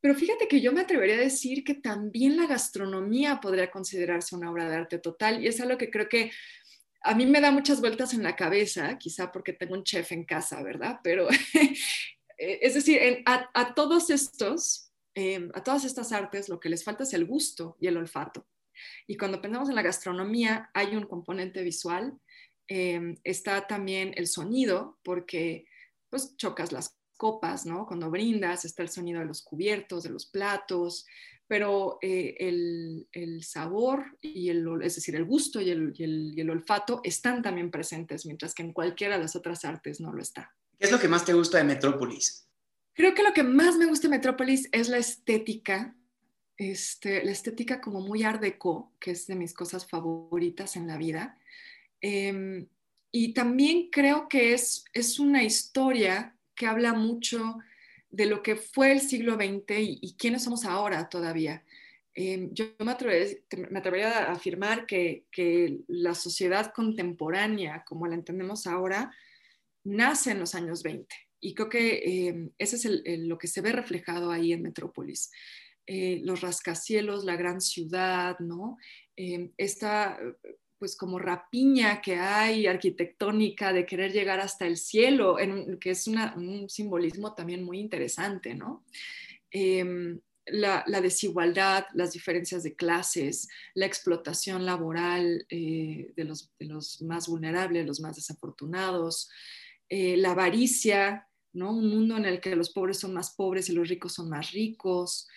Pero 0.00 0.14
fíjate 0.14 0.46
que 0.46 0.60
yo 0.60 0.72
me 0.72 0.82
atrevería 0.82 1.16
a 1.16 1.18
decir 1.18 1.64
que 1.64 1.74
también 1.74 2.36
la 2.36 2.46
gastronomía 2.46 3.40
podría 3.40 3.68
considerarse 3.68 4.36
una 4.36 4.52
obra 4.52 4.68
de 4.68 4.76
arte 4.76 4.98
total 5.00 5.42
y 5.42 5.48
es 5.48 5.60
algo 5.60 5.76
que 5.78 5.90
creo 5.90 6.08
que 6.08 6.30
a 7.02 7.12
mí 7.16 7.26
me 7.26 7.40
da 7.40 7.50
muchas 7.50 7.80
vueltas 7.80 8.14
en 8.14 8.22
la 8.22 8.36
cabeza, 8.36 8.96
quizá 8.98 9.32
porque 9.32 9.52
tengo 9.52 9.74
un 9.74 9.82
chef 9.82 10.12
en 10.12 10.24
casa, 10.24 10.62
¿verdad? 10.62 11.00
Pero 11.02 11.26
es 12.38 12.74
decir, 12.74 13.24
a, 13.26 13.74
todos 13.74 14.10
estos, 14.10 14.92
em, 15.16 15.50
a 15.54 15.64
todas 15.64 15.84
estas 15.84 16.12
artes, 16.12 16.48
lo 16.48 16.60
que 16.60 16.68
les 16.68 16.84
falta 16.84 17.02
es 17.02 17.12
el 17.14 17.24
gusto 17.24 17.76
y 17.80 17.88
el 17.88 17.96
olfato. 17.96 18.46
Y 19.08 19.16
cuando 19.16 19.42
pensamos 19.42 19.68
en 19.68 19.74
la 19.74 19.82
gastronomía, 19.82 20.70
hay 20.72 20.94
un 20.94 21.06
componente 21.06 21.64
visual 21.64 22.16
Em, 22.72 23.16
está 23.24 23.66
también 23.66 24.14
el 24.16 24.28
sonido, 24.28 25.00
porque 25.02 25.66
pues 26.08 26.36
chocas 26.36 26.70
las 26.70 26.96
copas, 27.16 27.66
¿no? 27.66 27.84
Cuando 27.84 28.10
brindas, 28.10 28.64
está 28.64 28.84
el 28.84 28.88
sonido 28.88 29.18
de 29.18 29.26
los 29.26 29.42
cubiertos, 29.42 30.04
de 30.04 30.10
los 30.10 30.26
platos, 30.26 31.04
pero 31.48 31.98
eh, 32.00 32.36
el, 32.38 33.42
sabor 33.42 34.16
y 34.20 34.50
el, 34.50 34.64
es 34.84 34.94
decir, 34.94 35.16
el 35.16 35.24
gusto 35.24 35.60
y 35.60 35.70
el, 35.70 35.92
y 35.96 36.40
el, 36.40 36.48
olfato 36.48 37.00
están 37.02 37.42
también 37.42 37.72
presentes, 37.72 38.24
mientras 38.24 38.54
que 38.54 38.62
en 38.62 38.72
cualquiera 38.72 39.16
de 39.16 39.22
las 39.22 39.34
otras 39.34 39.64
artes 39.64 40.00
no 40.00 40.12
lo 40.12 40.22
está. 40.22 40.54
¿Qué 40.78 40.86
es 40.86 40.92
lo 40.92 41.00
que 41.00 41.08
más 41.08 41.24
te 41.24 41.32
gusta 41.32 41.58
de 41.58 41.64
Metrópolis? 41.64 42.46
Creo 42.94 43.14
que 43.14 43.24
lo 43.24 43.32
que 43.32 43.42
más 43.42 43.76
me 43.78 43.86
gusta 43.86 44.06
de 44.06 44.16
Metrópolis 44.16 44.68
es 44.70 44.88
la 44.88 44.98
estética, 44.98 45.96
este, 46.56 47.24
la 47.24 47.32
estética 47.32 47.80
como 47.80 48.00
muy 48.00 48.22
art 48.22 48.40
deco, 48.40 48.92
que 49.00 49.10
es 49.10 49.26
de 49.26 49.34
mis 49.34 49.54
cosas 49.54 49.88
favoritas 49.88 50.76
en 50.76 50.86
la 50.86 50.98
vida. 50.98 51.36
Em, 52.00 52.66
y 53.12 53.32
también 53.34 53.90
creo 53.90 54.28
que 54.28 54.54
es, 54.54 54.84
es 54.92 55.18
una 55.18 55.42
historia 55.42 56.36
que 56.54 56.66
habla 56.66 56.92
mucho 56.92 57.58
de 58.10 58.26
lo 58.26 58.42
que 58.42 58.56
fue 58.56 58.92
el 58.92 59.00
siglo 59.00 59.34
XX 59.34 59.78
y, 59.78 60.16
quiénes 60.18 60.44
somos 60.44 60.64
ahora 60.64 61.08
todavía. 61.08 61.64
Em, 62.14 62.52
yo 62.52 62.66
me 62.80 62.92
atrevería, 62.92 64.18
a 64.18 64.32
afirmar 64.32 64.86
que, 64.86 65.24
que, 65.30 65.78
la 65.86 66.14
sociedad 66.14 66.72
contemporánea, 66.72 67.84
como 67.86 68.06
la 68.06 68.14
entendemos 68.14 68.66
ahora, 68.66 69.12
nace 69.84 70.32
en 70.32 70.40
los 70.40 70.54
años 70.54 70.82
20. 70.82 71.14
Y 71.40 71.54
creo 71.54 71.68
que 71.68 72.28
eh, 72.28 72.50
ese 72.58 72.76
es 72.76 73.18
lo 73.20 73.38
que 73.38 73.46
se 73.46 73.60
ve 73.60 73.72
reflejado 73.72 74.30
ahí 74.30 74.52
en 74.52 74.62
Metrópolis. 74.62 75.30
Eh, 75.86 76.20
los 76.22 76.42
rascacielos, 76.42 77.24
la 77.24 77.36
gran 77.36 77.60
ciudad, 77.60 78.38
¿no? 78.38 78.76
esta 79.58 80.18
pues 80.80 80.96
como 80.96 81.18
rapiña 81.18 82.00
que 82.00 82.16
hay 82.16 82.66
arquitectónica 82.66 83.70
de 83.70 83.84
querer 83.84 84.12
llegar 84.12 84.40
hasta 84.40 84.66
el 84.66 84.78
cielo, 84.78 85.38
en, 85.38 85.78
que 85.78 85.90
es 85.90 86.06
un 86.06 86.70
simbolismo 86.70 87.34
también 87.34 87.62
muy 87.62 87.78
interesante, 87.78 88.54
¿no? 88.54 88.82
Em, 89.50 90.18
la, 90.46 90.82
desigualdad, 91.02 91.84
las 91.92 92.14
diferencias 92.14 92.62
de 92.62 92.74
clases, 92.74 93.48
la 93.74 93.84
explotación 93.84 94.64
laboral 94.64 95.46
eh, 95.50 96.14
de, 96.16 96.24
los, 96.24 97.02
más 97.02 97.28
vulnerables, 97.28 97.86
los 97.86 98.00
más 98.00 98.16
desafortunados, 98.16 99.28
eh, 99.90 100.16
la 100.16 100.30
avaricia, 100.30 101.28
¿no? 101.52 101.72
Un 101.72 101.90
mundo 101.90 102.16
en 102.16 102.24
el 102.24 102.40
que 102.40 102.56
los 102.56 102.70
pobres 102.70 102.98
son 102.98 103.12
más 103.12 103.34
pobres 103.34 103.68
y 103.68 103.72
los 103.72 103.86
ricos 103.86 104.14
son 104.14 104.30
más 104.30 104.52
ricos, 104.52 105.28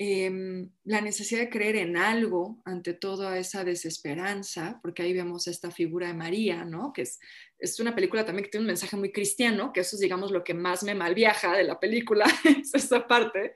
Em, 0.00 0.70
la 0.84 1.00
necesidad 1.00 1.40
de 1.40 1.50
creer 1.50 1.74
en 1.74 1.96
algo 1.96 2.62
ante 2.64 2.94
toda 2.94 3.36
esa 3.36 3.64
desesperanza, 3.64 4.78
porque 4.80 5.02
ahí 5.02 5.12
vemos 5.12 5.48
esta 5.48 5.72
figura 5.72 6.06
de 6.06 6.14
María, 6.14 6.64
¿no? 6.64 6.92
Que 6.92 7.02
es, 7.02 7.18
es 7.58 7.80
una 7.80 7.94
película 7.96 8.24
también 8.24 8.44
que 8.44 8.50
tiene 8.50 8.62
un 8.62 8.68
mensaje 8.68 8.96
muy 8.96 9.10
cristiano, 9.10 9.72
que 9.72 9.80
eso 9.80 9.96
es, 9.96 10.00
digamos, 10.00 10.30
lo 10.30 10.44
que 10.44 10.54
más 10.54 10.84
me 10.84 10.94
malviaja 10.94 11.56
de 11.56 11.64
la 11.64 11.80
película, 11.80 12.26
es 12.44 12.72
esa 12.74 13.08
parte, 13.08 13.54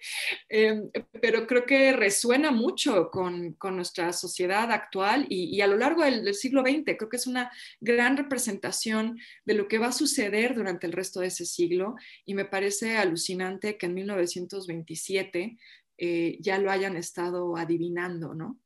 em, 0.49 0.91
pero 1.21 1.47
creo 1.47 1.65
que 1.65 1.93
resuena 1.93 2.51
mucho 2.51 3.11
con, 3.11 3.53
con 3.53 3.77
nuestra 3.77 4.13
sociedad 4.13 4.73
actual 4.73 5.27
y, 5.29 5.61
a 5.61 5.69
lo 5.69 5.77
largo 5.77 6.03
del, 6.03 6.35
siglo 6.35 6.63
XX, 6.63 6.97
creo 6.99 7.09
que 7.09 7.19
es 7.19 7.27
una 7.27 7.53
gran 7.81 8.17
representación 8.17 9.19
de 9.45 9.55
lo 9.55 9.69
que 9.69 9.79
va 9.79 9.89
a 9.89 9.93
suceder 9.93 10.55
durante 10.55 10.87
el 10.87 10.93
resto 10.93 11.21
de 11.21 11.29
ese 11.29 11.45
siglo 11.45 11.95
y 12.25 12.35
me 12.35 12.47
parece 12.47 12.97
alucinante 12.97 13.77
que 13.79 13.87
en 13.87 13.95
1927 13.95 15.57
eh, 15.99 16.39
ya 16.41 16.59
lo 16.59 16.71
hayan 16.71 16.97
estado 16.97 17.57
adivinando, 17.57 18.35
¿no? 18.35 18.59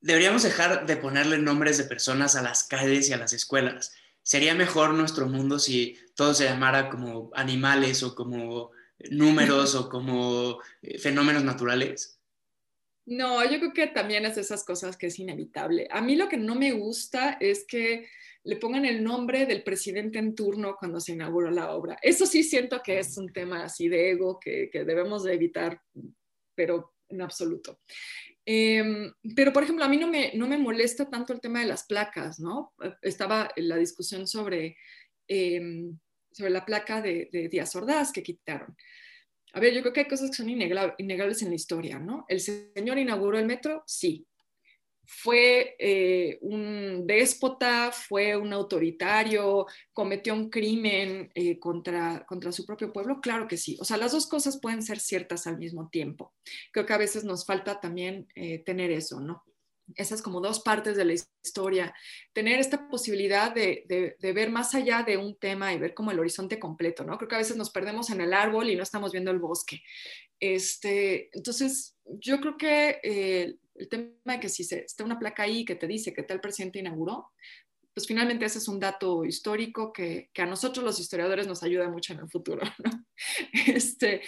Deberíamos 0.00 0.42
dejar 0.42 0.86
de 0.86 0.96
ponerle 0.96 1.38
nombres 1.38 1.78
de 1.78 1.84
personas 1.84 2.36
a 2.36 2.42
las 2.42 2.64
calles 2.64 3.08
y 3.08 3.12
a 3.12 3.16
las 3.16 3.32
escuelas. 3.32 3.94
¿Sería 4.22 4.54
mejor 4.54 4.94
nuestro 4.94 5.26
mundo 5.26 5.58
si 5.58 5.98
todo 6.14 6.34
se 6.34 6.44
llamara 6.44 6.90
como 6.90 7.30
animales 7.34 8.02
o 8.02 8.14
como 8.14 8.70
números 9.10 9.74
o 9.74 9.88
como 9.88 10.60
eh, 10.82 10.98
fenómenos 10.98 11.44
naturales? 11.44 12.13
No, 13.06 13.44
yo 13.44 13.58
creo 13.58 13.72
que 13.72 13.86
también 13.88 14.24
es 14.24 14.36
de 14.36 14.40
esas 14.40 14.64
cosas 14.64 14.96
que 14.96 15.08
es 15.08 15.18
inevitable. 15.18 15.86
A 15.90 16.00
mí 16.00 16.16
lo 16.16 16.28
que 16.28 16.38
no 16.38 16.54
me 16.54 16.72
gusta 16.72 17.36
es 17.38 17.66
que 17.66 18.06
le 18.44 18.56
pongan 18.56 18.86
el 18.86 19.04
nombre 19.04 19.46
del 19.46 19.62
presidente 19.62 20.18
en 20.18 20.34
turno 20.34 20.76
cuando 20.78 21.00
se 21.00 21.12
inauguró 21.12 21.50
la 21.50 21.72
obra. 21.72 21.98
Eso 22.00 22.24
sí 22.24 22.42
siento 22.42 22.82
que 22.82 22.98
es 22.98 23.16
un 23.18 23.30
tema 23.32 23.64
así 23.64 23.88
de 23.88 24.10
ego 24.10 24.38
que, 24.40 24.70
debemos 24.72 25.22
de 25.22 25.34
evitar, 25.34 25.80
pero 26.54 26.94
en 27.08 27.20
absoluto. 27.20 27.80
Em, 28.46 29.12
pero, 29.34 29.52
por 29.52 29.62
ejemplo, 29.62 29.84
a 29.84 29.88
mí 29.88 29.96
no 29.96 30.08
me, 30.08 30.32
no 30.34 30.46
me 30.46 30.58
molesta 30.58 31.08
tanto 31.08 31.32
el 31.32 31.40
tema 31.40 31.60
de 31.60 31.66
las 31.66 31.84
placas, 31.84 32.40
¿no? 32.40 32.74
Estaba 33.02 33.50
la 33.56 33.76
discusión 33.76 34.26
sobre, 34.26 34.76
em, 35.28 35.98
sobre 36.30 36.50
la 36.50 36.64
placa 36.64 37.00
de 37.00 37.48
Díaz 37.50 37.74
Ordaz 37.76 38.12
que 38.12 38.22
quitaron. 38.22 38.74
A 39.54 39.60
ver, 39.60 39.72
yo 39.72 39.80
creo 39.80 39.92
que 39.92 40.00
hay 40.00 40.08
cosas 40.08 40.30
que 40.30 40.36
son 40.36 40.50
innegables 40.50 41.42
en 41.42 41.48
la 41.48 41.54
historia, 41.54 41.98
¿no? 41.98 42.24
¿El 42.28 42.40
señor 42.40 42.98
inauguró 42.98 43.38
el 43.38 43.46
metro? 43.46 43.82
Sí 43.86 44.26
fue 45.06 45.76
eh, 45.78 46.38
un 46.40 47.06
déspota, 47.06 47.92
fue 47.92 48.36
un 48.36 48.52
autoritario, 48.52 49.66
cometió 49.92 50.34
un 50.34 50.50
crimen 50.50 51.30
eh, 51.34 51.58
contra, 51.58 52.24
contra 52.26 52.52
su 52.52 52.64
propio 52.64 52.92
pueblo? 52.92 53.20
Claro 53.20 53.46
que 53.46 53.56
sí. 53.56 53.76
O 53.80 53.84
sea, 53.84 53.96
las 53.96 54.12
dos 54.12 54.26
cosas 54.26 54.58
pueden 54.60 54.82
ser 54.82 54.98
ciertas 54.98 55.46
al 55.46 55.58
mismo 55.58 55.88
tiempo. 55.88 56.32
Creo 56.72 56.86
que 56.86 56.92
a 56.92 56.98
veces 56.98 57.24
nos 57.24 57.44
falta 57.44 57.80
también 57.80 58.26
eh, 58.34 58.62
tener 58.64 58.90
eso, 58.90 59.20
¿no? 59.20 59.44
Esas 59.96 60.22
como 60.22 60.40
dos 60.40 60.60
partes 60.60 60.96
de 60.96 61.04
la 61.04 61.12
historia, 61.12 61.94
tener 62.32 62.58
esta 62.58 62.88
posibilidad 62.88 63.54
de, 63.54 63.84
de, 64.18 64.32
ver 64.32 64.50
más 64.50 64.74
allá 64.74 65.02
de 65.02 65.16
un 65.16 65.36
tema 65.36 65.72
y 65.72 65.78
ver 65.78 65.94
como 65.94 66.10
el 66.10 66.18
horizonte 66.18 66.58
completo, 66.58 67.04
¿no? 67.04 67.18
Creo 67.18 67.28
que 67.28 67.34
a 67.34 67.38
veces 67.38 67.56
nos 67.56 67.70
perdemos 67.70 68.10
en 68.10 68.20
el 68.20 68.32
árbol 68.32 68.70
y 68.70 68.76
no 68.76 68.82
estamos 68.82 69.12
viendo 69.12 69.30
el 69.30 69.38
bosque. 69.38 69.82
Este, 70.40 71.30
entonces, 71.36 71.96
yo 72.04 72.40
creo 72.40 72.56
que 72.56 73.00
el 73.74 73.88
tema 73.88 74.08
de 74.24 74.40
que 74.40 74.48
si 74.48 74.64
se, 74.64 74.84
está 74.84 75.04
una 75.04 75.18
placa 75.18 75.42
ahí 75.42 75.64
que 75.64 75.74
te 75.74 75.86
dice 75.86 76.12
que 76.12 76.22
tal 76.22 76.40
presidente 76.40 76.78
inauguró, 76.78 77.30
pues 77.94 78.06
finalmente 78.06 78.44
ese 78.44 78.58
es 78.58 78.66
un 78.66 78.80
dato 78.80 79.24
histórico 79.24 79.92
que, 79.92 80.28
que, 80.32 80.42
a 80.42 80.46
nosotros 80.46 80.84
los 80.84 80.98
historiadores 80.98 81.46
nos 81.46 81.62
ayuda 81.62 81.88
mucho 81.88 82.12
en 82.12 82.20
el 82.20 82.28
futuro. 82.28 82.62
¿no? 82.84 83.04
Este, 83.66 84.20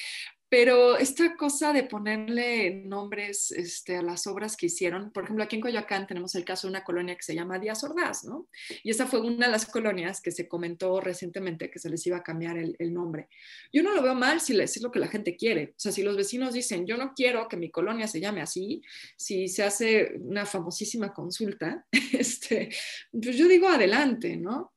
pero 0.49 0.97
esta 0.97 1.37
cosa 1.37 1.73
de 1.73 1.83
ponerle 1.83 2.71
nombres 2.85 3.51
este, 3.51 3.97
a 3.97 4.03
las 4.03 4.29
obras 4.29 4.57
que 4.57 4.67
hicieron, 4.67 5.11
por 5.11 5.25
ejemplo, 5.25 5.43
aquí 5.43 5.57
en 5.57 5.63
Coyoacán 5.63 6.07
tenemos 6.07 6.37
el 6.37 6.45
caso 6.45 6.67
de 6.67 6.71
una 6.71 6.85
colonia 6.85 7.17
que 7.17 7.25
se 7.25 7.35
llama 7.35 7.59
Díaz 7.59 7.83
Ordaz, 7.83 8.25
¿no? 8.25 8.49
Y 8.85 8.91
esa 8.91 9.07
fue 9.07 9.21
una 9.21 9.47
de 9.47 9.53
las 9.53 9.67
colonias 9.67 10.21
que 10.21 10.31
se 10.31 10.47
comentó 10.47 11.01
recientemente 11.01 11.69
que 11.69 11.81
se 11.81 11.91
les 11.91 12.07
iba 12.07 12.19
a 12.19 12.23
cambiar 12.23 12.59
el, 12.59 12.77
nombre. 12.95 13.29
Yo 13.73 13.83
no 13.83 13.93
lo 13.93 14.03
veo 14.03 14.15
mal 14.15 14.41
si 14.41 14.59
es 14.59 14.81
lo 14.81 14.93
que 14.93 15.01
la 15.01 15.09
gente 15.09 15.37
quiere. 15.37 15.71
O 15.71 15.81
sea, 15.81 15.91
si 15.91 16.03
los 16.03 16.17
vecinos 16.17 16.55
dicen, 16.55 16.87
yo 16.87 16.97
no 16.97 17.13
quiero 17.15 17.49
que 17.49 17.57
mi 17.57 17.71
colonia 17.71 18.07
se 18.07 18.21
llame 18.21 18.41
así, 18.41 18.83
si 19.17 19.49
se 19.49 19.65
hace 19.65 20.15
una 20.21 20.47
famosísima 20.47 21.13
consulta, 21.13 21.85
este, 22.13 22.69
pues 23.11 23.37
yo 23.37 23.49
digo 23.49 23.69
adelante, 23.69 24.37
¿no? 24.37 24.73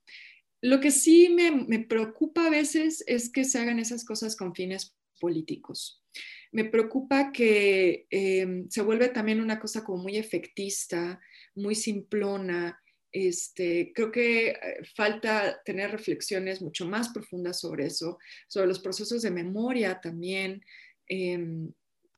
Lo 0.61 0.79
que 0.79 0.91
sí 0.91 1.29
me, 1.29 1.51
me 1.51 1.79
preocupa 1.79 2.47
a 2.47 2.49
veces 2.49 3.03
es 3.07 3.31
que 3.31 3.45
se 3.45 3.59
hagan 3.59 3.79
esas 3.79 4.03
cosas 4.03 4.35
con 4.35 4.53
fines 4.53 4.95
políticos. 5.19 6.03
Me 6.51 6.65
preocupa 6.65 7.31
que 7.31 8.07
em, 8.09 8.67
se 8.69 8.81
vuelve 8.81 9.09
también 9.09 9.41
una 9.41 9.59
cosa 9.59 9.83
como 9.83 10.01
muy 10.03 10.17
efectista, 10.17 11.21
muy 11.55 11.75
simplona. 11.75 12.81
Este, 13.11 13.91
creo 13.93 14.11
que 14.11 14.49
eh, 14.49 14.57
falta 14.95 15.61
tener 15.63 15.91
reflexiones 15.91 16.61
mucho 16.61 16.87
más 16.87 17.09
profundas 17.09 17.59
sobre 17.59 17.85
eso, 17.85 18.17
sobre 18.47 18.67
los 18.67 18.79
procesos 18.79 19.21
de 19.21 19.31
memoria 19.31 19.99
también. 20.01 20.63
Em, 21.07 21.71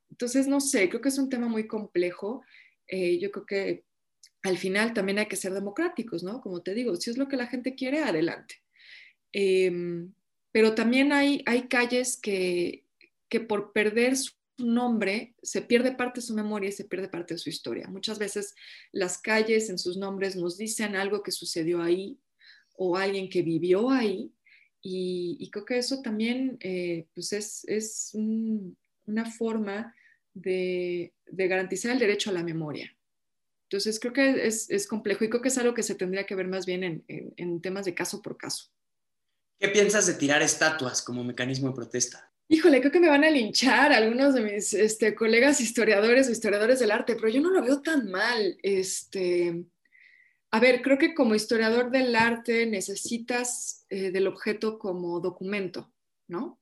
entonces, 0.09 0.47
no 0.47 0.59
sé, 0.59 0.89
creo 0.89 1.01
que 1.01 1.09
es 1.09 1.17
un 1.17 1.29
tema 1.29 1.47
muy 1.47 1.67
complejo. 1.67 2.43
Eh, 2.87 3.19
yo 3.19 3.31
creo 3.31 3.45
que 3.45 3.85
al 4.43 4.57
final 4.57 4.93
también 4.93 5.19
hay 5.19 5.27
que 5.27 5.35
ser 5.35 5.53
democráticos, 5.53 6.23
¿no? 6.23 6.41
Como 6.41 6.61
te 6.61 6.73
digo, 6.73 6.95
si 6.95 7.09
es 7.09 7.17
lo 7.17 7.27
que 7.27 7.37
la 7.37 7.47
gente 7.47 7.75
quiere, 7.75 7.99
adelante. 7.99 8.55
Em, 9.31 10.13
pero 10.51 10.75
también 10.75 11.13
hay, 11.13 11.43
hay 11.45 11.67
calles 11.67 12.19
que, 12.21 12.85
que 13.31 13.39
por 13.39 13.71
perder 13.71 14.17
su 14.17 14.33
nombre 14.57 15.33
se 15.41 15.61
pierde 15.61 15.93
parte 15.93 16.19
de 16.19 16.27
su 16.27 16.35
memoria 16.35 16.69
y 16.69 16.73
se 16.73 16.83
pierde 16.83 17.07
parte 17.07 17.33
de 17.33 17.39
su 17.39 17.49
historia. 17.49 17.87
Muchas 17.87 18.19
veces 18.19 18.53
las 18.91 19.17
calles 19.17 19.69
en 19.69 19.79
sus 19.79 19.97
nombres 19.97 20.35
nos 20.35 20.57
dicen 20.57 20.97
algo 20.97 21.23
que 21.23 21.31
sucedió 21.31 21.81
ahí 21.81 22.19
o 22.75 22.97
alguien 22.97 23.29
que 23.29 23.41
vivió 23.41 23.89
ahí 23.89 24.33
y, 24.83 25.49
creo 25.51 25.63
que 25.63 25.77
eso 25.77 26.01
también 26.01 26.57
eh, 26.59 27.07
pues 27.13 27.31
es, 27.33 28.11
una 28.13 29.31
forma 29.31 29.95
de, 30.33 31.13
garantizar 31.27 31.93
el 31.93 31.99
derecho 31.99 32.31
a 32.31 32.33
la 32.33 32.43
memoria. 32.43 32.93
Entonces 33.69 33.97
creo 33.99 34.11
que 34.11 34.45
es, 34.45 34.87
complejo 34.87 35.23
y 35.23 35.29
creo 35.29 35.41
que 35.41 35.47
es 35.47 35.57
algo 35.57 35.73
que 35.73 35.83
se 35.83 35.95
tendría 35.95 36.25
que 36.25 36.35
ver 36.35 36.47
más 36.47 36.65
bien 36.65 36.83
en, 36.83 37.05
en 37.07 37.61
temas 37.61 37.85
de 37.85 37.95
caso 37.95 38.21
por 38.21 38.37
caso. 38.37 38.71
¿Qué 39.57 39.69
piensas 39.69 40.07
de 40.07 40.15
tirar 40.15 40.41
estatuas 40.41 41.01
como 41.01 41.23
mecanismo 41.23 41.69
de 41.69 41.75
protesta? 41.75 42.30
Híjole, 42.53 42.81
creo 42.81 42.91
que 42.91 42.99
me 42.99 43.07
van 43.07 43.23
a 43.23 43.29
linchar 43.29 43.93
algunos 43.93 44.33
de 44.33 44.41
mis 44.41 44.73
este, 44.73 45.15
colegas 45.15 45.61
historiadores 45.61 46.27
o 46.27 46.33
historiadores 46.33 46.81
del 46.81 46.91
arte, 46.91 47.15
pero 47.15 47.29
yo 47.29 47.39
no 47.39 47.49
lo 47.49 47.61
veo 47.61 47.81
tan 47.81 48.11
mal. 48.11 48.57
Este, 48.61 49.63
a 50.51 50.59
ver, 50.59 50.81
creo 50.81 50.97
que 50.97 51.13
como 51.13 51.33
historiador 51.33 51.91
del 51.91 52.13
arte 52.13 52.65
necesitas 52.65 53.85
eh, 53.89 54.11
del 54.11 54.27
objeto 54.27 54.77
como 54.79 55.21
documento, 55.21 55.93
¿no? 56.27 56.59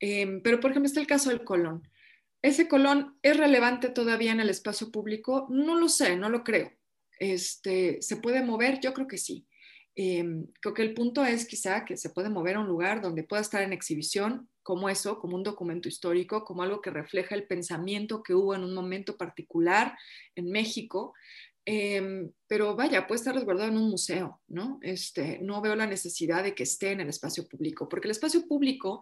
Em, 0.00 0.42
pero, 0.42 0.58
por 0.58 0.72
ejemplo, 0.72 0.88
está 0.88 0.98
el 0.98 1.06
caso 1.06 1.30
del 1.30 1.44
colón. 1.44 1.88
¿Ese 2.42 2.66
colón 2.66 3.16
es 3.22 3.36
relevante 3.36 3.90
todavía 3.90 4.32
en 4.32 4.40
el 4.40 4.50
espacio 4.50 4.90
público? 4.90 5.46
No 5.48 5.76
lo 5.76 5.88
sé, 5.88 6.16
no 6.16 6.28
lo 6.28 6.42
creo. 6.42 6.72
Este, 7.20 8.02
¿Se 8.02 8.16
puede 8.16 8.42
mover? 8.42 8.80
Yo 8.80 8.92
creo 8.92 9.06
que 9.06 9.18
sí. 9.18 9.46
Em, 9.94 10.48
creo 10.60 10.74
que 10.74 10.82
el 10.82 10.92
punto 10.92 11.24
es 11.24 11.46
quizá 11.46 11.84
que 11.84 11.96
se 11.96 12.10
puede 12.10 12.30
mover 12.30 12.56
a 12.56 12.60
un 12.60 12.66
lugar 12.66 13.00
donde 13.00 13.22
pueda 13.22 13.42
estar 13.42 13.62
en 13.62 13.72
exhibición 13.72 14.48
como 14.64 14.88
eso, 14.88 15.20
como 15.20 15.36
un 15.36 15.44
documento 15.44 15.88
histórico, 15.88 16.44
como 16.44 16.62
algo 16.62 16.80
que 16.80 16.90
refleja 16.90 17.34
el 17.34 17.46
pensamiento 17.46 18.22
que 18.22 18.34
hubo 18.34 18.54
en 18.54 18.64
un 18.64 18.74
momento 18.74 19.16
particular 19.16 19.96
en 20.34 20.50
México. 20.50 21.12
Em, 21.66 22.32
pero 22.46 22.74
vaya, 22.74 23.06
puede 23.06 23.18
estar 23.18 23.34
resguardado 23.34 23.68
en 23.70 23.76
un 23.76 23.90
museo, 23.90 24.40
¿no? 24.48 24.78
Este, 24.82 25.38
no 25.40 25.60
veo 25.60 25.76
la 25.76 25.86
necesidad 25.86 26.42
de 26.42 26.54
que 26.54 26.64
esté 26.64 26.92
en 26.92 27.00
el 27.00 27.08
espacio 27.08 27.46
público, 27.46 27.88
porque 27.88 28.08
el 28.08 28.12
espacio 28.12 28.46
público, 28.48 29.00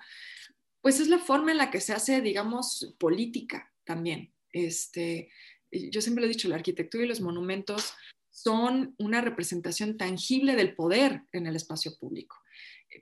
pues 0.80 1.00
es 1.00 1.08
la 1.08 1.18
forma 1.18 1.52
en 1.52 1.58
la 1.58 1.70
que 1.70 1.80
se 1.80 1.92
hace, 1.92 2.20
digamos, 2.20 2.94
política 2.98 3.72
también. 3.84 4.32
Este, 4.52 5.30
yo 5.70 6.00
siempre 6.00 6.22
lo 6.22 6.26
he 6.26 6.34
dicho, 6.34 6.48
la 6.48 6.56
arquitectura 6.56 7.04
y 7.04 7.08
los 7.08 7.20
monumentos 7.20 7.94
son 8.30 8.96
una 8.98 9.20
representación 9.20 9.96
tangible 9.96 10.56
del 10.56 10.74
poder 10.74 11.22
en 11.32 11.46
el 11.46 11.54
espacio 11.54 11.96
público. 11.98 12.41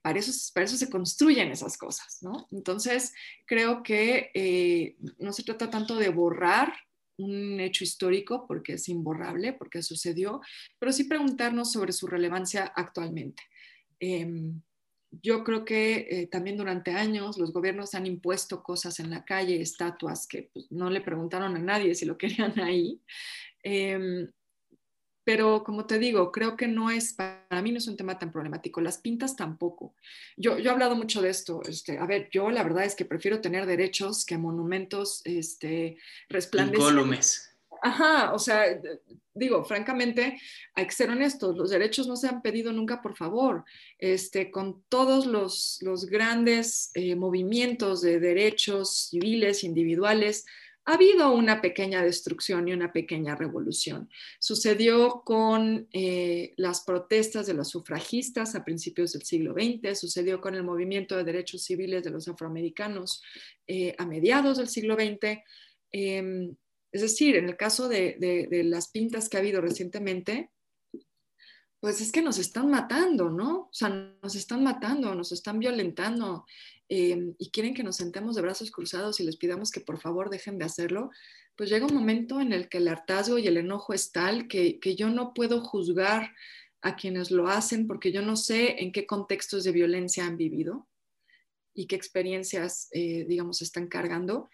Para 0.03 0.19
eso, 0.19 0.33
se 0.33 0.91
construyen 0.91 1.51
esas 1.51 1.77
cosas, 1.77 2.19
¿no? 2.23 2.47
Entonces, 2.51 3.13
creo 3.47 3.83
que 3.83 4.31
eh, 4.35 4.97
no 5.19 5.33
se 5.33 5.43
trata 5.43 5.71
tanto 5.71 5.97
de 5.97 6.09
borrar 6.09 6.73
un 7.19 7.61
hecho 7.61 7.85
histórico, 7.85 8.47
porque 8.47 8.75
es 8.75 8.89
imborrable, 8.89 9.53
porque 9.53 9.83
sucedió, 9.83 10.41
pero 10.79 10.93
sí 10.93 11.05
preguntarnos 11.05 11.73
sobre 11.73 11.93
su 11.93 12.07
relevancia 12.07 12.73
actualmente. 12.75 13.43
Em, 13.99 14.61
yo 15.11 15.43
creo 15.45 15.65
que 15.65 16.07
eh, 16.09 16.27
también 16.29 16.57
durante 16.57 16.93
años 16.93 17.37
los 17.37 17.53
gobiernos 17.53 17.95
han 17.95 18.07
impuesto 18.07 18.63
cosas 18.63 19.01
en 19.01 19.11
la 19.11 19.25
calle, 19.25 19.61
estatuas 19.61 20.27
que 20.27 20.51
pues, 20.53 20.71
no 20.71 20.89
le 20.89 21.01
preguntaron 21.01 21.57
a 21.57 21.59
nadie 21.59 21.95
si 21.95 22.07
lo 22.07 22.17
querían 22.17 22.59
ahí. 22.61 23.01
Em, 23.63 24.31
pero 25.31 25.63
como 25.63 25.87
te 25.87 26.01
digo, 26.01 26.33
creo 26.33 26.57
que 26.57 26.67
no 26.67 26.91
es, 26.91 27.13
para 27.13 27.63
mí 27.63 27.71
no 27.71 27.79
es 27.79 27.87
un 27.87 27.97
tema 27.97 28.19
tan 28.19 28.33
problemático, 28.33 28.81
las 28.81 28.99
pintas 28.99 29.37
tampoco. 29.37 29.95
Yo, 30.37 30.59
yo 30.59 30.71
he 30.71 30.73
hablado 30.73 30.97
mucho 30.97 31.23
de 31.23 31.31
esto, 31.31 31.63
este, 31.69 31.99
a 31.99 32.07
ver, 32.07 32.29
yo 32.33 32.51
la 32.51 32.65
verdad 32.65 32.83
es 32.85 32.97
que 32.97 33.05
prefiero 33.05 33.41
tener 33.41 33.65
derechos 33.65 34.27
que 34.27 34.37
monumentos 34.37 35.23
este, 35.25 35.99
resplandecientes. 36.29 37.49
Ajá, 37.81 38.35
o 38.35 38.41
sea, 38.41 38.65
digo, 39.33 39.63
francamente, 39.65 40.37
hay 40.75 40.87
que 40.87 40.93
ser 40.93 41.11
honestos, 41.11 41.57
los 41.57 41.71
derechos 41.71 42.09
no 42.09 42.17
se 42.17 42.27
han 42.27 42.43
pedido 42.43 42.73
nunca 42.73 43.01
por 43.01 43.17
favor. 43.17 43.65
Este, 44.01 44.51
con 44.51 44.83
todos 44.89 45.27
los, 45.27 45.79
los 45.83 46.07
grandes 46.07 46.91
eh, 46.95 47.15
movimientos 47.15 48.01
de 48.01 48.19
derechos 48.19 49.11
civiles, 49.11 49.63
individuales, 49.63 50.45
ha 50.85 50.95
habido 50.95 51.33
una 51.33 51.61
pequeña 51.61 52.03
destrucción 52.03 52.67
y 52.67 52.73
una 52.73 52.93
pequeña 52.93 53.37
revolución. 53.37 54.09
Sucedió 54.39 55.23
con 55.25 55.89
eh, 55.93 56.53
las 56.57 56.83
protestas 56.83 57.47
de 57.47 57.55
los 57.55 57.69
sufragistas 57.69 58.55
a 58.55 58.65
principios 58.65 59.13
del 59.13 59.23
siglo 59.23 59.53
XX, 59.53 59.99
sucedió 59.99 60.41
con 60.41 60.55
el 60.55 60.65
movimiento 60.65 61.17
de 61.17 61.25
derechos 61.25 61.65
civiles 61.65 62.03
de 62.03 62.11
los 62.11 62.29
afroamericanos 62.29 63.23
eh, 63.67 63.95
a 63.99 64.07
mediados 64.07 64.59
del 64.59 64.69
siglo 64.69 64.95
XX. 64.95 65.39
Em, 65.93 66.57
es 66.93 67.03
decir, 67.03 67.37
en 67.37 67.45
el 67.49 67.57
caso 67.57 67.89
de, 67.89 68.17
de 68.19 68.65
las 68.65 68.89
pintas 68.89 69.29
que 69.29 69.37
ha 69.37 69.41
habido 69.41 69.61
recientemente, 69.61 70.51
pues 71.81 72.01
es 72.01 72.13
que 72.13 72.23
nos 72.23 72.39
están 72.39 72.71
matando, 72.71 73.31
¿no? 73.31 73.61
O 73.63 73.73
sea, 73.73 73.89
nos 74.23 74.35
están 74.35 74.63
matando, 74.63 75.15
nos 75.15 75.33
están 75.33 75.59
violentando 75.59 76.45
eh, 76.89 77.35
y 77.39 77.51
quieren 77.51 77.75
que 77.75 77.83
nos 77.83 77.97
sentemos 77.97 78.37
de 78.37 78.43
brazos 78.43 78.71
cruzados 78.71 79.19
y 79.19 79.25
les 79.25 79.37
pidamos 79.37 79.71
que 79.71 79.81
por 79.81 79.99
favor 79.99 80.29
dejen 80.29 80.59
de 80.59 80.67
hacerlo, 80.67 81.11
pues 81.57 81.71
llega 81.71 81.87
un 81.87 81.95
momento 81.95 82.41
en 82.41 82.53
el 82.53 82.69
que 82.69 82.79
el 82.79 82.89
hartazgo 82.89 83.39
y 83.39 83.47
el 83.47 83.57
enojo 83.57 83.95
es 83.95 84.13
tal 84.13 84.47
que, 84.47 84.79
que 84.79 84.95
yo 84.95 85.09
no 85.09 85.33
puedo 85.33 85.63
juzgar 85.63 86.35
a 86.83 86.97
quienes 86.97 87.31
lo 87.31 87.49
hacen 87.49 87.87
porque 87.87 88.13
yo 88.13 88.23
no 88.23 88.37
sé 88.37 88.83
en 88.83 88.93
qué 88.93 89.07
contextos 89.07 89.65
de 89.65 89.73
violencia 89.73 90.27
han 90.27 90.37
vivido 90.37 90.87
y 91.75 91.87
qué 91.87 91.97
experiencias, 91.97 92.89
eh, 92.93 93.25
digamos, 93.27 93.63
están 93.63 93.87
cargando 93.87 94.51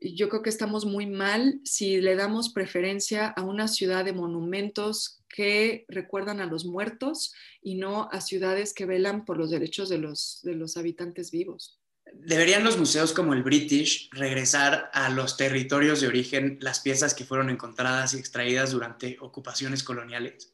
yo 0.00 0.28
creo 0.30 0.42
que 0.42 0.50
estamos 0.50 0.86
muy 0.86 1.06
mal 1.06 1.60
si 1.64 2.00
le 2.00 2.16
damos 2.16 2.52
preferencia 2.52 3.28
a 3.28 3.42
una 3.42 3.68
ciudad 3.68 4.04
de 4.04 4.14
monumentos 4.14 5.19
que 5.34 5.84
recuerdan 5.88 6.40
a 6.40 6.46
los 6.46 6.64
muertos 6.64 7.32
y 7.62 7.76
no 7.76 8.08
a 8.12 8.20
ciudades 8.20 8.74
que 8.74 8.86
velan 8.86 9.24
por 9.24 9.38
los 9.38 9.50
derechos 9.50 9.88
de 9.88 9.98
los, 9.98 10.40
de 10.42 10.54
los 10.54 10.76
habitantes 10.76 11.30
vivos. 11.30 11.80
¿Deberían 12.12 12.64
los 12.64 12.78
museos 12.78 13.12
como 13.12 13.34
el 13.34 13.42
British 13.42 14.10
regresar 14.12 14.90
a 14.92 15.10
los 15.10 15.36
territorios 15.36 16.00
de 16.00 16.08
origen 16.08 16.58
las 16.60 16.80
piezas 16.80 17.14
que 17.14 17.24
fueron 17.24 17.50
encontradas 17.50 18.14
y 18.14 18.18
extraídas 18.18 18.72
durante 18.72 19.16
ocupaciones 19.20 19.84
coloniales? 19.84 20.52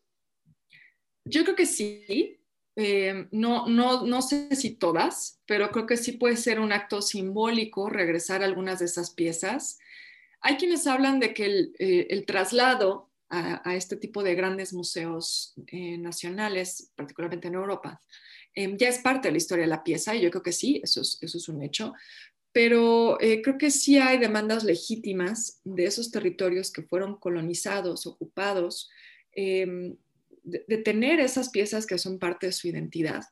Yo 1.25 1.45
creo 1.45 1.57
que 1.57 1.67
sí, 1.67 2.39
eh, 2.77 3.27
no, 3.31 3.67
no, 3.67 4.05
no 4.05 4.23
sé 4.23 4.55
si 4.55 4.77
todas, 4.77 5.41
pero 5.47 5.71
creo 5.71 5.87
que 5.87 5.97
sí 5.97 6.13
puede 6.13 6.37
ser 6.37 6.61
un 6.61 6.73
acto 6.73 7.01
simbólico 7.01 7.89
regresar 7.89 8.43
algunas 8.43 8.81
de 8.81 8.85
esas 8.85 9.11
piezas. 9.11 9.79
Hay 10.41 10.57
quienes 10.57 10.87
hablan 10.87 11.19
de 11.19 11.33
que 11.33 11.47
el, 11.47 11.75
eh, 11.79 12.25
traslado 12.27 13.06
a, 13.29 13.75
este 13.75 13.97
tipo 13.97 14.23
de 14.23 14.35
grandes 14.35 14.73
museos 14.73 15.55
eh, 15.67 15.99
nacionales, 15.99 16.93
particularmente 16.95 17.49
en 17.49 17.55
Europa, 17.55 18.01
ya 18.55 18.89
es 18.89 19.01
parte 19.01 19.29
de 19.29 19.33
la 19.33 19.39
historia 19.39 19.65
de 19.65 19.71
la 19.71 19.85
pieza 19.85 20.15
y 20.15 20.23
yo 20.23 20.31
creo 20.31 20.43
que 20.43 20.53
sí, 20.53 20.81
eso 20.83 21.03
es, 21.03 21.19
eso 21.21 21.37
es 21.37 21.47
un 21.49 21.63
hecho, 21.63 21.93
pero 22.53 23.19
creo 23.21 23.59
que 23.59 23.71
sí 23.71 23.99
hay 23.99 24.17
demandas 24.17 24.65
legítimas 24.65 25.61
de 25.63 25.85
esos 25.85 26.11
territorios 26.11 26.73
que 26.73 26.83
fueron 26.83 27.19
colonizados, 27.19 28.07
ocupados, 28.07 28.89
de, 30.47 30.79
tener 30.79 31.21
esas 31.21 31.51
piezas 31.51 31.87
que 31.87 31.99
son 31.99 32.19
parte 32.19 32.47
de 32.47 32.53
su 32.53 32.69
identidad, 32.69 33.25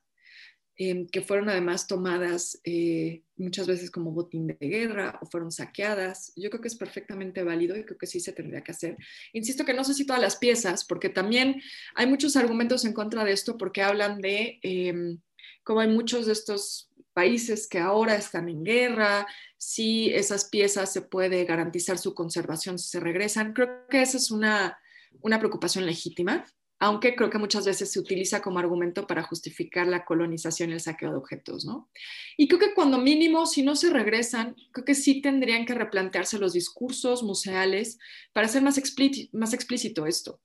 em, 0.76 1.06
que 1.06 1.22
fueron 1.22 1.48
además 1.48 1.86
tomadas 1.86 2.60
eh, 2.64 3.22
muchas 3.36 3.66
veces 3.66 3.90
como 3.90 4.12
botín 4.12 4.46
de 4.46 4.56
guerra 4.60 5.18
o 5.22 5.26
fueron 5.26 5.52
saqueadas. 5.52 6.32
Yo 6.36 6.50
creo 6.50 6.60
que 6.60 6.68
es 6.68 6.76
perfectamente 6.76 7.42
válido 7.42 7.76
y 7.76 7.84
creo 7.84 7.98
que 7.98 8.06
sí 8.06 8.20
se 8.20 8.32
tendría 8.32 8.62
que 8.62 8.72
hacer. 8.72 8.96
Insisto 9.32 9.64
que 9.64 9.74
no 9.74 9.84
sé 9.84 9.94
si 9.94 10.06
todas 10.06 10.22
las 10.22 10.36
piezas, 10.36 10.84
porque 10.84 11.08
también 11.08 11.60
hay 11.94 12.06
muchos 12.06 12.36
argumentos 12.36 12.84
en 12.84 12.92
contra 12.92 13.24
de 13.24 13.32
esto, 13.32 13.56
porque 13.56 13.82
hablan 13.82 14.20
de 14.20 14.58
eh, 14.62 15.18
cómo 15.62 15.80
hay 15.80 15.88
muchos 15.88 16.26
de 16.26 16.32
estos 16.32 16.90
países 17.12 17.68
que 17.68 17.78
ahora 17.78 18.16
están 18.16 18.48
en 18.48 18.64
guerra, 18.64 19.26
si 19.56 20.10
esas 20.12 20.46
piezas 20.46 20.92
se 20.92 21.02
puede 21.02 21.44
garantizar 21.44 21.98
su 21.98 22.14
conservación 22.14 22.78
si 22.78 22.88
se 22.88 23.00
regresan. 23.00 23.52
Creo 23.52 23.86
que 23.88 24.02
esa 24.02 24.16
es 24.16 24.30
una, 24.30 24.78
una 25.22 25.38
preocupación 25.38 25.86
legítima 25.86 26.44
aunque 26.84 27.14
creo 27.14 27.30
que 27.30 27.38
muchas 27.38 27.64
veces 27.64 27.90
se 27.90 27.98
utiliza 27.98 28.42
como 28.42 28.58
argumento 28.58 29.06
para 29.06 29.22
justificar 29.22 29.86
la 29.86 30.04
colonización 30.04 30.68
y 30.68 30.74
el 30.74 30.80
saqueo 30.80 31.12
de 31.12 31.16
objetos, 31.16 31.64
¿no? 31.64 31.88
Y 32.36 32.46
creo 32.46 32.60
que 32.60 32.74
cuando 32.74 32.98
mínimo, 32.98 33.46
si 33.46 33.62
no 33.62 33.74
se 33.74 33.88
regresan, 33.88 34.54
creo 34.70 34.84
que 34.84 34.94
sí 34.94 35.22
tendrían 35.22 35.64
que 35.64 35.72
replantearse 35.72 36.38
los 36.38 36.52
discursos 36.52 37.22
museales 37.22 37.98
para 38.34 38.48
hacer 38.48 38.60
más, 38.60 38.76
explícito 38.76 40.04
esto. 40.04 40.42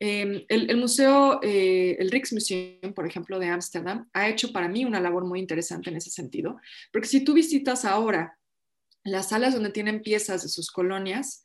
Em, 0.00 0.46
el, 0.48 0.78
museo, 0.78 1.40
eh, 1.42 1.98
el 1.98 2.10
Rijksmuseum, 2.10 2.94
por 2.94 3.06
ejemplo, 3.06 3.38
de 3.38 3.48
Ámsterdam, 3.48 4.08
ha 4.14 4.30
hecho 4.30 4.50
para 4.50 4.68
mí 4.68 4.86
una 4.86 4.98
labor 4.98 5.26
muy 5.26 5.40
interesante 5.40 5.90
en 5.90 5.96
ese 5.96 6.08
sentido, 6.08 6.56
porque 6.90 7.08
si 7.08 7.22
tú 7.22 7.34
visitas 7.34 7.84
ahora 7.84 8.38
las 9.04 9.28
salas 9.28 9.52
donde 9.52 9.68
tienen 9.68 10.00
piezas 10.00 10.42
de 10.42 10.48
sus 10.48 10.70
colonias, 10.70 11.44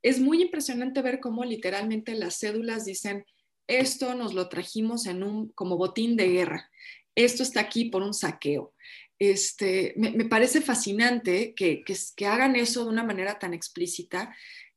es 0.00 0.20
muy 0.20 0.42
impresionante 0.42 1.02
ver 1.02 1.18
cómo 1.18 1.44
literalmente 1.44 2.14
las 2.14 2.38
cédulas 2.38 2.84
dicen 2.84 3.24
esto 3.70 4.14
nos 4.14 4.34
lo 4.34 4.48
trajimos 4.48 5.06
en 5.06 5.22
un, 5.22 5.48
como 5.50 5.76
botín 5.76 6.16
de 6.16 6.28
guerra, 6.28 6.70
esto 7.14 7.42
está 7.42 7.60
aquí 7.60 7.86
por 7.86 8.02
un 8.02 8.14
saqueo. 8.14 8.74
Este, 9.18 9.92
me, 9.96 10.24
parece 10.24 10.62
fascinante 10.62 11.52
que, 11.54 11.84
que, 11.84 12.26
hagan 12.26 12.56
eso 12.56 12.84
de 12.84 12.90
una 12.90 13.04
manera 13.04 13.38
tan 13.38 13.52
explícita 13.52 14.34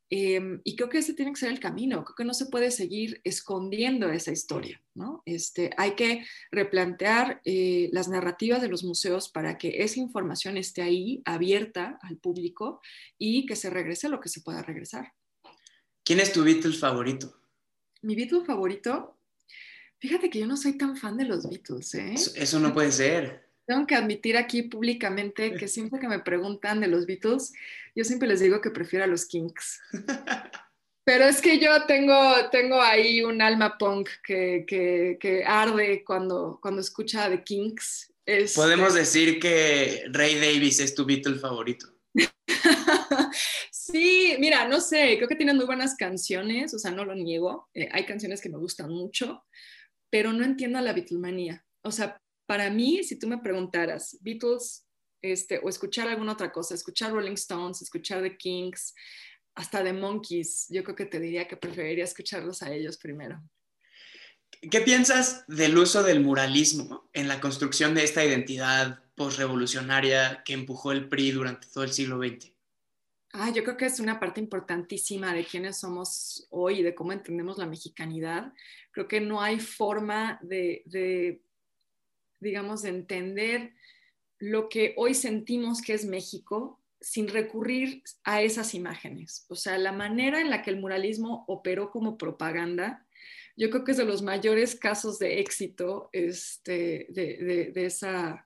em, 0.10 0.60
y 0.66 0.76
creo 0.76 0.90
que 0.90 0.98
ese 0.98 1.14
tiene 1.14 1.32
que 1.32 1.40
ser 1.40 1.50
el 1.50 1.62
camino, 1.62 2.04
creo 2.04 2.16
que 2.16 2.26
no 2.26 2.34
se 2.34 2.48
puede 2.48 2.70
seguir 2.70 3.22
escondiendo 3.24 4.10
esa 4.10 4.34
historia, 4.34 4.82
¿no? 4.96 5.24
Este, 5.26 5.70
hay 5.78 5.96
que 5.96 6.26
replantear 6.52 7.40
eh, 7.46 7.90
las 7.94 8.10
narrativas 8.10 8.62
de 8.62 8.68
los 8.68 8.84
museos 8.84 9.30
para 9.30 9.58
que 9.58 9.82
esa 9.82 10.02
información 10.02 10.58
esté 10.58 10.82
ahí, 10.82 11.22
abierta 11.24 11.98
al 12.02 12.18
público 12.18 12.82
y 13.18 13.46
que 13.46 13.56
se 13.56 13.70
regrese 13.70 14.10
lo 14.10 14.20
que 14.20 14.28
se 14.28 14.42
pueda 14.42 14.62
regresar. 14.62 15.14
¿Quién 16.04 16.20
es 16.20 16.34
tu 16.34 16.44
Beatles 16.44 16.80
favorito? 16.80 17.43
Mi 18.04 18.16
Beatle 18.16 18.46
favorito, 18.46 19.18
fíjate 20.00 20.30
que 20.30 20.40
yo 20.40 20.46
no 20.46 20.58
soy 20.58 20.78
tan 20.78 20.96
fan 20.96 21.18
de 21.18 21.26
los 21.26 21.50
Beatles, 21.50 21.96
¿eh? 21.96 22.14
Eso, 22.14 22.60
no 22.60 22.74
puede 22.74 22.92
ser. 22.92 23.50
Tengo 23.66 23.88
que 23.88 23.96
admitir 23.96 24.38
aquí 24.38 24.64
públicamente 24.64 25.56
que 25.56 25.68
siempre 25.68 26.00
que 26.00 26.08
me 26.08 26.20
preguntan 26.20 26.82
de 26.82 26.88
los 26.88 27.06
Beatles, 27.06 27.54
yo 27.96 28.04
siempre 28.04 28.28
les 28.28 28.42
digo 28.42 28.62
que 28.62 28.72
prefiero 28.72 29.06
a 29.06 29.08
los 29.08 29.26
Kinks. 29.26 29.80
Pero 31.06 31.26
es 31.26 31.42
que 31.42 31.60
yo 31.60 31.86
tengo, 31.86 32.50
tengo 32.50 32.82
ahí 32.82 33.24
un 33.24 33.42
alma 33.42 33.78
punk 33.78 34.10
que, 34.26 34.66
que, 34.68 35.44
arde 35.46 36.04
cuando, 36.06 36.60
cuando 36.62 36.80
escucha 36.80 37.30
The 37.30 37.44
Kinks. 37.44 38.14
Podemos 38.56 38.94
decir 38.94 39.38
que 39.40 40.06
Ray 40.12 40.36
Davis 40.36 40.80
es 40.80 40.96
tu 40.96 41.06
Beatle 41.06 41.36
favorito. 41.36 41.93
Sí, 43.94 44.38
mira, 44.40 44.68
no 44.68 44.80
sé, 44.80 45.18
creo 45.18 45.28
que 45.28 45.36
tienen 45.36 45.58
muy 45.58 45.66
buenas 45.66 45.96
canciones, 45.96 46.74
o 46.74 46.80
sea, 46.80 46.90
no 46.92 47.04
lo 47.04 47.14
niego. 47.16 47.70
Eh, 47.74 47.90
hay 47.92 48.06
canciones 48.06 48.40
que 48.42 48.50
me 48.50 48.58
gustan 48.58 48.90
mucho, 48.90 49.44
pero 50.10 50.32
no 50.32 50.46
entiendo 50.46 50.80
la 50.80 50.94
Beatlemanía. 50.94 51.66
O 51.82 51.92
sea, 51.92 52.18
para 52.48 52.70
mí, 52.70 53.04
si 53.04 53.20
tú 53.20 53.28
me 53.28 53.40
preguntaras, 53.40 54.18
Beatles, 54.22 54.88
este, 55.22 55.60
o 55.60 55.70
escuchar 55.70 56.08
alguna 56.08 56.32
otra 56.32 56.52
cosa, 56.52 56.74
escuchar 56.74 57.12
Rolling 57.12 57.34
Stones, 57.34 57.82
escuchar 57.82 58.24
The 58.24 58.38
Kings, 58.38 58.96
hasta 59.54 59.84
The 59.84 59.94
Monkeys, 59.94 60.68
yo 60.70 60.84
creo 60.84 60.96
que 60.96 61.06
te 61.06 61.20
diría 61.20 61.48
que 61.48 61.58
preferiría 61.58 62.06
escucharlos 62.06 62.64
a 62.64 62.74
ellos 62.74 62.98
primero. 62.98 63.44
¿Qué 64.72 64.82
piensas 64.82 65.44
del 65.48 65.78
uso 65.78 66.04
del 66.04 66.22
muralismo 66.22 67.10
en 67.12 67.28
la 67.28 67.42
construcción 67.42 67.94
de 67.94 68.04
esta 68.06 68.24
identidad 68.24 69.03
postrevolucionaria 69.16 70.44
que 70.44 70.54
empujó 70.54 70.92
el 70.92 71.08
PRI 71.08 71.32
durante 71.32 71.68
todo 71.68 71.84
el 71.84 71.92
siglo 71.92 72.18
XX? 72.18 72.54
Ah, 73.36 73.52
yo 73.52 73.64
creo 73.64 73.78
que 73.78 73.86
es 73.86 74.00
una 74.00 74.20
parte 74.20 74.40
importantísima 74.40 75.34
de 75.34 75.44
quiénes 75.44 75.80
somos 75.80 76.48
hoy 76.52 76.80
y 76.80 76.84
de 76.84 76.94
cómo 76.94 77.14
entendemos 77.14 77.58
la 77.58 77.66
mexicanidad. 77.66 78.54
Creo 78.92 79.08
que 79.08 79.22
no 79.22 79.42
hay 79.42 79.60
forma 79.60 80.40
de, 80.44 81.42
digamos, 82.40 82.84
de 82.84 82.90
entender 82.90 83.74
lo 84.38 84.70
que 84.70 84.94
hoy 84.98 85.16
sentimos 85.16 85.82
que 85.82 85.96
es 85.96 86.06
México 86.06 86.80
sin 87.02 87.28
recurrir 87.28 88.04
a 88.24 88.44
esas 88.44 88.76
imágenes. 88.76 89.46
O 89.50 89.56
sea, 89.56 89.80
la 89.80 89.92
manera 89.92 90.40
en 90.40 90.52
la 90.52 90.62
que 90.62 90.70
el 90.70 90.80
muralismo 90.80 91.44
operó 91.48 91.90
como 91.90 92.20
propaganda, 92.20 93.08
yo 93.58 93.72
creo 93.72 93.84
que 93.84 93.92
es 93.92 93.98
de 93.98 94.06
los 94.06 94.22
mayores 94.22 94.76
casos 94.76 95.18
de 95.18 95.40
éxito 95.40 96.10
este, 96.12 97.08
de 97.10 97.86
esa 97.86 98.46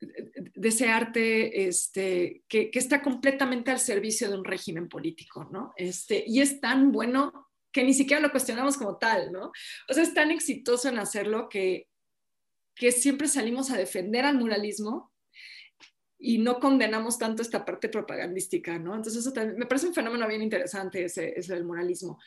de 0.00 0.68
ese 0.68 0.88
arte 0.88 1.68
este, 1.68 2.42
que, 2.48 2.70
está 2.72 3.02
completamente 3.02 3.70
al 3.70 3.78
servicio 3.78 4.28
de 4.28 4.38
un 4.38 4.44
régimen 4.44 4.88
político, 4.88 5.48
¿no? 5.52 5.72
Este, 5.76 6.24
y 6.26 6.40
es 6.40 6.60
tan 6.60 6.90
bueno 6.90 7.48
que 7.72 7.84
ni 7.84 7.94
siquiera 7.94 8.20
lo 8.20 8.30
cuestionamos 8.30 8.76
como 8.76 8.96
tal, 8.96 9.30
¿no? 9.30 9.52
O 9.88 9.94
sea, 9.94 10.02
es 10.02 10.14
tan 10.14 10.30
exitoso 10.30 10.88
en 10.88 10.98
hacerlo 10.98 11.48
que, 11.48 11.88
que 12.74 12.92
siempre 12.92 13.28
salimos 13.28 13.70
a 13.70 13.76
defender 13.76 14.24
al 14.24 14.38
muralismo 14.38 15.12
y 16.18 16.38
no 16.38 16.58
condenamos 16.60 17.18
tanto 17.18 17.42
esta 17.42 17.64
parte 17.64 17.88
propagandística, 17.88 18.78
¿no? 18.78 18.94
Entonces 18.94 19.20
eso 19.20 19.32
también, 19.32 19.58
me 19.58 19.66
parece 19.66 19.88
un 19.88 19.94
fenómeno 19.94 20.26
bien 20.26 20.42
interesante 20.42 21.04
ese, 21.04 21.38
ese 21.38 21.54
del 21.54 21.64
muralismo. 21.64 22.18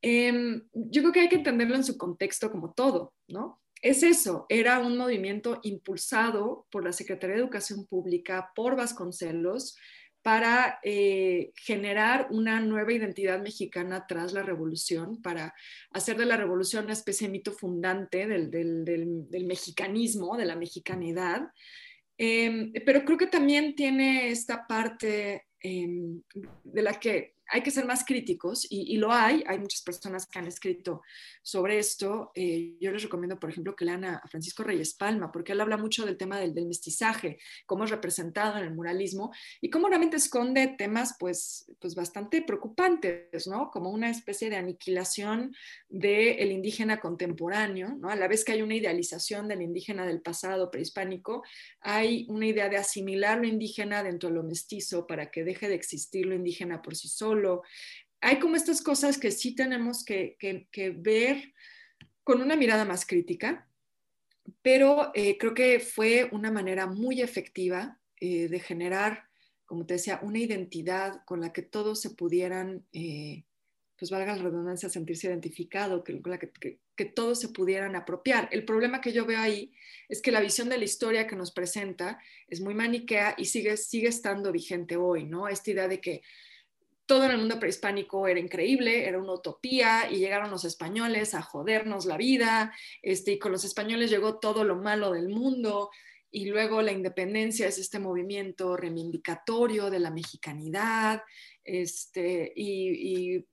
Em, 0.00 0.62
yo 0.72 1.02
creo 1.02 1.12
que 1.12 1.20
hay 1.20 1.28
que 1.28 1.36
entenderlo 1.36 1.76
en 1.76 1.84
su 1.84 1.96
contexto 1.96 2.50
como 2.50 2.72
todo, 2.72 3.14
¿no? 3.28 3.61
Es 3.82 4.04
eso, 4.04 4.46
era 4.48 4.78
un 4.78 4.96
movimiento 4.96 5.58
impulsado 5.64 6.66
por 6.70 6.84
la 6.84 6.92
Secretaría 6.92 7.34
de 7.34 7.42
Educación 7.42 7.84
Pública, 7.84 8.52
por 8.54 8.76
Vasconcelos, 8.76 9.76
para 10.22 10.78
eh, 10.84 11.50
generar 11.56 12.28
una 12.30 12.60
nueva 12.60 12.92
identidad 12.92 13.42
mexicana 13.42 14.06
tras 14.06 14.32
la 14.32 14.44
revolución, 14.44 15.20
para 15.20 15.52
hacer 15.90 16.16
de 16.16 16.26
la 16.26 16.36
revolución 16.36 16.84
una 16.84 16.92
especie 16.92 17.26
de 17.26 17.32
mito 17.32 17.50
fundante 17.50 18.28
del, 18.28 19.46
mexicanismo, 19.46 20.36
de 20.36 20.44
la 20.44 20.54
mexicanidad. 20.54 21.48
Em, 22.16 22.72
pero 22.86 23.04
creo 23.04 23.18
que 23.18 23.26
también 23.26 23.74
tiene 23.74 24.28
esta 24.28 24.64
parte 24.64 25.46
em, 25.58 26.22
de 26.62 26.82
la 26.82 27.00
que 27.00 27.31
hay 27.48 27.62
que 27.62 27.70
ser 27.70 27.84
más 27.84 28.04
críticos 28.04 28.66
y, 28.70 28.96
lo 28.96 29.12
hay, 29.12 29.44
hay 29.46 29.58
muchas 29.58 29.82
personas 29.82 30.26
que 30.26 30.38
han 30.38 30.46
escrito 30.46 31.02
sobre 31.42 31.78
esto. 31.78 32.30
Eh, 32.34 32.76
yo 32.80 32.90
les 32.92 33.02
recomiendo, 33.02 33.38
por 33.38 33.50
ejemplo, 33.50 33.76
que 33.76 33.84
lean 33.84 34.04
a, 34.04 34.22
Francisco 34.28 34.62
Reyes 34.62 34.94
Palma, 34.94 35.30
porque 35.30 35.52
él 35.52 35.60
habla 35.60 35.76
mucho 35.76 36.06
del 36.06 36.16
tema 36.16 36.38
del, 36.38 36.52
mestizaje, 36.66 37.38
cómo 37.66 37.84
es 37.84 37.90
representado 37.90 38.56
en 38.58 38.64
el 38.64 38.74
muralismo 38.74 39.32
y 39.60 39.68
cómo 39.68 39.88
realmente 39.88 40.16
esconde 40.16 40.74
temas 40.78 41.16
pues, 41.18 41.70
pues 41.80 41.94
bastante 41.94 42.40
preocupantes, 42.42 43.46
¿no? 43.46 43.70
Como 43.70 43.90
una 43.90 44.08
especie 44.08 44.48
de 44.48 44.56
aniquilación 44.56 45.54
del 45.88 46.52
indígena 46.52 47.00
contemporáneo, 47.00 47.96
¿no? 47.98 48.08
A 48.08 48.16
la 48.16 48.28
vez 48.28 48.44
que 48.44 48.52
hay 48.52 48.62
una 48.62 48.76
idealización 48.76 49.48
del 49.48 49.62
indígena 49.62 50.06
del 50.06 50.22
pasado 50.22 50.70
prehispánico, 50.70 51.42
hay 51.80 52.26
una 52.28 52.46
idea 52.46 52.68
de 52.68 52.76
asimilar 52.76 53.38
lo 53.38 53.46
indígena 53.46 54.02
dentro 54.02 54.28
de 54.28 54.36
lo 54.36 54.42
mestizo 54.44 55.06
para 55.06 55.30
que 55.30 55.44
deje 55.44 55.68
de 55.68 55.74
existir 55.74 56.26
lo 56.26 56.34
indígena 56.34 56.80
por 56.80 56.96
sí 56.96 57.08
solo 57.08 57.41
hay 58.22 58.38
como 58.38 58.56
estas 58.56 58.80
cosas 58.80 59.18
que 59.18 59.32
sí 59.32 59.54
tenemos 59.54 60.04
que, 60.04 60.36
ver 60.96 61.52
con 62.22 62.40
una 62.40 62.56
mirada 62.56 62.84
más 62.84 63.04
crítica, 63.04 63.68
pero 64.62 65.10
eh, 65.14 65.36
creo 65.38 65.54
que 65.54 65.80
fue 65.80 66.28
una 66.30 66.50
manera 66.50 66.86
muy 66.86 67.20
efectiva 67.20 68.00
eh, 68.20 68.48
de 68.48 68.60
generar, 68.60 69.24
como 69.66 69.86
te 69.86 69.94
decía, 69.94 70.20
una 70.22 70.38
identidad 70.38 71.24
con 71.24 71.40
la 71.40 71.52
que 71.52 71.62
todos 71.62 72.00
se 72.00 72.10
pudieran, 72.10 72.86
eh, 72.92 73.44
pues 73.98 74.12
valga 74.12 74.36
la 74.36 74.42
redundancia, 74.42 74.88
sentirse 74.88 75.26
identificado, 75.26 76.04
que, 76.04 76.22
que, 76.60 76.78
que, 76.94 77.04
todos 77.04 77.40
se 77.40 77.48
pudieran 77.48 77.96
apropiar. 77.96 78.48
El 78.52 78.64
problema 78.64 79.00
que 79.00 79.12
yo 79.12 79.26
veo 79.26 79.40
ahí 79.40 79.72
es 80.08 80.22
que 80.22 80.30
la 80.30 80.40
visión 80.40 80.68
de 80.68 80.78
la 80.78 80.84
historia 80.84 81.26
que 81.26 81.34
nos 81.34 81.50
presenta 81.50 82.20
es 82.46 82.60
muy 82.60 82.74
maniquea 82.74 83.34
y 83.36 83.46
sigue, 83.46 83.76
sigue 83.76 84.08
estando 84.08 84.52
vigente 84.52 84.96
hoy, 84.96 85.24
¿no? 85.24 85.48
Esta 85.48 85.72
idea 85.72 85.88
de 85.88 86.00
que 86.00 86.22
todo 87.06 87.24
en 87.24 87.32
el 87.32 87.38
mundo 87.38 87.58
prehispánico 87.58 88.26
era 88.26 88.40
increíble, 88.40 89.06
era 89.06 89.18
una 89.18 89.34
utopía 89.34 90.10
y 90.10 90.18
llegaron 90.18 90.50
los 90.50 90.64
españoles 90.64 91.34
a 91.34 91.42
jodernos 91.42 92.06
la 92.06 92.16
vida, 92.16 92.74
este, 93.02 93.32
y 93.32 93.38
con 93.38 93.52
los 93.52 93.64
españoles 93.64 94.10
llegó 94.10 94.38
todo 94.38 94.64
lo 94.64 94.76
malo 94.76 95.12
del 95.12 95.28
mundo 95.28 95.90
y 96.30 96.46
luego 96.46 96.80
la 96.80 96.92
independencia 96.92 97.66
es 97.66 97.78
este 97.78 97.98
movimiento 97.98 98.76
reivindicatorio 98.76 99.90
de 99.90 100.00
la 100.00 100.10
mexicanidad, 100.10 101.22
este, 101.62 102.52
y, 102.56 103.44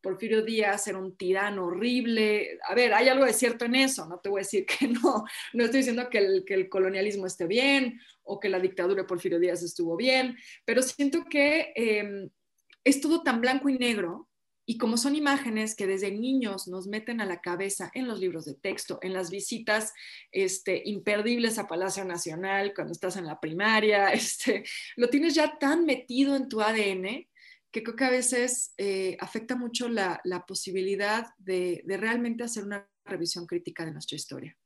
Porfirio 0.00 0.42
Díaz 0.42 0.86
era 0.86 0.98
un 0.98 1.16
tirano 1.16 1.64
horrible. 1.64 2.58
A 2.68 2.74
ver, 2.74 2.92
hay 2.92 3.08
algo 3.08 3.24
de 3.24 3.32
cierto 3.32 3.64
en 3.64 3.74
eso, 3.74 4.06
no 4.06 4.18
te 4.18 4.28
voy 4.28 4.40
a 4.40 4.42
decir 4.42 4.66
que 4.66 4.86
no, 4.86 5.24
no 5.54 5.64
estoy 5.64 5.78
diciendo 5.78 6.10
que 6.10 6.18
el, 6.18 6.44
que 6.44 6.52
el 6.52 6.68
colonialismo 6.68 7.26
esté 7.26 7.46
bien 7.46 7.98
o 8.22 8.38
que 8.38 8.50
la 8.50 8.60
dictadura 8.60 9.00
de 9.00 9.08
Porfirio 9.08 9.40
Díaz 9.40 9.62
estuvo 9.62 9.96
bien, 9.96 10.36
pero 10.66 10.82
siento 10.82 11.24
que 11.24 11.72
em, 11.74 12.28
es 12.84 13.00
todo 13.00 13.22
tan 13.22 13.40
blanco 13.40 13.68
y 13.68 13.78
negro 13.78 14.28
y 14.66 14.78
como 14.78 14.96
son 14.96 15.14
imágenes 15.14 15.74
que 15.74 15.86
desde 15.86 16.10
niños 16.10 16.68
nos 16.68 16.86
meten 16.86 17.20
a 17.20 17.26
la 17.26 17.40
cabeza 17.40 17.90
en 17.94 18.08
los 18.08 18.18
libros 18.18 18.46
de 18.46 18.54
texto, 18.54 18.98
en 19.02 19.12
las 19.12 19.30
visitas 19.30 19.92
este, 20.32 20.82
imperdibles 20.86 21.58
a 21.58 21.66
Palacio 21.66 22.04
Nacional 22.04 22.72
cuando 22.74 22.92
estás 22.92 23.16
en 23.16 23.26
la 23.26 23.40
primaria, 23.40 24.08
este, 24.12 24.64
lo 24.96 25.08
tienes 25.08 25.34
ya 25.34 25.58
tan 25.58 25.84
metido 25.84 26.36
en 26.36 26.48
tu 26.48 26.60
ADN 26.60 27.26
que 27.70 27.82
creo 27.82 27.96
que 27.96 28.04
a 28.04 28.10
veces 28.10 28.72
eh, 28.78 29.16
afecta 29.18 29.56
mucho 29.56 29.88
la, 29.88 30.20
posibilidad 30.46 31.26
de, 31.38 31.82
de 31.84 31.96
realmente 31.96 32.44
hacer 32.44 32.64
una 32.64 32.88
revisión 33.04 33.46
crítica 33.46 33.84
de 33.84 33.90
nuestra 33.90 34.14
historia. 34.14 34.56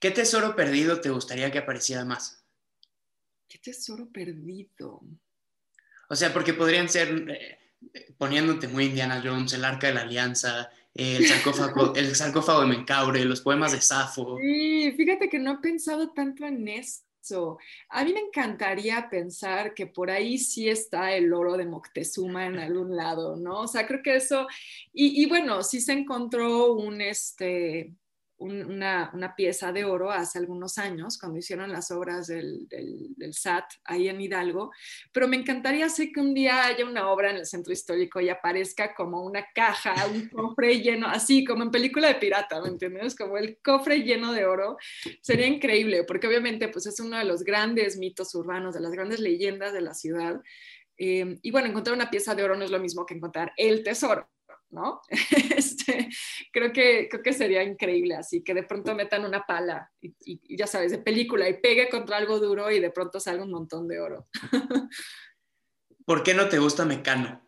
¿Qué 0.00 0.12
tesoro 0.12 0.54
perdido 0.54 1.00
te 1.00 1.10
gustaría 1.10 1.50
que 1.50 1.58
apareciera 1.58 2.04
más? 2.04 2.44
¿Qué 3.48 3.58
tesoro 3.58 4.08
perdido? 4.10 5.02
O 6.08 6.16
sea, 6.16 6.32
porque 6.32 6.54
podrían 6.54 6.88
ser, 6.88 7.26
eh, 7.30 7.58
poniéndote 8.16 8.68
muy 8.68 8.86
Indiana 8.86 9.22
Jones, 9.24 9.52
el 9.52 9.64
Arca 9.64 9.88
de 9.88 9.94
la 9.94 10.00
Alianza, 10.02 10.70
el 10.94 11.26
sarcófago, 11.26 11.94
el 11.96 12.14
sarcófago 12.16 12.62
de 12.62 12.66
Mencaure, 12.66 13.24
los 13.24 13.40
poemas 13.40 13.72
de 13.72 13.80
Safo. 13.80 14.38
Sí, 14.40 14.92
fíjate 14.96 15.28
que 15.28 15.38
no 15.38 15.52
he 15.52 15.58
pensado 15.58 16.10
tanto 16.10 16.46
en 16.46 16.66
eso. 16.68 17.58
A 17.90 18.04
mí 18.04 18.12
me 18.12 18.20
encantaría 18.20 19.08
pensar 19.10 19.74
que 19.74 19.86
por 19.86 20.10
ahí 20.10 20.38
sí 20.38 20.68
está 20.68 21.12
el 21.12 21.32
oro 21.32 21.56
de 21.56 21.66
Moctezuma 21.66 22.46
en 22.46 22.58
algún 22.58 22.96
lado, 22.96 23.36
¿no? 23.36 23.60
O 23.60 23.68
sea, 23.68 23.86
creo 23.86 24.02
que 24.02 24.16
eso, 24.16 24.46
y, 24.92 25.22
y 25.22 25.26
bueno, 25.26 25.62
sí 25.62 25.80
se 25.80 25.92
encontró 25.92 26.72
un, 26.72 27.00
este, 27.00 27.92
una, 28.38 29.34
pieza 29.36 29.72
de 29.72 29.84
oro 29.84 30.10
hace 30.10 30.38
algunos 30.38 30.78
años, 30.78 31.18
cuando 31.18 31.38
hicieron 31.38 31.70
las 31.70 31.90
obras 31.90 32.26
del, 32.28 32.68
SAT 33.32 33.64
ahí 33.84 34.08
en 34.08 34.20
Hidalgo, 34.20 34.70
pero 35.12 35.28
me 35.28 35.36
encantaría 35.36 35.86
hacer 35.86 36.10
que 36.12 36.20
un 36.20 36.34
día 36.34 36.64
haya 36.64 36.84
una 36.84 37.10
obra 37.10 37.30
en 37.30 37.36
el 37.36 37.46
centro 37.46 37.72
histórico 37.72 38.20
y 38.20 38.28
aparezca 38.28 38.94
como 38.94 39.22
una 39.22 39.46
caja, 39.54 39.94
un 40.06 40.28
cofre 40.30 40.80
lleno, 40.80 41.08
así 41.08 41.44
como 41.44 41.62
en 41.62 41.70
película 41.70 42.08
de 42.08 42.14
pirata, 42.14 42.60
¿me 42.60 42.68
entiendes? 42.68 43.16
Como 43.16 43.36
el 43.36 43.58
cofre 43.62 44.02
lleno 44.02 44.32
de 44.32 44.46
oro. 44.46 44.76
Sería 45.20 45.46
increíble, 45.46 46.04
porque 46.04 46.26
obviamente 46.26 46.68
pues 46.68 46.86
es 46.86 47.00
uno 47.00 47.18
de 47.18 47.24
los 47.24 47.42
grandes 47.42 47.98
mitos 47.98 48.34
urbanos, 48.34 48.74
de 48.74 48.80
las 48.80 48.92
grandes 48.92 49.20
leyendas 49.20 49.72
de 49.72 49.80
la 49.80 49.94
ciudad. 49.94 50.40
Eh, 50.96 51.38
y 51.42 51.50
bueno, 51.50 51.68
encontrar 51.68 51.94
una 51.94 52.10
pieza 52.10 52.34
de 52.34 52.44
oro 52.44 52.56
no 52.56 52.64
es 52.64 52.70
lo 52.70 52.80
mismo 52.80 53.04
que 53.04 53.14
encontrar 53.14 53.52
el 53.56 53.82
tesoro. 53.82 54.28
¿No? 54.70 55.00
Este, 55.56 56.08
creo, 56.52 56.72
que, 56.72 57.08
creo 57.08 57.22
que 57.22 57.32
sería 57.32 57.62
increíble 57.62 58.14
así, 58.14 58.42
que 58.42 58.54
de 58.54 58.62
pronto 58.62 58.94
metan 58.94 59.24
una 59.24 59.44
pala 59.44 59.90
y, 60.00 60.56
ya 60.56 60.66
sabes, 60.66 60.92
de 60.92 60.98
película 60.98 61.48
y 61.48 61.60
pegue 61.60 61.88
contra 61.88 62.16
algo 62.16 62.38
duro 62.38 62.70
y 62.70 62.80
de 62.80 62.90
pronto 62.90 63.20
salga 63.20 63.44
un 63.44 63.50
montón 63.50 63.88
de 63.88 64.00
oro. 64.00 64.28
¿Por 66.04 66.22
qué 66.22 66.34
no 66.34 66.48
te 66.48 66.58
gusta 66.58 66.84
Mecano? 66.84 67.42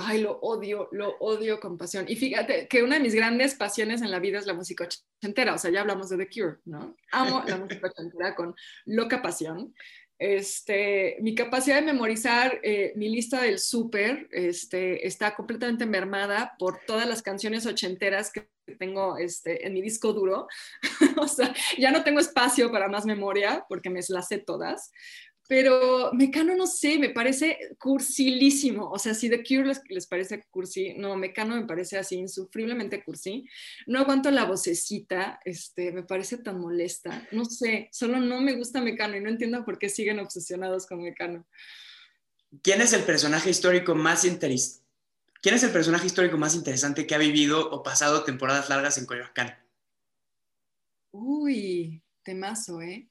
Ay, 0.00 0.20
lo 0.20 0.38
odio, 0.40 0.88
lo 0.92 1.16
odio 1.18 1.58
con 1.58 1.76
pasión. 1.76 2.04
Y 2.08 2.14
fíjate 2.14 2.68
que 2.68 2.84
una 2.84 2.96
de 2.96 3.02
mis 3.02 3.16
grandes 3.16 3.56
pasiones 3.56 4.00
en 4.00 4.12
la 4.12 4.20
vida 4.20 4.38
es 4.38 4.46
la 4.46 4.54
música 4.54 4.84
ochentera, 4.84 5.54
o 5.54 5.58
sea, 5.58 5.72
ya 5.72 5.80
hablamos 5.80 6.08
de 6.08 6.18
The 6.18 6.28
Cure, 6.28 6.58
¿no? 6.66 6.94
Amo 7.10 7.42
la 7.46 7.56
música 7.56 7.88
ochentera 7.88 8.36
con 8.36 8.54
loca 8.86 9.20
pasión. 9.20 9.74
Este, 10.18 11.16
mi 11.20 11.34
capacidad 11.34 11.76
de 11.76 11.92
memorizar 11.92 12.60
eh, 12.62 12.92
mi 12.96 13.08
lista 13.08 13.42
del 13.42 13.58
súper 13.58 14.28
este, 14.32 15.06
está 15.06 15.34
completamente 15.34 15.86
mermada 15.86 16.54
por 16.58 16.80
todas 16.86 17.06
las 17.06 17.22
canciones 17.22 17.66
ochenteras 17.66 18.32
que 18.32 18.48
tengo 18.78 19.16
este, 19.16 19.66
en 19.66 19.74
mi 19.74 19.80
disco 19.80 20.12
duro. 20.12 20.48
o 21.16 21.28
sea, 21.28 21.54
ya 21.78 21.90
no 21.90 22.02
tengo 22.02 22.20
espacio 22.20 22.70
para 22.70 22.88
más 22.88 23.06
memoria 23.06 23.64
porque 23.68 23.90
me 23.90 24.00
las 24.08 24.28
sé 24.28 24.38
todas. 24.38 24.90
Pero 25.48 26.12
Mecano, 26.12 26.54
no 26.54 26.66
sé, 26.66 26.98
me 26.98 27.08
parece 27.08 27.58
cursilísimo. 27.78 28.90
O 28.90 28.98
sea, 28.98 29.14
si 29.14 29.30
The 29.30 29.42
Cure 29.42 29.72
les, 29.88 30.06
parece 30.06 30.44
cursi, 30.50 30.92
no, 30.92 31.16
Mecano 31.16 31.56
me 31.56 31.64
parece 31.64 31.96
así 31.96 32.16
insufriblemente 32.16 33.02
cursi. 33.02 33.48
No 33.86 34.00
aguanto 34.00 34.30
la 34.30 34.44
vocecita, 34.44 35.40
este, 35.46 35.90
me 35.90 36.02
parece 36.02 36.36
tan 36.36 36.60
molesta. 36.60 37.26
No 37.32 37.46
sé, 37.46 37.88
solo 37.92 38.20
no 38.20 38.42
me 38.42 38.56
gusta 38.56 38.82
Mecano 38.82 39.16
y 39.16 39.22
no 39.22 39.30
entiendo 39.30 39.64
por 39.64 39.78
qué 39.78 39.88
siguen 39.88 40.20
obsesionados 40.20 40.86
con 40.86 41.02
Mecano. 41.02 41.46
¿Quién 42.62 42.82
es 42.82 42.92
el 42.92 43.04
personaje 43.04 43.48
histórico 43.48 43.94
más 43.94 44.26
interesante? 44.26 44.86
¿Quién 45.40 45.54
es 45.54 45.62
el 45.62 45.70
personaje 45.70 46.06
histórico 46.06 46.36
más 46.36 46.56
interesante 46.56 47.06
que 47.06 47.14
ha 47.14 47.18
vivido 47.18 47.70
o 47.70 47.82
pasado 47.82 48.24
temporadas 48.24 48.68
largas 48.68 48.98
en 48.98 49.06
Coyoacán? 49.06 49.56
Uy, 51.10 52.02
temazo, 52.22 52.82
¿eh? 52.82 53.08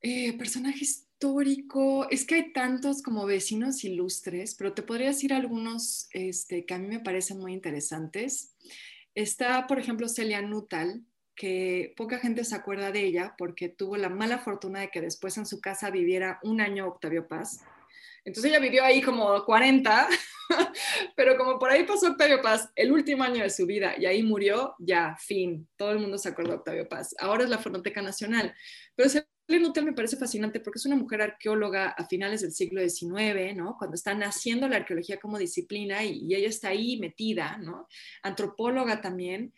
Eh, 0.00 0.36
personaje 0.36 0.84
histórico, 1.24 2.06
es 2.10 2.26
que 2.26 2.34
hay 2.34 2.52
tantos 2.52 3.02
como 3.02 3.24
vecinos 3.24 3.82
ilustres, 3.82 4.54
pero 4.54 4.74
te 4.74 4.82
podría 4.82 5.08
decir 5.08 5.32
algunos 5.32 6.06
este, 6.12 6.66
que 6.66 6.74
a 6.74 6.78
mí 6.78 6.86
me 6.86 7.00
parecen 7.00 7.38
muy 7.38 7.54
interesantes. 7.54 8.54
Está, 9.14 9.66
por 9.66 9.78
ejemplo, 9.78 10.06
Celia 10.08 10.42
Nutal, 10.42 11.02
que 11.34 11.94
poca 11.96 12.18
gente 12.18 12.44
se 12.44 12.54
acuerda 12.54 12.92
de 12.92 13.04
ella 13.04 13.34
porque 13.38 13.70
tuvo 13.70 13.96
la 13.96 14.10
mala 14.10 14.38
fortuna 14.38 14.80
de 14.80 14.90
que 14.90 15.00
después 15.00 15.38
en 15.38 15.46
su 15.46 15.62
casa 15.62 15.90
viviera 15.90 16.40
un 16.42 16.60
año 16.60 16.86
Octavio 16.86 17.26
Paz, 17.26 17.64
Entonces 18.26 18.50
ella 18.50 18.60
vivió 18.60 18.84
ahí 18.84 19.00
como 19.00 19.44
40, 19.44 20.08
pero 21.16 21.38
como 21.38 21.58
por 21.58 21.70
ahí 21.70 21.84
pasó 21.84 22.08
Octavio 22.08 22.42
Paz 22.42 22.70
el 22.76 22.92
último 22.92 23.24
año 23.24 23.42
de 23.42 23.50
su 23.50 23.64
vida 23.66 23.94
y 23.98 24.04
ahí 24.04 24.22
murió, 24.22 24.74
ya, 24.78 25.16
fin. 25.18 25.66
Todo 25.76 25.92
el 25.92 26.00
mundo 26.00 26.18
se 26.18 26.28
acuerda 26.28 26.52
de 26.52 26.58
Octavio 26.58 26.88
Paz. 26.88 27.14
Ahora 27.18 27.44
es 27.44 27.50
la 27.50 27.58
Fonoteca 27.58 28.02
Nacional. 28.02 28.54
Pero 28.94 29.08
Celia 29.46 29.62
Nutel 29.62 29.84
me 29.84 29.92
parece 29.92 30.16
fascinante 30.16 30.60
porque 30.60 30.78
es 30.78 30.86
una 30.86 30.96
mujer 30.96 31.20
arqueóloga 31.20 31.90
a 31.90 32.06
finales 32.06 32.40
del 32.40 32.52
siglo 32.52 32.80
XIX, 32.80 33.54
¿no? 33.54 33.76
Cuando 33.78 33.94
está 33.94 34.14
naciendo 34.14 34.68
la 34.68 34.76
arqueología 34.76 35.18
como 35.18 35.38
disciplina 35.38 36.02
y, 36.02 36.34
ella 36.34 36.48
está 36.48 36.68
ahí 36.68 36.98
metida, 36.98 37.58
¿no? 37.58 37.86
Antropóloga 38.22 39.00
también. 39.00 39.52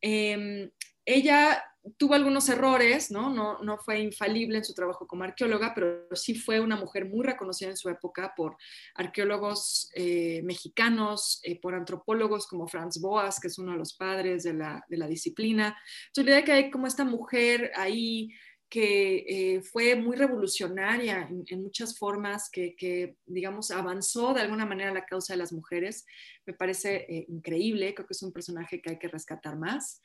Em, 0.00 0.70
ella 1.04 1.62
tuvo 1.96 2.14
algunos 2.14 2.48
errores, 2.48 3.10
¿no? 3.10 3.30
¿no? 3.30 3.78
Fue 3.78 3.98
infalible 3.98 4.58
en 4.58 4.64
su 4.64 4.72
trabajo 4.72 5.06
como 5.06 5.24
arqueóloga, 5.24 5.72
pero 5.74 6.06
sí 6.14 6.34
fue 6.34 6.60
una 6.60 6.76
mujer 6.76 7.06
muy 7.06 7.26
reconocida 7.26 7.70
en 7.70 7.76
su 7.76 7.88
época 7.88 8.34
por 8.36 8.56
arqueólogos 8.94 9.90
eh, 9.94 10.42
mexicanos, 10.44 11.40
eh, 11.42 11.60
por 11.60 11.74
antropólogos 11.74 12.46
como 12.46 12.68
Franz 12.68 13.00
Boas, 13.00 13.40
que 13.40 13.48
es 13.48 13.58
uno 13.58 13.72
de 13.72 13.78
los 13.78 13.94
padres 13.94 14.44
de 14.44 14.54
la, 14.54 14.84
de 14.88 15.08
disciplina. 15.08 15.76
Entonces, 16.06 16.24
la 16.24 16.30
idea 16.30 16.44
que 16.44 16.52
hay 16.52 16.70
como 16.70 16.86
esta 16.86 17.04
mujer 17.04 17.72
ahí 17.74 18.30
que 18.72 19.26
eh, 19.28 19.60
fue 19.60 19.94
muy 19.96 20.16
revolucionaria 20.16 21.28
en, 21.28 21.62
muchas 21.62 21.98
formas, 21.98 22.48
que, 22.50 23.16
digamos, 23.26 23.70
avanzó 23.70 24.32
de 24.32 24.40
alguna 24.40 24.64
manera 24.64 24.94
la 24.94 25.04
causa 25.04 25.34
de 25.34 25.38
las 25.40 25.52
mujeres, 25.52 26.06
me 26.46 26.54
parece 26.54 27.26
increíble, 27.28 27.92
creo 27.92 28.06
que 28.06 28.14
es 28.14 28.22
un 28.22 28.32
personaje 28.32 28.80
que 28.80 28.92
hay 28.92 28.98
que 28.98 29.08
rescatar 29.08 29.58
más. 29.58 30.00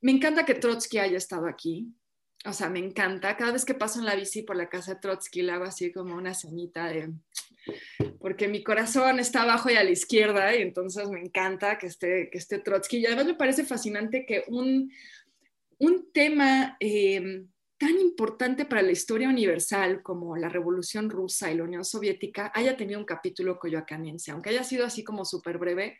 Me 0.00 0.12
encanta 0.12 0.46
que 0.46 0.54
Trotsky 0.54 0.96
haya 0.96 1.18
estado 1.18 1.46
aquí. 1.46 1.92
O 2.46 2.54
sea, 2.54 2.70
me 2.70 2.78
encanta. 2.78 3.36
Cada 3.36 3.52
vez 3.52 3.66
que 3.66 3.74
paso 3.74 3.98
en 3.98 4.06
la 4.06 4.14
bici 4.14 4.40
por 4.44 4.56
la 4.56 4.70
casa 4.70 4.94
de 4.94 5.00
Trotsky, 5.00 5.42
le 5.42 5.52
hago 5.52 5.64
así 5.64 5.92
como 5.92 6.16
una 6.16 6.32
ceñita 6.32 6.86
de... 6.86 7.12
Porque 8.18 8.48
mi 8.48 8.62
corazón 8.62 9.20
está 9.20 9.42
abajo 9.42 9.68
y 9.68 9.74
a 9.74 9.84
la 9.84 9.90
izquierda, 9.90 10.56
y 10.56 10.62
entonces 10.62 11.10
me 11.10 11.20
encanta 11.20 11.76
que 11.76 11.88
esté, 11.88 12.30
que 12.30 12.38
esté 12.38 12.60
Trotsky. 12.60 12.96
Y 12.96 13.06
además 13.06 13.26
me 13.26 13.34
parece 13.34 13.66
fascinante 13.66 14.24
que 14.24 14.44
un, 14.48 14.90
un 15.80 16.10
tema 16.12 16.78
eh, 16.80 17.44
tan 17.78 17.98
importante 18.00 18.64
para 18.64 18.82
la 18.82 18.92
historia 18.92 19.28
universal 19.28 20.02
como 20.02 20.36
la 20.36 20.48
Revolución 20.48 21.10
Rusa 21.10 21.50
y 21.50 21.56
la 21.56 21.64
Unión 21.64 21.84
Soviética 21.84 22.50
haya 22.54 22.76
tenido 22.76 22.98
un 22.98 23.04
capítulo 23.04 23.58
coyoacanense, 23.58 24.30
aunque 24.30 24.50
haya 24.50 24.64
sido 24.64 24.86
así 24.86 25.04
como 25.04 25.24
súper 25.24 25.58
breve, 25.58 25.98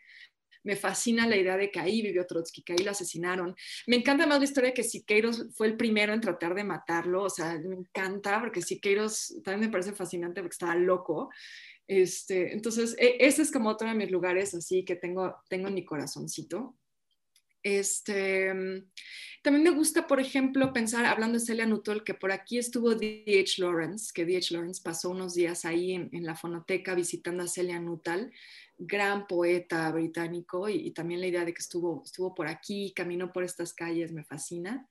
me 0.67 0.75
fascina 0.75 1.29
la 1.29 1.37
idea 1.37 1.57
de 1.57 1.71
que 1.71 1.79
ahí 1.79 2.03
vivió 2.03 2.27
Trotsky, 2.27 2.63
que 2.63 2.73
ahí 2.73 2.85
lo 2.85 2.91
asesinaron. 2.91 3.55
Me 3.87 3.97
encanta 3.97 4.27
más 4.27 4.39
la 4.39 4.45
historia 4.45 4.71
de 4.71 4.75
que 4.75 4.83
Siqueiros 4.83 5.47
fue 5.55 5.69
el 5.69 5.77
primero 5.77 6.13
en 6.13 6.21
tratar 6.21 6.57
de 6.57 6.65
matarlo, 6.65 7.23
o 7.23 7.31
sea, 7.31 7.57
me 7.59 7.77
encanta 7.77 8.41
porque 8.41 8.61
Siqueiros 8.61 9.37
también 9.45 9.69
me 9.69 9.73
parece 9.73 9.93
fascinante 9.93 10.41
porque 10.41 10.55
estaba 10.55 10.75
loco. 10.75 11.31
Este, 11.87 12.53
entonces, 12.53 12.97
e, 12.99 13.17
ese 13.21 13.43
es 13.43 13.53
como 13.53 13.71
otro 13.71 13.87
de 13.87 13.95
mis 13.95 14.11
lugares 14.11 14.55
así 14.55 14.85
que 14.85 14.97
tengo, 14.97 15.37
tengo 15.49 15.69
en 15.69 15.75
mi 15.75 15.85
corazoncito. 15.85 16.75
Este, 17.67 18.53
también 19.43 19.65
me 19.65 19.71
gusta, 19.71 20.07
por 20.07 20.21
ejemplo, 20.21 20.73
pensar, 20.73 21.05
hablando 21.05 21.37
de 21.37 21.45
Celia 21.45 21.67
Nutol, 21.67 22.05
que 22.05 22.15
por 22.15 22.31
aquí 22.31 22.59
estuvo 22.59 22.95
D.H. 22.95 23.61
Lawrence, 23.61 24.13
que 24.15 24.25
D.H. 24.25 24.55
Lawrence 24.55 24.81
pasó 24.81 25.11
unos 25.11 25.35
días 25.35 25.65
ahí 25.65 25.95
en, 25.95 26.25
la 26.25 26.37
fonoteca 26.37 26.95
visitando 26.95 27.43
a 27.43 27.49
Celia 27.49 27.81
Nuttall 27.81 28.33
gran 28.79 29.27
poeta 29.27 29.91
británico 29.91 30.69
y, 30.69 30.93
también 30.93 31.21
la 31.21 31.27
idea 31.27 31.45
de 31.45 31.55
que 31.55 31.61
estuvo, 31.61 32.03
estuvo 32.05 32.37
por 32.37 32.47
aquí, 32.47 32.93
caminó 32.95 33.33
por 33.33 33.43
estas 33.43 33.75
calles, 33.75 34.13
me 34.13 34.23
fascina. 34.23 34.87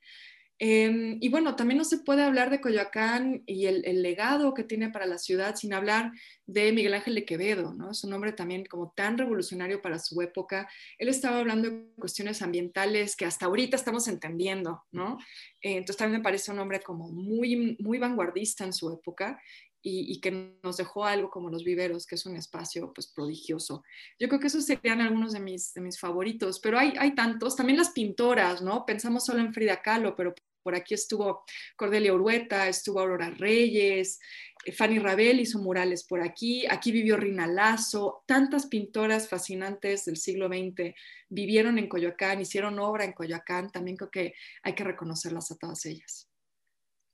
Em, 0.58 1.18
y 1.20 1.28
bueno, 1.28 1.58
también 1.58 1.78
no 1.78 1.84
se 1.84 1.98
puede 1.98 2.24
hablar 2.24 2.50
de 2.50 2.62
Coyoacán 2.62 3.44
y 3.46 3.66
el, 3.66 4.02
legado 4.02 4.54
que 4.54 4.64
tiene 4.64 4.90
para 4.90 5.06
la 5.06 5.18
ciudad 5.18 5.56
sin 5.56 5.74
hablar 5.74 6.14
de 6.46 6.72
Miguel 6.72 6.94
Ángel 6.94 7.16
de 7.16 7.26
Quevedo, 7.26 7.74
¿no? 7.74 7.92
Es 7.92 8.06
un 8.06 8.14
hombre 8.14 8.32
también 8.32 8.66
como 8.66 8.94
tan 8.96 9.18
revolucionario 9.18 9.82
para 9.82 10.00
su 10.00 10.22
época. 10.22 10.70
Él 10.98 11.10
estaba 11.10 11.40
hablando 11.40 11.70
de 11.70 11.86
cuestiones 11.98 12.42
ambientales 12.42 13.18
que 13.18 13.26
hasta 13.26 13.48
ahorita 13.48 13.76
estamos 13.76 14.08
entendiendo, 14.08 14.86
¿no? 14.92 15.18
Eh, 15.62 15.74
entonces 15.78 15.98
también 15.98 16.22
me 16.22 16.24
parece 16.24 16.52
un 16.52 16.60
hombre 16.60 16.80
como 16.80 17.10
muy, 17.10 17.76
muy 17.80 18.00
vanguardista 18.00 18.64
en 18.64 18.74
su 18.74 18.94
época 18.94 19.42
y, 19.88 20.20
que 20.20 20.58
nos 20.64 20.78
dejó 20.78 21.06
algo 21.06 21.30
como 21.30 21.50
los 21.50 21.64
viveros, 21.64 22.08
que 22.08 22.16
es 22.16 22.26
un 22.26 22.36
espacio 22.36 22.92
pues 22.92 23.06
prodigioso. 23.08 23.84
Yo 24.20 24.28
creo 24.28 24.40
que 24.40 24.48
esos 24.48 24.66
serían 24.66 25.00
algunos 25.00 25.34
de 25.34 25.40
mis, 25.40 25.74
de 25.76 25.82
mis 25.82 26.00
favoritos, 26.00 26.60
pero 26.60 26.80
hay, 26.80 26.94
hay 26.98 27.14
tantos, 27.14 27.56
también 27.56 27.78
las 27.78 27.92
pintoras, 27.92 28.64
¿no? 28.64 28.84
Pensamos 28.84 29.26
solo 29.26 29.42
en 29.42 29.54
Frida 29.54 29.84
Kahlo, 29.84 30.16
pero 30.16 30.34
por 30.64 30.74
aquí 30.74 30.96
estuvo 30.96 31.46
Cordelia 31.76 32.16
Urueta, 32.16 32.68
estuvo 32.68 33.00
Aurora 33.00 33.30
Reyes, 33.30 34.20
eh, 34.66 34.72
Fanny 34.72 34.98
Rabel 34.98 35.40
hizo 35.40 35.60
murales 35.60 36.04
por 36.04 36.22
aquí, 36.22 36.66
aquí 36.68 36.92
vivió 36.92 37.18
Rina 37.18 37.46
Lazo, 37.46 38.24
tantas 38.26 38.66
pintoras 38.66 39.30
fascinantes 39.30 40.06
del 40.06 40.18
siglo 40.18 40.48
XX 40.48 40.96
vivieron 41.30 41.78
en 41.78 41.88
Coyoacán, 41.88 42.42
hicieron 42.42 42.80
obra 42.80 43.06
en 43.06 43.14
Coyoacán, 43.14 43.70
también 43.70 43.98
creo 43.98 44.10
que 44.10 44.34
hay 44.64 44.74
que 44.74 44.84
reconocerlas 44.84 45.52
a 45.52 45.58
todas 45.58 45.86
ellas. 45.86 46.28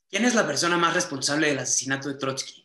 ¿Quién 0.10 0.26
es 0.26 0.36
la 0.36 0.46
persona 0.48 0.78
más 0.78 0.94
responsable 0.94 1.48
del 1.48 1.60
asesinato 1.60 2.08
de 2.10 2.16
Trotsky? 2.16 2.61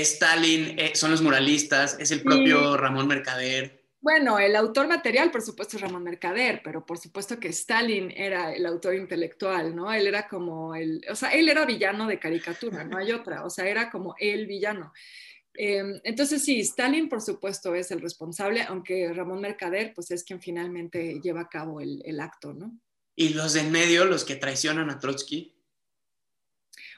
Stalin, 0.00 0.78
eh, 0.78 0.92
son 0.94 1.10
los 1.10 1.22
muralistas, 1.22 1.96
es 1.98 2.10
el 2.10 2.22
propio 2.22 2.76
Ramón 2.76 3.06
Mercader. 3.06 3.84
Bueno, 4.00 4.38
el 4.38 4.54
autor 4.54 4.86
material, 4.86 5.30
por 5.32 5.42
supuesto, 5.42 5.76
es 5.76 5.82
Ramón 5.82 6.04
Mercader, 6.04 6.60
pero 6.62 6.86
por 6.86 6.98
supuesto 6.98 7.40
que 7.40 7.48
Stalin 7.48 8.12
era 8.14 8.52
el 8.54 8.64
autor 8.64 8.94
intelectual, 8.94 9.74
¿no? 9.74 9.92
Él 9.92 10.06
era 10.06 10.28
como 10.28 10.76
el, 10.76 11.04
o 11.10 11.16
sea, 11.16 11.30
él 11.30 11.48
era 11.48 11.64
villano 11.64 12.06
de 12.06 12.20
caricatura, 12.20 12.84
no 12.84 12.98
hay 12.98 13.10
otra, 13.10 13.44
o 13.44 13.50
sea, 13.50 13.66
era 13.66 13.90
como 13.90 14.14
el 14.20 14.46
villano. 14.46 14.92
Em, 15.54 15.98
entonces 16.04 16.44
sí, 16.44 16.60
Stalin 16.60 17.08
por 17.08 17.20
supuesto 17.20 17.74
es 17.74 17.90
el 17.90 18.00
responsable, 18.00 18.62
aunque 18.62 19.12
Ramón 19.12 19.40
Mercader 19.40 19.92
pues 19.94 20.10
es 20.10 20.22
quien 20.22 20.40
finalmente 20.40 21.18
lleva 21.22 21.40
a 21.40 21.48
cabo 21.48 21.80
el, 21.80 22.02
el 22.04 22.20
acto, 22.20 22.52
¿no? 22.52 22.78
¿Y 23.16 23.30
los 23.30 23.54
de 23.54 23.60
en 23.60 23.72
medio, 23.72 24.04
los 24.04 24.24
que 24.24 24.36
traicionan 24.36 24.90
a 24.90 24.98
Trotsky? 24.98 25.55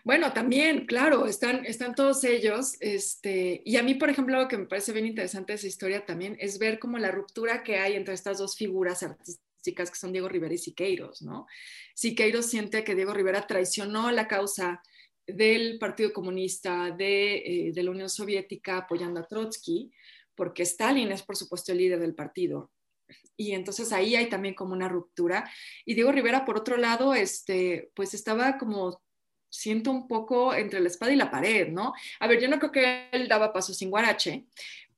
Bueno, 0.09 0.33
también, 0.33 0.87
claro, 0.87 1.27
están, 1.27 1.67
están 1.67 1.95
todos 1.95 2.25
ellos. 2.25 2.79
Este, 2.81 3.61
y 3.63 3.77
a 3.77 3.83
mí, 3.83 3.95
por 3.95 4.09
ejemplo, 4.09 4.41
lo 4.41 4.49
que 4.49 4.57
me 4.57 4.65
parece 4.65 4.93
bien 4.93 5.05
interesante 5.05 5.53
de 5.53 5.57
esa 5.59 5.67
historia 5.67 6.07
también 6.07 6.35
es 6.41 6.59
ver 6.59 6.79
como 6.79 6.97
la 6.97 7.11
ruptura 7.11 7.63
que 7.63 7.77
hay 7.77 7.93
entre 7.93 8.15
estas 8.15 8.39
dos 8.39 8.57
figuras 8.57 9.03
artísticas 9.03 9.91
que 9.91 9.99
son 9.99 10.13
Diego 10.13 10.31
Rivera 10.31 10.55
y 10.55 10.57
Siqueiros, 10.57 11.21
¿no? 11.21 11.47
Siqueiros 11.95 12.47
siente 12.47 12.85
que 12.85 12.95
Diego 12.95 13.13
Rivera 13.13 13.47
traicionó 13.47 14.11
la 14.11 14.27
causa 14.27 14.81
del 15.27 15.79
Partido 15.79 16.15
Comunista, 16.15 16.91
de, 16.91 17.67
eh, 17.67 17.73
de 17.75 17.83
la 17.83 17.91
Unión 17.91 18.09
Soviética 18.09 18.79
apoyando 18.79 19.21
a 19.21 19.27
Trotsky, 19.27 19.93
porque 20.35 20.63
Stalin 20.63 21.13
es, 21.13 21.23
por 21.23 21.37
supuesto, 21.37 21.73
el 21.73 21.79
líder 21.79 22.01
del 22.01 22.15
partido. 22.15 22.71
Y 23.37 23.53
entonces 23.53 23.93
ahí 23.93 24.17
hay 24.17 24.31
también 24.31 24.55
como 24.55 24.73
una 24.73 24.89
ruptura. 24.89 25.51
Y 25.85 25.93
Diego 25.93 26.13
Rivera, 26.13 26.47
por 26.47 26.57
otro 26.57 26.79
lado, 26.79 27.13
este, 27.13 27.91
pues 27.95 28.15
estaba 28.15 28.57
como 28.57 29.03
siento 29.51 29.91
un 29.91 30.09
poco 30.09 30.55
entre 30.55 30.81
la 30.81 30.89
espada 30.89 31.13
y 31.13 31.17
la 31.17 31.31
pared, 31.31 31.69
¿no? 31.69 31.93
A 32.21 32.27
ver, 32.27 32.41
yo 32.41 32.49
no 32.49 32.59
creo 32.59 32.73
que 32.73 33.09
él 33.13 33.29
daba 33.29 33.53
paso 33.53 33.73
sin 33.73 33.91
guarache, 33.91 34.47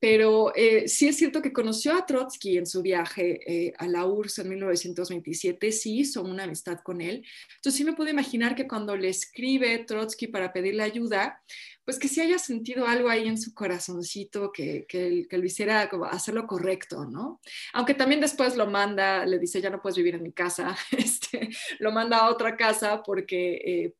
pero 0.00 0.52
eh, 0.56 0.88
sí 0.88 1.08
es 1.08 1.18
cierto 1.18 1.42
que 1.42 1.52
conoció 1.52 1.94
a 1.94 2.06
Trotsky 2.06 2.56
en 2.56 2.64
su 2.64 2.80
viaje 2.80 3.40
eh, 3.46 3.74
a 3.76 3.86
la 3.86 4.06
URSS 4.06 4.38
en 4.38 4.48
1927, 4.48 5.70
sí 5.72 5.98
hizo 5.98 6.22
una 6.22 6.44
amistad 6.44 6.80
con 6.82 7.02
él. 7.02 7.22
Entonces 7.56 7.76
sí 7.76 7.84
me 7.84 7.92
puedo 7.92 8.08
imaginar 8.08 8.54
que 8.54 8.66
cuando 8.66 8.96
le 8.96 9.10
escribe 9.10 9.78
Trotsky 9.80 10.28
para 10.28 10.54
pedirle 10.54 10.84
ayuda, 10.84 11.42
pues 11.84 11.98
que 11.98 12.08
sí 12.08 12.22
haya 12.22 12.38
sentido 12.38 12.86
algo 12.86 13.10
ahí 13.10 13.28
en 13.28 13.36
su 13.36 13.52
corazoncito 13.52 14.50
que, 14.52 14.86
que, 14.88 15.26
que 15.28 15.38
lo 15.38 15.44
hiciera 15.44 15.90
como 15.90 16.06
hacer 16.06 16.32
lo 16.32 16.46
correcto, 16.46 17.04
¿no? 17.04 17.42
Aunque 17.74 17.92
también 17.92 18.22
después 18.22 18.56
lo 18.56 18.66
manda, 18.66 19.26
le 19.26 19.38
dice, 19.38 19.60
ya 19.60 19.68
no 19.68 19.82
puedes 19.82 19.98
vivir 19.98 20.14
en 20.14 20.22
mi 20.22 20.32
casa, 20.32 20.74
este, 20.96 21.50
lo 21.78 21.92
manda 21.92 22.18
a 22.18 22.30
otra 22.30 22.56
casa 22.56 23.02
porque... 23.02 23.54
Eh, 23.64 23.94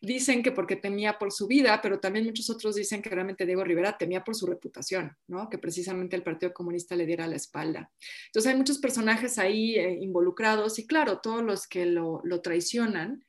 dicen 0.00 0.42
que 0.42 0.52
porque 0.52 0.76
temía 0.76 1.18
por 1.18 1.32
su 1.32 1.46
vida, 1.46 1.80
pero 1.82 2.00
también 2.00 2.24
muchos 2.24 2.50
otros 2.50 2.74
dicen 2.74 3.02
que 3.02 3.10
realmente 3.10 3.46
Diego 3.46 3.64
Rivera 3.64 3.96
temía 3.96 4.24
por 4.24 4.34
su 4.34 4.46
reputación, 4.46 5.16
¿no? 5.26 5.48
que 5.48 5.58
precisamente 5.58 6.16
el 6.16 6.22
Partido 6.22 6.52
Comunista 6.52 6.96
le 6.96 7.06
diera 7.06 7.26
la 7.26 7.36
espalda. 7.36 7.90
Entonces 8.26 8.50
hay 8.50 8.56
muchos 8.56 8.78
personajes 8.78 9.38
ahí 9.38 9.76
eh, 9.76 9.98
involucrados 10.00 10.78
y 10.78 10.86
claro, 10.86 11.20
todos 11.20 11.42
los 11.42 11.66
que 11.66 11.86
lo, 11.86 12.20
lo 12.24 12.40
traicionan. 12.40 13.24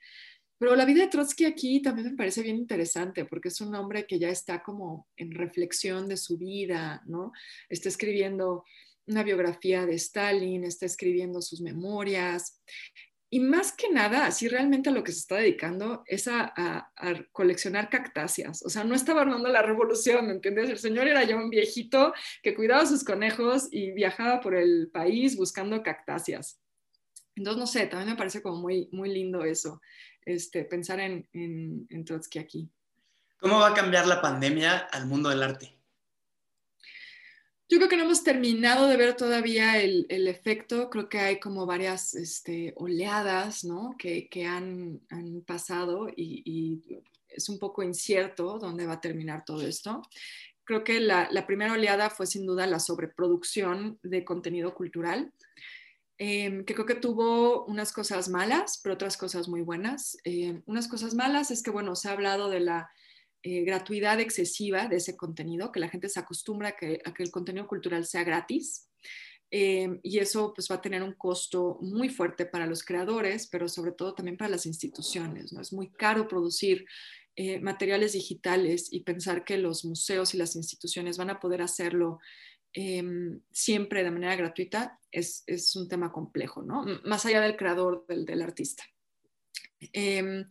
Pero 0.58 0.76
la 0.76 0.84
vida 0.84 1.04
de 1.04 1.10
Trotsky 1.10 1.46
aquí 1.46 1.82
también 1.82 2.12
me 2.12 2.18
parece 2.18 2.44
bien 2.44 2.58
interesante 2.58 3.24
porque 3.24 3.48
es 3.48 3.62
un 3.62 3.74
hombre 3.76 4.06
que 4.06 4.20
ya 4.20 4.30
está 4.30 4.62
como 4.62 5.08
en 5.16 5.32
reflexión 5.32 6.10
de 6.10 6.18
su 6.18 6.38
vida, 6.38 7.02
¿no? 7.06 7.32
Está 7.70 7.88
escribiendo 7.88 8.66
una 9.08 9.24
biografía 9.24 9.86
de 9.86 9.96
Stalin, 9.96 10.64
está 10.64 10.86
escribiendo 10.86 11.42
sus 11.42 11.62
memorias 11.62 12.62
y 13.32 13.40
más 13.40 13.72
que 13.74 13.92
nada, 13.92 14.26
así 14.26 14.48
realmente 14.48 14.90
a 14.90 14.92
lo 14.92 15.04
que 15.04 15.12
se 15.12 15.20
está 15.20 15.36
dedicando 15.36 16.04
es 16.08 16.28
a, 16.28 16.92
coleccionar 17.32 17.90
cactáceas. 17.90 18.66
O 18.66 18.70
sea, 18.70 18.84
no 18.84 18.96
estaba 18.96 19.22
armando 19.22 19.50
la 19.50 19.62
revolución, 19.62 20.26
¿me 20.26 20.34
entiendes? 20.34 20.70
El 20.70 20.80
señor 20.80 21.08
era 21.08 21.24
ya 21.24 21.36
un 21.36 21.52
viejito 21.52 22.12
que 22.42 22.56
cuidaba 22.56 22.88
sus 22.88 23.04
conejos 23.04 23.68
y 23.72 23.92
viajaba 23.92 24.42
por 24.42 24.56
el 24.56 24.90
país 24.92 25.38
buscando 25.38 25.84
cactáceas. 25.84 26.60
Entonces, 27.36 27.60
no 27.60 27.68
sé, 27.68 27.86
también 27.86 28.12
me 28.12 28.18
parece 28.18 28.42
como 28.42 28.58
muy, 28.58 28.90
muy 28.92 29.14
lindo 29.14 29.44
eso, 29.44 29.80
este, 30.26 30.66
pensar 30.66 31.00
en, 31.00 31.28
en, 31.32 32.06
Trotsky 32.06 32.40
aquí. 32.40 32.70
¿Cómo 33.40 33.60
va 33.60 33.70
a 33.70 33.74
cambiar 33.74 34.08
la 34.08 34.22
pandemia 34.22 34.78
al 34.92 35.06
mundo 35.06 35.30
del 35.30 35.44
arte? 35.44 35.79
Yo 37.70 37.78
creo 37.78 37.88
que 37.88 37.98
no 37.98 38.06
hemos 38.06 38.24
terminado 38.24 38.88
de 38.88 38.98
ver 38.98 39.16
todavía 39.16 39.80
el, 39.80 40.28
efecto. 40.28 40.90
Creo 40.90 41.08
que 41.08 41.20
hay 41.20 41.40
como 41.40 41.68
varias 41.68 42.16
este, 42.16 42.74
oleadas 42.78 43.64
¿no? 43.64 43.96
que, 43.96 44.28
han, 44.44 45.00
pasado 45.46 46.10
y, 46.16 46.82
es 47.28 47.48
un 47.48 47.60
poco 47.60 47.84
incierto 47.84 48.58
dónde 48.58 48.88
va 48.88 48.94
a 48.94 49.02
terminar 49.02 49.46
todo 49.46 49.62
esto. 49.62 50.02
Creo 50.64 50.84
que 50.84 51.00
la, 51.00 51.30
primera 51.46 51.74
oleada 51.74 52.10
fue 52.10 52.26
sin 52.26 52.48
duda 52.48 52.66
la 52.66 52.80
sobreproducción 52.80 54.00
de 54.02 54.26
contenido 54.26 54.74
cultural, 54.74 55.32
em, 56.18 56.66
que 56.66 56.74
creo 56.74 56.88
que 56.88 56.96
tuvo 56.96 57.66
unas 57.66 57.94
cosas 57.94 58.30
malas, 58.30 58.80
pero 58.82 58.96
otras 58.96 59.16
cosas 59.16 59.48
muy 59.48 59.62
buenas. 59.62 60.18
Em, 60.24 60.64
unas 60.66 60.88
cosas 60.88 61.14
malas 61.14 61.52
es 61.52 61.62
que, 61.62 61.70
bueno, 61.70 61.96
se 61.96 62.10
ha 62.10 62.14
hablado 62.14 62.50
de 62.50 62.62
la 62.62 62.90
eh, 63.42 63.64
gratuidad 63.64 64.20
excesiva 64.20 64.88
de 64.88 64.98
ese 64.98 65.16
contenido, 65.16 65.72
que 65.72 65.80
la 65.80 65.88
gente 65.88 66.10
se 66.10 66.20
acostumbra 66.20 66.70
a 66.70 66.76
que, 66.76 67.02
el 67.20 67.32
contenido 67.32 67.68
cultural 67.68 68.06
sea 68.06 68.24
gratis. 68.24 68.90
Eh, 69.52 70.00
y 70.04 70.20
eso 70.20 70.54
pues 70.54 70.68
va 70.70 70.76
a 70.76 70.82
tener 70.82 71.02
un 71.02 71.14
costo 71.14 71.80
muy 71.82 72.10
fuerte 72.10 72.46
para 72.46 72.68
los 72.68 72.84
creadores, 72.84 73.48
pero 73.48 73.68
sobre 73.68 73.94
todo 73.94 74.14
también 74.14 74.38
para 74.38 74.52
las 74.52 74.66
instituciones. 74.66 75.54
¿no? 75.54 75.62
Es 75.62 75.72
muy 75.72 75.90
caro 75.90 76.28
producir 76.28 76.86
eh, 77.36 77.60
materiales 77.60 78.14
digitales 78.14 78.92
y 78.92 79.04
pensar 79.04 79.46
que 79.46 79.58
los 79.58 79.86
museos 79.86 80.34
y 80.34 80.38
las 80.38 80.56
instituciones 80.56 81.18
van 81.18 81.30
a 81.30 81.40
poder 81.40 81.62
hacerlo 81.62 82.20
siempre 83.52 84.04
de 84.04 84.12
manera 84.12 84.36
gratuita 84.36 85.00
es, 85.12 85.44
un 85.76 85.88
tema 85.88 86.12
complejo, 86.12 86.62
¿no? 86.62 86.86
más 87.04 87.26
allá 87.26 87.42
del 87.42 87.58
creador, 87.58 88.06
del 88.08 88.42
artista. 88.44 88.84
Em, 89.94 90.46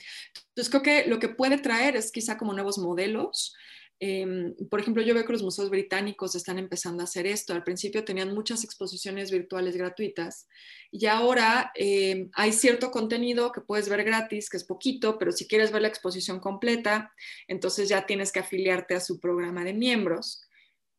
entonces 0.49 0.71
creo 0.71 0.83
que 0.83 1.07
lo 1.07 1.19
que 1.19 1.29
puede 1.29 1.59
traer 1.59 1.97
es 1.97 2.11
quizá 2.13 2.39
como 2.39 2.53
nuevos 2.53 2.79
modelos. 2.79 3.55
Em, 4.01 4.55
por 4.71 4.81
ejemplo, 4.81 5.03
yo 5.03 5.13
veo 5.13 5.25
que 5.25 5.33
los 5.33 5.43
museos 5.43 5.71
británicos 5.71 6.37
están 6.37 6.59
empezando 6.59 7.03
a 7.03 7.05
hacer 7.05 7.27
esto. 7.27 7.53
Al 7.53 7.65
principio 7.65 8.05
tenían 8.05 8.33
muchas 8.33 8.63
exposiciones 8.63 9.31
virtuales 9.31 9.77
gratuitas 9.77 10.47
y 10.93 11.07
ahora 11.07 11.73
em, 11.75 12.31
hay 12.35 12.53
cierto 12.53 12.91
contenido 12.91 13.51
que 13.51 13.61
puedes 13.61 13.89
ver 13.89 14.05
gratis, 14.05 14.49
que 14.49 14.57
es 14.57 14.65
poquito, 14.65 15.19
pero 15.19 15.33
si 15.33 15.49
quieres 15.49 15.73
ver 15.73 15.83
la 15.83 15.89
exposición 15.89 16.39
completa, 16.39 17.13
entonces 17.49 17.89
ya 17.89 18.07
tienes 18.07 18.31
que 18.31 18.41
afiliarte 18.41 18.95
a 18.95 19.01
su 19.01 19.19
programa 19.19 19.65
de 19.65 19.75
miembros. 19.75 20.43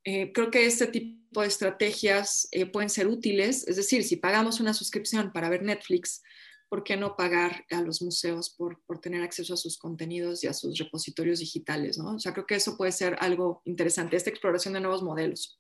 Eh, 0.04 0.32
creo 0.34 0.52
que 0.52 0.66
este 0.66 0.88
tipo 0.88 1.42
de 1.42 1.48
estrategias 1.48 2.48
eh, 2.52 2.66
pueden 2.66 2.90
ser 2.90 3.08
útiles, 3.08 3.68
es 3.68 3.76
decir, 3.76 4.04
si 4.04 4.16
pagamos 4.18 4.60
una 4.60 4.74
suscripción 4.74 5.32
para 5.32 5.50
ver 5.50 5.64
Netflix, 5.64 6.22
¿por 6.70 6.84
qué 6.84 6.96
no 6.96 7.16
pagar 7.16 7.66
a 7.72 7.82
los 7.82 8.02
museos 8.02 8.52
por, 8.52 8.80
tener 9.02 9.24
acceso 9.24 9.56
a 9.56 9.58
sus 9.58 9.78
contenidos 9.78 10.44
y 10.44 10.48
a 10.48 10.54
sus 10.54 10.78
repositorios 10.78 11.40
digitales? 11.40 11.98
¿no? 11.98 12.16
O 12.16 12.20
sea, 12.20 12.32
creo 12.32 12.46
que 12.46 12.56
eso 12.56 12.78
puede 12.78 12.92
ser 12.92 13.18
algo 13.20 13.62
interesante, 13.66 14.16
esta 14.16 14.30
exploración 14.30 14.76
de 14.76 14.80
nuevos 14.80 15.02
modelos. 15.04 15.60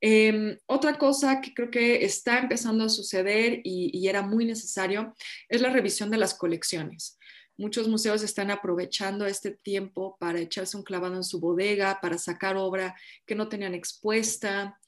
Em, 0.00 0.58
otra 0.66 0.98
cosa 0.98 1.40
que 1.40 1.54
creo 1.54 1.70
que 1.70 2.04
está 2.04 2.38
empezando 2.38 2.84
a 2.84 2.88
suceder 2.88 3.60
y, 3.64 4.06
era 4.06 4.22
muy 4.22 4.44
necesario 4.44 5.14
es 5.48 5.60
la 5.60 5.70
revisión 5.70 6.10
de 6.10 6.18
las 6.18 6.34
colecciones. 6.34 7.18
Muchos 7.58 7.88
museos 7.88 8.22
están 8.22 8.50
aprovechando 8.50 9.26
este 9.26 9.50
tiempo 9.50 10.16
para 10.20 10.38
echarse 10.38 10.76
un 10.76 10.82
clavado 10.82 11.16
en 11.16 11.24
su 11.24 11.40
bodega, 11.40 11.98
para 12.00 12.18
sacar 12.18 12.56
obra 12.56 12.94
que 13.24 13.34
no 13.34 13.48
tenían 13.48 13.74
expuesta, 13.74 14.78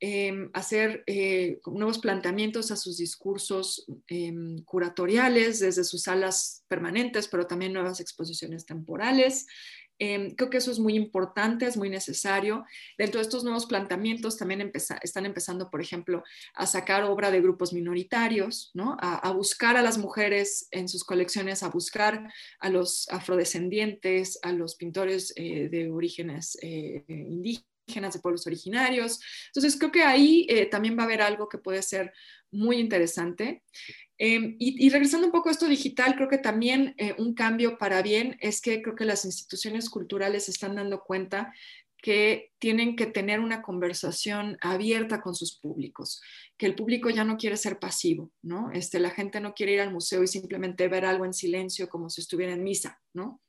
Em, 0.00 0.48
hacer 0.52 1.02
eh, 1.08 1.58
nuevos 1.66 1.98
planteamientos 1.98 2.70
a 2.70 2.76
sus 2.76 2.98
discursos 2.98 3.84
em, 4.06 4.62
curatoriales 4.62 5.58
desde 5.58 5.82
sus 5.82 6.02
salas 6.02 6.64
permanentes, 6.68 7.26
pero 7.26 7.48
también 7.48 7.72
nuevas 7.72 7.98
exposiciones 7.98 8.64
temporales. 8.64 9.46
Em, 9.98 10.36
creo 10.36 10.50
que 10.50 10.58
eso 10.58 10.70
es 10.70 10.78
muy 10.78 10.94
importante, 10.94 11.66
es 11.66 11.76
muy 11.76 11.90
necesario. 11.90 12.64
Dentro 12.96 13.18
de 13.18 13.22
estos 13.22 13.42
nuevos 13.42 13.66
planteamientos 13.66 14.36
también 14.36 14.70
están 15.02 15.26
empezando, 15.26 15.68
por 15.68 15.80
ejemplo, 15.80 16.22
a 16.54 16.66
sacar 16.68 17.02
obra 17.02 17.32
de 17.32 17.40
grupos 17.40 17.72
minoritarios, 17.72 18.70
¿no? 18.74 18.96
a, 19.00 19.32
buscar 19.32 19.76
a 19.76 19.82
las 19.82 19.98
mujeres 19.98 20.68
en 20.70 20.88
sus 20.88 21.02
colecciones, 21.02 21.64
a 21.64 21.70
buscar 21.70 22.32
a 22.60 22.70
los 22.70 23.08
afrodescendientes, 23.08 24.38
a 24.42 24.52
los 24.52 24.76
pintores 24.76 25.32
eh, 25.34 25.68
de 25.68 25.90
orígenes 25.90 26.56
eh, 26.62 27.04
indígenas 27.88 28.14
de 28.14 28.20
pueblos 28.20 28.46
originarios. 28.46 29.20
Entonces, 29.46 29.78
creo 29.78 29.90
que 29.90 30.02
ahí 30.02 30.46
eh, 30.48 30.66
también 30.66 30.96
va 30.96 31.02
a 31.02 31.06
haber 31.06 31.22
algo 31.22 31.48
que 31.48 31.58
puede 31.58 31.82
ser 31.82 32.12
muy 32.50 32.76
interesante. 32.76 33.62
Em, 34.18 34.56
y, 34.58 34.90
regresando 34.90 35.26
un 35.26 35.32
poco 35.32 35.48
a 35.48 35.52
esto 35.52 35.66
digital, 35.66 36.16
creo 36.16 36.28
que 36.28 36.38
también 36.38 36.94
eh, 36.98 37.14
un 37.18 37.34
cambio 37.34 37.78
para 37.78 38.02
bien 38.02 38.36
es 38.40 38.60
que 38.60 38.82
creo 38.82 38.96
que 38.96 39.04
las 39.04 39.24
instituciones 39.24 39.88
culturales 39.88 40.48
están 40.48 40.74
dando 40.74 41.02
cuenta 41.02 41.52
que 42.00 42.52
tienen 42.58 42.94
que 42.94 43.06
tener 43.06 43.40
una 43.40 43.60
conversación 43.62 44.56
abierta 44.60 45.20
con 45.20 45.34
sus 45.34 45.58
públicos, 45.58 46.20
que 46.56 46.66
el 46.66 46.74
público 46.74 47.10
ya 47.10 47.24
no 47.24 47.36
quiere 47.36 47.56
ser 47.56 47.78
pasivo, 47.80 48.30
¿no? 48.42 48.70
Este, 48.72 49.00
la 49.00 49.10
gente 49.10 49.40
no 49.40 49.52
quiere 49.52 49.72
ir 49.72 49.80
al 49.80 49.92
museo 49.92 50.22
y 50.22 50.28
simplemente 50.28 50.86
ver 50.88 51.04
algo 51.04 51.24
en 51.24 51.34
silencio 51.34 51.88
como 51.88 52.08
si 52.08 52.20
estuviera 52.20 52.52
en 52.52 52.62
misa, 52.62 53.00
¿no? 53.12 53.40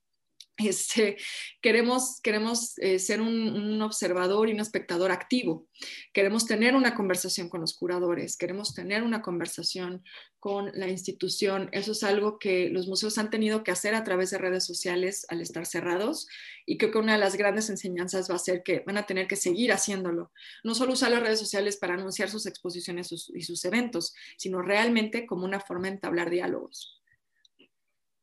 Este, 0.60 1.16
queremos, 1.62 2.20
queremos 2.22 2.78
eh, 2.80 3.00
ser 3.00 3.22
un, 3.22 3.82
observador 3.82 4.50
y 4.50 4.54
un 4.54 4.60
espectador 4.60 5.10
activo. 5.12 5.68
Queremos 6.12 6.46
tener 6.46 6.76
una 6.76 6.96
conversación 6.96 7.48
con 7.48 7.62
los 7.62 7.78
curadores, 7.78 8.36
queremos 8.36 8.74
tener 8.74 9.04
una 9.04 9.22
conversación 9.22 10.04
con 10.40 10.70
la 10.74 10.90
institución. 10.90 11.70
Eso 11.72 11.94
es 11.94 12.04
algo 12.04 12.40
que 12.40 12.70
los 12.70 12.88
museos 12.88 13.18
han 13.18 13.30
tenido 13.30 13.64
que 13.64 13.72
hacer 13.72 13.96
a 13.96 14.04
través 14.04 14.32
de 14.32 14.38
redes 14.38 14.66
sociales 14.66 15.26
al 15.30 15.40
estar 15.40 15.66
cerrados 15.66 16.28
y 16.66 16.78
creo 16.78 16.92
que 16.92 16.98
una 16.98 17.14
de 17.14 17.20
las 17.20 17.38
grandes 17.38 17.70
enseñanzas 17.70 18.30
va 18.30 18.36
a 18.36 18.40
ser 18.40 18.62
que 18.62 18.84
van 18.86 18.98
a 18.98 19.06
tener 19.06 19.28
que 19.28 19.38
seguir 19.38 19.72
haciéndolo. 19.72 20.34
No 20.66 20.76
solo 20.76 20.94
usar 20.94 21.12
las 21.12 21.22
redes 21.22 21.40
sociales 21.40 21.78
para 21.78 21.94
anunciar 21.94 22.30
sus 22.30 22.46
exposiciones 22.46 23.12
y 23.12 23.42
sus 23.44 23.64
eventos, 23.64 24.14
sino 24.38 24.62
realmente 24.62 25.26
como 25.26 25.46
una 25.46 25.62
forma 25.62 25.88
de 25.88 25.94
entablar 25.94 26.30
diálogos. 26.30 26.99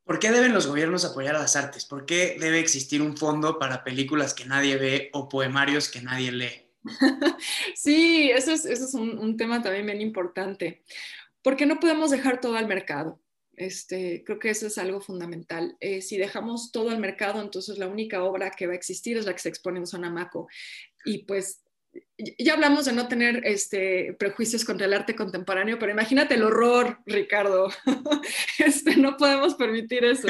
¿Por 0.07 0.21
qué 0.21 0.31
deben 0.31 0.55
los 0.55 0.69
gobiernos 0.69 1.05
apoyar 1.05 1.35
a 1.35 1.41
las 1.41 1.57
artes? 1.57 1.85
¿Por 1.85 2.07
qué 2.07 2.37
debe 2.39 2.61
existir 2.61 3.03
un 3.03 3.17
fondo 3.17 3.59
para 3.59 3.83
películas 3.83 4.35
que 4.35 4.45
nadie 4.45 4.77
ve 4.77 5.11
o 5.13 5.29
poemarios 5.29 5.89
que 5.89 6.01
nadie 6.01 6.31
lee? 6.31 6.63
Sí, 7.75 8.31
eso 8.31 8.53
es, 8.53 8.95
un, 8.95 9.37
tema 9.37 9.63
también 9.63 9.87
bien 9.87 10.01
importante. 10.01 10.85
Porque 11.43 11.67
no 11.67 11.81
podemos 11.81 12.13
dejar 12.13 12.41
todo 12.41 12.55
al 12.55 12.69
mercado. 12.69 13.21
Este, 13.57 14.23
creo 14.25 14.39
que 14.39 14.51
eso 14.51 14.69
es 14.69 14.79
algo 14.79 15.01
fundamental. 15.01 15.77
Eh, 15.81 16.01
si 16.03 16.19
dejamos 16.19 16.71
todo 16.71 16.91
al 16.91 17.01
mercado, 17.01 17.43
entonces 17.43 17.77
la 17.79 17.89
única 17.89 18.23
obra 18.23 18.53
que 18.53 18.69
va 18.69 18.75
a 18.75 18.77
existir 18.77 19.17
es 19.17 19.27
la 19.27 19.33
que 19.33 19.41
se 19.41 19.49
expone 19.49 19.81
en 19.81 19.89
Sonamaco. 19.89 20.47
Y 21.05 21.25
pues 21.25 21.65
ya 22.39 22.55
hablamos 22.55 22.85
de 22.87 22.93
no 22.93 23.09
tener 23.09 23.43
este, 23.45 24.15
prejuicios 24.19 24.65
contra 24.65 24.87
el 24.87 24.95
arte 24.95 25.15
contemporáneo, 25.15 25.79
pero 25.79 25.93
imagínate 25.93 26.35
el 26.35 26.45
horror, 26.45 26.99
Ricardo. 27.07 27.71
Este, 28.59 28.97
no 28.97 29.17
podemos 29.17 29.55
permitir 29.55 30.05
eso. 30.05 30.29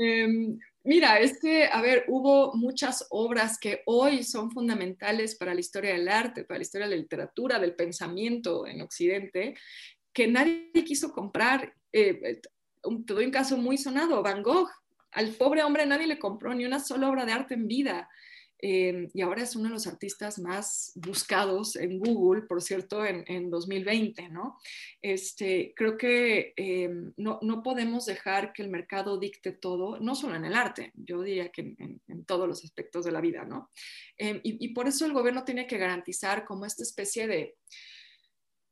Em, 0.00 0.58
mira, 0.84 1.20
es 1.20 1.38
que, 1.38 1.66
a 1.66 1.82
ver, 1.82 2.04
hubo 2.08 2.54
muchas 2.54 3.06
obras 3.10 3.58
que 3.58 3.82
hoy 3.86 4.22
son 4.22 4.50
fundamentales 4.50 5.36
para 5.36 5.54
la 5.54 5.60
historia 5.60 5.92
del 5.92 6.08
arte, 6.08 6.44
para 6.44 6.58
la 6.58 6.62
historia 6.62 6.88
de 6.88 6.96
la 6.96 7.02
literatura, 7.02 7.58
del 7.58 7.74
pensamiento 7.74 8.66
en 8.66 8.80
Occidente, 8.80 9.54
que 10.12 10.26
nadie 10.26 10.72
quiso 10.84 11.12
comprar. 11.12 11.74
Eh, 11.92 12.40
te 13.06 13.14
doy 13.14 13.26
un 13.26 13.30
caso 13.30 13.56
muy 13.56 13.76
sonado, 13.76 14.22
Van 14.22 14.42
Gogh. 14.42 14.70
Al 15.12 15.28
pobre 15.34 15.62
hombre 15.62 15.86
nadie 15.86 16.06
le 16.06 16.18
compró 16.18 16.54
ni 16.54 16.64
una 16.64 16.80
sola 16.80 17.08
obra 17.08 17.24
de 17.24 17.32
arte 17.32 17.54
en 17.54 17.68
vida. 17.68 18.08
Em, 18.58 19.08
y 19.12 19.20
ahora 19.20 19.42
es 19.42 19.54
uno 19.54 19.68
de 19.68 19.74
los 19.74 19.86
artistas 19.86 20.38
más 20.38 20.92
buscados 20.94 21.76
en 21.76 21.98
Google, 21.98 22.42
por 22.42 22.62
cierto, 22.62 23.04
en, 23.04 23.50
2020, 23.50 24.30
¿no? 24.30 24.58
Este, 25.02 25.74
creo 25.76 25.98
que 25.98 26.54
em, 26.56 27.12
no, 27.16 27.38
no, 27.42 27.62
podemos 27.62 28.06
dejar 28.06 28.52
que 28.52 28.62
el 28.62 28.70
mercado 28.70 29.18
dicte 29.18 29.52
todo, 29.52 30.00
no 30.00 30.14
solo 30.14 30.36
en 30.36 30.46
el 30.46 30.54
arte, 30.54 30.92
yo 30.94 31.22
diría 31.22 31.50
que 31.50 31.74
en, 31.78 32.24
todos 32.24 32.48
los 32.48 32.64
aspectos 32.64 33.04
de 33.04 33.12
la 33.12 33.20
vida, 33.20 33.44
¿no? 33.44 33.70
Em, 34.16 34.40
y, 34.42 34.64
y, 34.64 34.68
por 34.70 34.88
eso 34.88 35.06
el 35.06 35.12
gobierno 35.12 35.44
tiene 35.44 35.66
que 35.66 35.78
garantizar 35.78 36.44
como 36.44 36.64
esta 36.64 36.82
especie 36.82 37.28
de, 37.28 37.56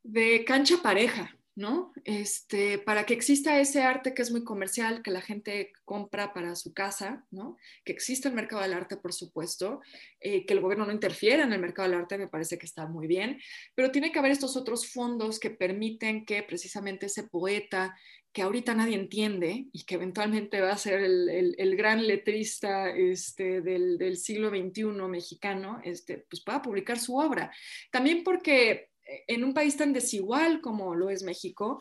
de 0.02 0.44
cancha 0.44 0.78
pareja, 0.82 1.36
¿no? 1.56 1.92
Este, 2.04 2.78
para 2.78 3.06
que 3.06 3.14
exista 3.14 3.60
ese 3.60 3.82
arte 3.82 4.12
que 4.12 4.22
es 4.22 4.30
muy 4.30 4.42
comercial, 4.42 5.02
que 5.02 5.10
la 5.10 5.20
gente 5.20 5.72
compra 5.84 6.32
para 6.32 6.56
su 6.56 6.74
casa, 6.74 7.24
¿no? 7.30 7.56
Que 7.84 7.92
exista 7.92 8.28
el 8.28 8.34
mercado 8.34 8.62
del 8.62 8.72
arte, 8.72 8.96
por 8.96 9.12
supuesto, 9.12 9.80
eh, 10.20 10.44
que 10.46 10.54
el 10.54 10.60
gobierno 10.60 10.86
no 10.86 10.92
interfiera 10.92 11.44
en 11.44 11.52
el 11.52 11.60
mercado 11.60 11.88
del 11.88 11.98
arte, 12.00 12.18
me 12.18 12.28
parece 12.28 12.58
que 12.58 12.66
está 12.66 12.86
muy 12.86 13.06
bien, 13.06 13.40
pero 13.74 13.92
tiene 13.92 14.10
que 14.10 14.18
haber 14.18 14.32
estos 14.32 14.56
otros 14.56 14.90
fondos 14.90 15.38
que 15.38 15.50
permiten 15.50 16.24
que 16.24 16.42
precisamente 16.42 17.06
ese 17.06 17.24
poeta 17.24 17.96
que 18.32 18.42
ahorita 18.42 18.74
nadie 18.74 18.96
entiende 18.96 19.66
y 19.72 19.84
que 19.84 19.94
eventualmente 19.94 20.60
va 20.60 20.72
a 20.72 20.76
ser 20.76 21.04
el, 21.04 21.76
gran 21.76 22.04
letrista 22.04 22.90
este, 22.90 23.60
del, 23.60 23.96
del, 23.96 24.16
siglo 24.16 24.50
XXI 24.50 24.86
mexicano, 25.08 25.80
este, 25.84 26.18
pues 26.28 26.42
pueda 26.42 26.60
publicar 26.60 26.98
su 26.98 27.16
obra. 27.16 27.52
También 27.92 28.24
porque 28.24 28.90
en 29.26 29.44
un 29.44 29.54
país 29.54 29.76
tan 29.76 29.92
desigual 29.92 30.60
como 30.60 30.94
lo 30.94 31.10
es 31.10 31.22
México, 31.22 31.80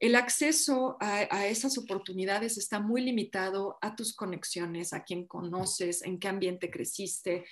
el 0.00 0.14
acceso 0.14 0.96
a, 1.00 1.46
esas 1.46 1.76
oportunidades 1.76 2.56
está 2.56 2.78
muy 2.78 3.02
limitado 3.02 3.78
a 3.82 3.96
tus 3.96 4.14
conexiones, 4.14 4.92
a 4.92 5.02
quién 5.02 5.26
conoces, 5.26 6.02
en 6.02 6.20
qué 6.20 6.28
ambiente 6.28 6.70
creciste. 6.70 7.44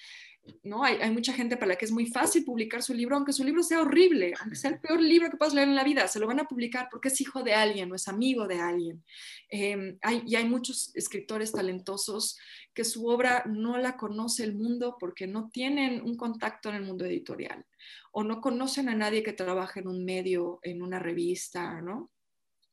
¿No? 0.62 0.84
Hay, 0.84 1.10
mucha 1.10 1.32
gente 1.32 1.56
para 1.56 1.70
la 1.70 1.76
que 1.76 1.84
es 1.84 1.92
muy 1.92 2.06
fácil 2.06 2.44
publicar 2.44 2.82
su 2.82 2.94
libro, 2.94 3.16
aunque 3.16 3.32
su 3.32 3.44
libro 3.44 3.62
sea 3.62 3.80
horrible, 3.80 4.32
aunque 4.40 4.56
sea 4.56 4.70
el 4.70 4.80
peor 4.80 5.00
libro 5.00 5.30
que 5.30 5.36
puedas 5.36 5.54
leer 5.54 5.68
en 5.68 5.74
la 5.74 5.84
vida, 5.84 6.08
se 6.08 6.18
lo 6.18 6.26
van 6.26 6.40
a 6.40 6.44
publicar 6.48 6.88
porque 6.90 7.08
es 7.08 7.20
hijo 7.20 7.42
de 7.42 7.54
alguien 7.54 7.90
o 7.90 7.94
es 7.94 8.08
amigo 8.08 8.46
de 8.46 8.60
alguien. 8.60 9.04
Em, 9.48 9.98
hay, 10.02 10.22
y 10.26 10.36
hay 10.36 10.48
muchos 10.48 10.94
escritores 10.94 11.52
talentosos 11.52 12.38
que 12.74 12.84
su 12.84 13.06
obra 13.06 13.44
no 13.46 13.78
la 13.78 13.96
conoce 13.96 14.44
el 14.44 14.54
mundo 14.54 14.96
porque 14.98 15.26
no 15.26 15.50
tienen 15.50 16.02
un 16.02 16.16
contacto 16.16 16.68
en 16.68 16.76
el 16.76 16.82
mundo 16.82 17.04
editorial 17.04 17.64
o 18.12 18.24
no 18.24 18.40
conocen 18.40 18.88
a 18.88 18.94
nadie 18.94 19.22
que 19.22 19.32
trabaje 19.32 19.80
en 19.80 19.88
un 19.88 20.04
medio, 20.04 20.58
en 20.62 20.82
una 20.82 20.98
revista, 20.98 21.80
¿no? 21.80 22.10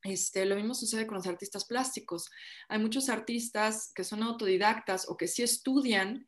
Este, 0.04 0.46
lo 0.46 0.56
mismo 0.56 0.74
sucede 0.74 1.08
con 1.08 1.16
los 1.16 1.28
artistas 1.28 1.66
plásticos. 1.66 2.30
Hay 2.68 2.80
muchos 2.80 3.10
artistas 3.10 3.92
que 3.96 4.04
son 4.04 4.22
autodidactas 4.22 5.08
o 5.08 5.16
que 5.16 5.28
sí 5.28 5.44
estudian, 5.44 6.28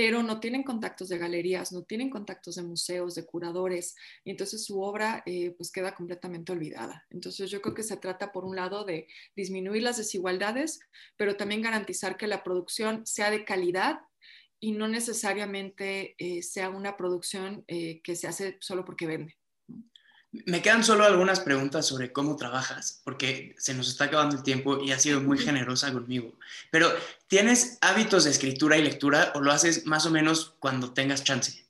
pero 0.00 0.22
no 0.22 0.40
tienen 0.40 0.62
contactos 0.62 1.10
de 1.10 1.18
galerías, 1.18 1.72
no 1.72 1.82
tienen 1.82 2.08
contactos 2.08 2.54
de 2.54 2.62
museos, 2.62 3.14
de 3.14 3.26
curadores, 3.26 3.94
y 4.24 4.30
entonces 4.30 4.64
su 4.64 4.80
obra 4.80 5.22
eh, 5.26 5.50
pues 5.58 5.70
queda 5.70 5.94
completamente 5.94 6.52
olvidada. 6.52 7.06
Entonces 7.10 7.50
yo 7.50 7.60
creo 7.60 7.74
que 7.74 7.82
se 7.82 7.98
trata 7.98 8.32
por 8.32 8.46
un 8.46 8.56
lado 8.56 8.86
de 8.86 9.08
disminuir 9.36 9.82
las 9.82 9.98
desigualdades, 9.98 10.80
pero 11.18 11.36
también 11.36 11.60
garantizar 11.60 12.16
que 12.16 12.28
la 12.28 12.42
producción 12.42 13.04
sea 13.04 13.30
de 13.30 13.44
calidad 13.44 14.00
y 14.58 14.72
no 14.72 14.88
necesariamente 14.88 16.14
eh, 16.16 16.42
sea 16.42 16.70
una 16.70 16.96
producción 16.96 17.62
eh, 17.68 18.00
que 18.00 18.16
se 18.16 18.26
hace 18.26 18.56
solo 18.62 18.86
porque 18.86 19.06
vende. 19.06 19.36
Me 20.32 20.62
quedan 20.62 20.84
solo 20.84 21.04
algunas 21.04 21.40
preguntas 21.40 21.86
sobre 21.86 22.12
cómo 22.12 22.36
trabajas, 22.36 23.00
porque 23.04 23.54
se 23.58 23.74
nos 23.74 23.88
está 23.88 24.04
acabando 24.04 24.36
el 24.36 24.44
tiempo 24.44 24.80
y 24.80 24.92
has 24.92 25.02
sido 25.02 25.20
muy 25.20 25.38
generosa 25.38 25.92
conmigo. 25.92 26.34
Pero, 26.70 26.88
¿tienes 27.26 27.78
hábitos 27.80 28.24
de 28.24 28.30
escritura 28.30 28.76
y 28.78 28.82
lectura 28.82 29.32
o 29.34 29.40
lo 29.40 29.50
haces 29.50 29.86
más 29.86 30.06
o 30.06 30.10
menos 30.10 30.54
cuando 30.60 30.92
tengas 30.92 31.24
chance? 31.24 31.66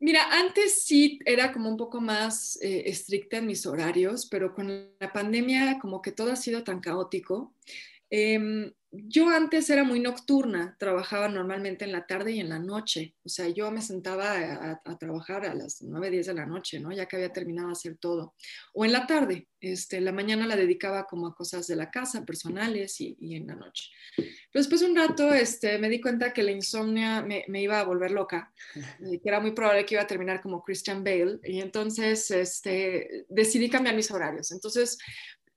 Mira, 0.00 0.28
antes 0.32 0.84
sí 0.84 1.18
era 1.24 1.52
como 1.52 1.68
un 1.70 1.76
poco 1.76 2.00
más 2.00 2.58
eh, 2.60 2.84
estricta 2.86 3.38
en 3.38 3.46
mis 3.46 3.64
horarios, 3.64 4.26
pero 4.26 4.54
con 4.54 4.94
la 4.98 5.12
pandemia 5.12 5.78
como 5.80 6.02
que 6.02 6.12
todo 6.12 6.32
ha 6.32 6.36
sido 6.36 6.62
tan 6.62 6.80
caótico. 6.80 7.54
Em, 8.10 8.70
yo 9.06 9.28
antes 9.28 9.68
era 9.70 9.84
muy 9.84 10.00
nocturna, 10.00 10.76
trabajaba 10.78 11.28
normalmente 11.28 11.84
en 11.84 11.92
la 11.92 12.06
tarde 12.06 12.32
y 12.32 12.40
en 12.40 12.48
la 12.48 12.58
noche. 12.58 13.14
O 13.24 13.28
sea, 13.28 13.48
yo 13.48 13.70
me 13.70 13.82
sentaba 13.82 14.80
a, 14.84 14.98
trabajar 14.98 15.44
a 15.44 15.54
las 15.54 15.82
9, 15.82 16.10
10 16.10 16.26
de 16.26 16.34
la 16.34 16.46
noche, 16.46 16.80
¿no? 16.80 16.92
Ya 16.92 17.06
que 17.06 17.16
había 17.16 17.32
terminado 17.32 17.68
de 17.68 17.72
hacer 17.72 17.96
todo. 17.98 18.34
O 18.72 18.84
en 18.84 18.92
la 18.92 19.06
tarde, 19.06 19.48
este, 19.60 20.00
la 20.00 20.12
mañana 20.12 20.46
la 20.46 20.56
dedicaba 20.56 21.06
como 21.06 21.26
a 21.26 21.34
cosas 21.34 21.66
de 21.66 21.76
la 21.76 21.90
casa, 21.90 22.24
personales 22.24 23.00
y, 23.00 23.16
en 23.34 23.46
la 23.46 23.54
noche. 23.54 23.90
Pero 24.16 24.32
después 24.52 24.80
de 24.80 24.88
un 24.88 24.96
rato 24.96 25.32
este, 25.32 25.78
me 25.78 25.88
di 25.88 26.00
cuenta 26.00 26.32
que 26.32 26.42
la 26.42 26.52
insomnia 26.52 27.22
me, 27.22 27.44
me 27.48 27.62
iba 27.62 27.80
a 27.80 27.84
volver 27.84 28.12
loca, 28.12 28.52
y 29.00 29.18
que 29.18 29.28
era 29.28 29.40
muy 29.40 29.52
probable 29.52 29.84
que 29.84 29.94
iba 29.94 30.02
a 30.02 30.06
terminar 30.06 30.40
como 30.40 30.62
Christian 30.62 31.02
Bale. 31.02 31.40
Y 31.44 31.60
entonces 31.60 32.30
este, 32.30 33.26
decidí 33.28 33.68
cambiar 33.68 33.96
mis 33.96 34.10
horarios. 34.10 34.52
Entonces 34.52 34.98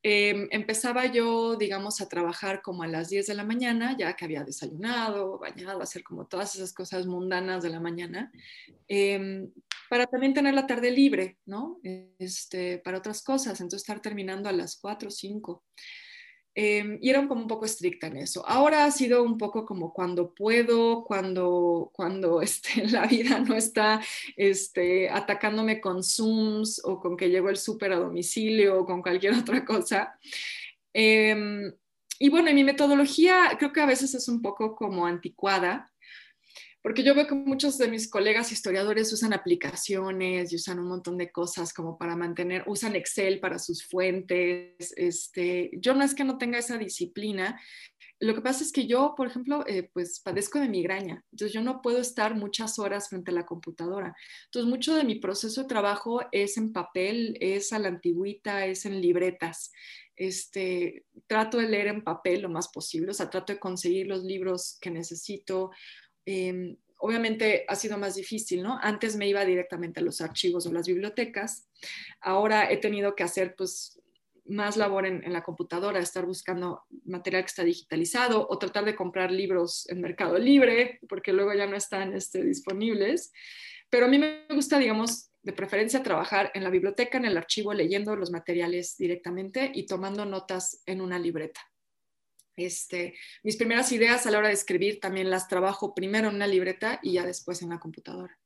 Em, 0.09 0.47
empezaba 0.51 1.05
yo, 1.07 1.57
digamos, 1.57 1.99
a 1.99 2.07
trabajar 2.07 2.61
como 2.61 2.83
a 2.83 2.87
las 2.87 3.09
10 3.09 3.27
de 3.27 3.33
la 3.33 3.43
mañana, 3.43 3.97
ya 3.97 4.15
que 4.15 4.23
había 4.23 4.45
desayunado, 4.45 5.37
bañado, 5.37 5.81
hacer 5.81 6.01
como 6.01 6.25
todas 6.27 6.55
esas 6.55 6.71
cosas 6.71 7.05
mundanas 7.05 7.61
de 7.61 7.69
la 7.69 7.81
mañana, 7.81 8.31
em, 8.87 9.51
para 9.89 10.05
también 10.07 10.33
tener 10.33 10.53
la 10.53 10.65
tarde 10.65 10.91
libre, 10.91 11.39
¿no? 11.45 11.81
Este, 12.19 12.77
para 12.77 12.99
otras 12.99 13.21
cosas, 13.21 13.59
entonces 13.59 13.81
estar 13.81 14.01
terminando 14.01 14.47
a 14.47 14.53
las 14.53 14.77
4 14.77 15.09
o 15.09 15.11
5. 15.11 15.65
Em, 16.59 16.97
y 17.03 17.11
era 17.11 17.27
como 17.27 17.41
un 17.41 17.47
poco 17.47 17.65
estricta 17.65 18.07
en 18.07 18.17
eso. 18.17 18.43
Ahora 18.47 18.85
ha 18.85 18.89
sido 18.89 19.21
un 19.21 19.37
poco 19.37 19.63
como 19.63 19.93
cuando 19.93 20.33
puedo, 20.33 21.03
cuando, 21.03 21.91
cuando 21.93 22.41
este, 22.41 22.87
la 22.87 23.05
vida 23.05 23.37
no 23.39 23.53
está 23.53 24.01
este, 24.35 25.07
atacándome 25.07 25.79
con 25.79 26.03
Zooms 26.03 26.81
o 26.83 26.99
con 26.99 27.15
que 27.15 27.29
llego 27.29 27.49
el 27.49 27.57
súper 27.57 27.93
a 27.93 27.97
domicilio 27.97 28.79
o 28.79 28.85
con 28.87 29.03
cualquier 29.03 29.33
otra 29.39 29.63
cosa. 29.63 30.17
Em, 30.93 31.71
y 32.17 32.29
bueno, 32.29 32.51
mi 32.51 32.63
metodología 32.63 33.55
creo 33.59 33.71
que 33.71 33.81
a 33.81 33.85
veces 33.85 34.15
es 34.15 34.27
un 34.27 34.41
poco 34.41 34.75
como 34.75 35.05
anticuada, 35.05 35.91
porque 36.87 37.03
yo 37.03 37.13
veo 37.13 37.27
que 37.27 37.35
muchos 37.35 37.77
de 37.77 37.89
mis 37.89 38.09
colegas 38.09 38.53
historiadores 38.53 39.11
usan 39.11 39.33
aplicaciones 39.33 40.53
y 40.53 40.55
usan 40.55 40.79
un 40.79 40.87
montón 40.87 41.17
de 41.17 41.33
cosas 41.33 41.73
como 41.73 41.97
para 41.97 42.15
mantener, 42.15 42.63
usan 42.65 42.95
Excel 42.95 43.41
para 43.41 43.59
sus 43.59 43.85
fuentes. 43.85 44.93
Este, 44.95 45.69
yo 45.81 45.93
no 45.93 46.05
es 46.05 46.15
que 46.15 46.23
no 46.23 46.37
tenga 46.37 46.59
esa 46.59 46.77
disciplina. 46.77 47.59
Lo 48.21 48.33
que 48.33 48.39
pasa 48.39 48.63
es 48.63 48.71
que 48.71 48.87
yo, 48.87 49.15
por 49.17 49.27
ejemplo, 49.27 49.65
eh, 49.67 49.89
pues 49.91 50.21
padezco 50.21 50.59
de 50.59 50.69
migraña, 50.69 51.25
entonces 51.33 51.51
yo 51.51 51.61
no 51.61 51.81
puedo 51.81 51.99
estar 51.99 52.35
muchas 52.35 52.79
horas 52.79 53.09
frente 53.09 53.31
a 53.31 53.33
la 53.33 53.45
computadora. 53.45 54.15
Entonces 54.45 54.69
mucho 54.69 54.95
de 54.95 55.03
mi 55.03 55.15
proceso 55.15 55.63
de 55.63 55.67
trabajo 55.67 56.21
es 56.31 56.55
en 56.55 56.71
papel, 56.71 57.37
es 57.41 57.73
a 57.73 57.79
la 57.79 57.89
antigüita, 57.89 58.65
es 58.65 58.85
en 58.85 59.01
libretas. 59.01 59.73
Este, 60.15 61.05
trato 61.27 61.57
de 61.57 61.67
leer 61.67 61.87
en 61.87 62.03
papel 62.03 62.43
lo 62.43 62.49
más 62.49 62.69
posible, 62.69 63.11
o 63.11 63.13
sea, 63.13 63.29
trato 63.29 63.51
de 63.51 63.59
conseguir 63.59 64.07
los 64.07 64.23
libros 64.23 64.77
que 64.79 64.89
necesito 64.89 65.69
Em, 66.29 66.75
obviamente 66.97 67.63
ha 67.69 67.75
sido 67.75 67.97
más 67.97 68.15
difícil, 68.15 68.61
¿no? 68.61 68.77
Antes 68.81 69.15
me 69.15 69.29
iba 69.29 69.45
directamente 69.45 70.01
a 70.01 70.03
los 70.03 70.19
archivos 70.19 70.65
o 70.65 70.73
las 70.73 70.85
bibliotecas, 70.85 71.69
ahora 72.19 72.69
he 72.69 72.75
tenido 72.77 73.15
que 73.15 73.23
hacer 73.23 73.55
pues 73.55 74.01
más 74.43 74.75
labor 74.75 75.05
en, 75.05 75.31
la 75.31 75.41
computadora, 75.41 75.99
estar 75.99 76.25
buscando 76.25 76.83
material 77.05 77.43
que 77.43 77.47
está 77.47 77.63
digitalizado 77.63 78.45
o 78.49 78.57
tratar 78.57 78.83
de 78.83 78.95
comprar 78.95 79.31
libros 79.31 79.87
en 79.89 80.01
Mercado 80.01 80.37
Libre, 80.37 80.99
porque 81.07 81.31
luego 81.31 81.53
ya 81.53 81.65
no 81.65 81.77
están 81.77 82.13
este, 82.13 82.43
disponibles. 82.43 83.31
Pero 83.89 84.07
a 84.07 84.09
mí 84.09 84.19
me 84.19 84.45
gusta, 84.49 84.79
digamos, 84.79 85.31
de 85.43 85.53
preferencia 85.53 86.03
trabajar 86.03 86.51
en 86.53 86.63
la 86.63 86.69
biblioteca, 86.69 87.17
en 87.17 87.25
el 87.25 87.37
archivo, 87.37 87.73
leyendo 87.73 88.17
los 88.17 88.31
materiales 88.31 88.97
directamente 88.97 89.71
y 89.73 89.85
tomando 89.85 90.25
notas 90.25 90.81
en 90.85 90.99
una 90.99 91.19
libreta. 91.19 91.61
Este, 92.57 93.13
mis 93.43 93.55
primeras 93.55 93.91
ideas 93.91 94.25
a 94.25 94.31
la 94.31 94.39
hora 94.39 94.47
de 94.47 94.55
escribir 94.55 94.99
también 94.99 95.29
las 95.29 95.47
trabajo 95.47 95.93
primero 95.93 96.27
en 96.27 96.35
una 96.35 96.47
libreta 96.47 96.99
y 97.03 97.13
ya 97.13 97.25
después 97.25 97.61
en 97.61 97.69
la 97.69 97.79
computadora. 97.79 98.37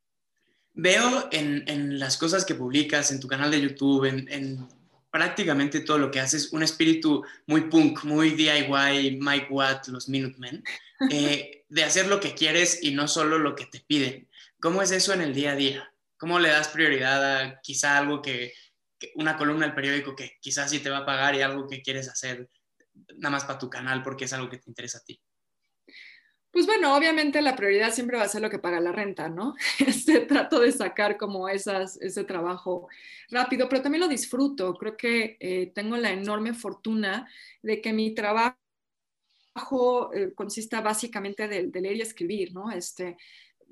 Veo 0.74 1.30
en, 1.32 1.98
las 1.98 2.18
cosas 2.18 2.44
que 2.46 2.56
publicas, 2.56 3.12
en 3.12 3.22
tu 3.22 3.28
canal 3.28 3.50
de 3.52 3.62
YouTube, 3.62 4.06
en, 4.06 4.68
prácticamente 5.10 5.80
todo 5.80 5.98
lo 5.98 6.12
que 6.12 6.20
haces, 6.20 6.52
un 6.52 6.62
espíritu 6.62 7.24
muy 7.48 7.62
punk, 7.70 8.04
muy 8.04 8.32
DIY, 8.32 9.18
Mike 9.20 9.48
Watt, 9.50 9.88
los 9.88 10.10
Minutemen, 10.10 10.64
eh, 11.10 11.64
de 11.70 11.84
hacer 11.84 12.08
lo 12.08 12.20
que 12.20 12.34
quieres 12.34 12.84
y 12.84 12.92
no 12.92 13.08
solo 13.08 13.40
lo 13.40 13.56
que 13.56 13.66
te 13.66 13.80
piden. 13.80 14.28
¿Cómo 14.60 14.82
es 14.82 14.92
eso 14.92 15.14
en 15.14 15.22
el 15.22 15.34
día 15.34 15.52
a 15.52 15.56
día? 15.56 15.94
¿Cómo 16.18 16.38
le 16.40 16.50
das 16.50 16.68
prioridad 16.68 17.38
a 17.38 17.62
quizá 17.62 17.98
algo 17.98 18.22
que, 18.22 18.54
que 19.00 19.12
una 19.16 19.38
columna 19.38 19.66
del 19.66 19.76
periódico 19.76 20.16
que 20.16 20.38
quizás 20.42 20.70
sí 20.70 20.80
te 20.80 20.90
va 20.90 21.00
a 21.00 21.06
pagar 21.06 21.34
y 21.36 21.42
algo 21.42 21.68
que 21.68 21.82
quieres 21.82 22.08
hacer 22.10 22.50
nada 23.18 23.32
más 23.32 23.46
para 23.46 23.60
tu 23.60 23.70
canal 23.70 24.04
porque 24.04 24.26
es 24.26 24.34
algo 24.34 24.50
que 24.50 24.58
te 24.58 24.70
interesa 24.70 25.00
a 25.00 25.04
ti? 25.04 25.22
Pues 26.52 26.66
bueno, 26.66 26.94
obviamente 26.98 27.42
la 27.42 27.56
prioridad 27.56 27.94
siempre 27.94 28.18
va 28.18 28.24
a 28.24 28.28
ser 28.28 28.42
lo 28.42 28.50
que 28.50 28.60
paga 28.60 28.82
la 28.82 28.92
renta, 28.92 29.30
¿no? 29.30 29.56
Este, 29.80 30.20
trato 30.22 30.60
de 30.60 30.72
sacar 30.74 31.18
como 31.18 31.48
esas, 31.48 32.00
ese 32.02 32.26
trabajo 32.26 32.90
rápido, 33.30 33.70
pero 33.70 33.82
también 33.82 34.02
lo 34.02 34.10
disfruto. 34.10 34.74
Creo 34.74 34.98
que 34.98 35.38
eh, 35.40 35.72
tengo 35.74 35.96
la 35.96 36.12
enorme 36.12 36.54
fortuna 36.54 37.30
de 37.62 37.82
que 37.82 37.94
mi 37.94 38.14
trabajo 38.14 38.58
eh, 40.14 40.34
consista 40.36 40.82
básicamente 40.82 41.48
de, 41.48 41.82
leer 41.82 41.96
y 41.96 42.02
escribir, 42.02 42.54
¿no? 42.54 42.70
Este, 42.70 43.16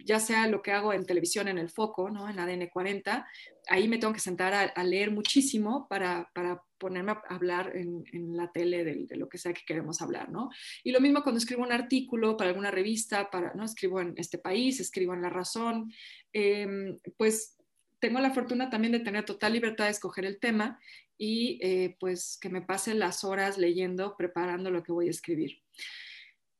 ya 0.06 0.20
sea 0.20 0.48
lo 0.48 0.62
que 0.62 0.72
hago 0.72 0.94
en 0.94 1.06
televisión 1.06 1.48
en 1.48 1.58
el 1.58 1.70
foco, 1.70 2.10
¿no? 2.10 2.30
en 2.30 2.40
ADN 2.40 2.68
40, 2.68 3.28
ahí 3.68 3.88
me 3.88 3.98
tengo 3.98 4.14
que 4.14 4.20
sentar 4.20 4.54
a, 4.54 4.84
leer 4.84 5.12
muchísimo 5.12 5.88
para, 5.88 6.30
para, 6.34 6.64
ponerme 6.78 7.12
a 7.12 7.22
hablar 7.30 7.76
en, 7.76 8.04
la 8.38 8.52
tele 8.52 8.84
de, 8.86 9.18
lo 9.18 9.28
que 9.28 9.38
sea 9.38 9.54
que 9.54 9.66
queremos 9.66 10.02
hablar. 10.02 10.30
¿no? 10.30 10.50
Y 10.84 10.92
lo 10.92 11.02
mismo 11.02 11.24
cuando 11.24 11.40
escribo 11.40 11.64
un 11.64 11.72
artículo 11.72 12.38
para 12.38 12.50
alguna 12.50 12.72
revista, 12.72 13.30
para, 13.30 13.54
¿no? 13.54 13.66
escribo 13.66 14.00
en 14.02 14.14
este 14.18 14.38
país, 14.38 14.80
escribo 14.80 15.14
en 15.14 15.22
La 15.22 15.30
Razón, 15.30 15.92
em, 16.32 16.98
pues 17.18 17.58
tengo 18.00 18.20
la 18.20 18.32
fortuna 18.32 18.70
también 18.70 18.94
de 18.94 19.02
tener 19.02 19.26
total 19.26 19.54
libertad 19.54 19.86
de 19.86 19.92
escoger 19.92 20.26
el 20.26 20.40
tema 20.40 20.80
y 21.18 21.60
eh, 21.62 21.98
pues 22.00 22.38
que 22.40 22.50
me 22.50 22.62
pase 22.62 22.94
las 22.94 23.26
horas 23.26 23.58
leyendo, 23.58 24.16
preparando 24.18 24.72
lo 24.72 24.84
que 24.84 24.94
voy 24.94 25.08
a 25.08 25.12
escribir. 25.12 25.62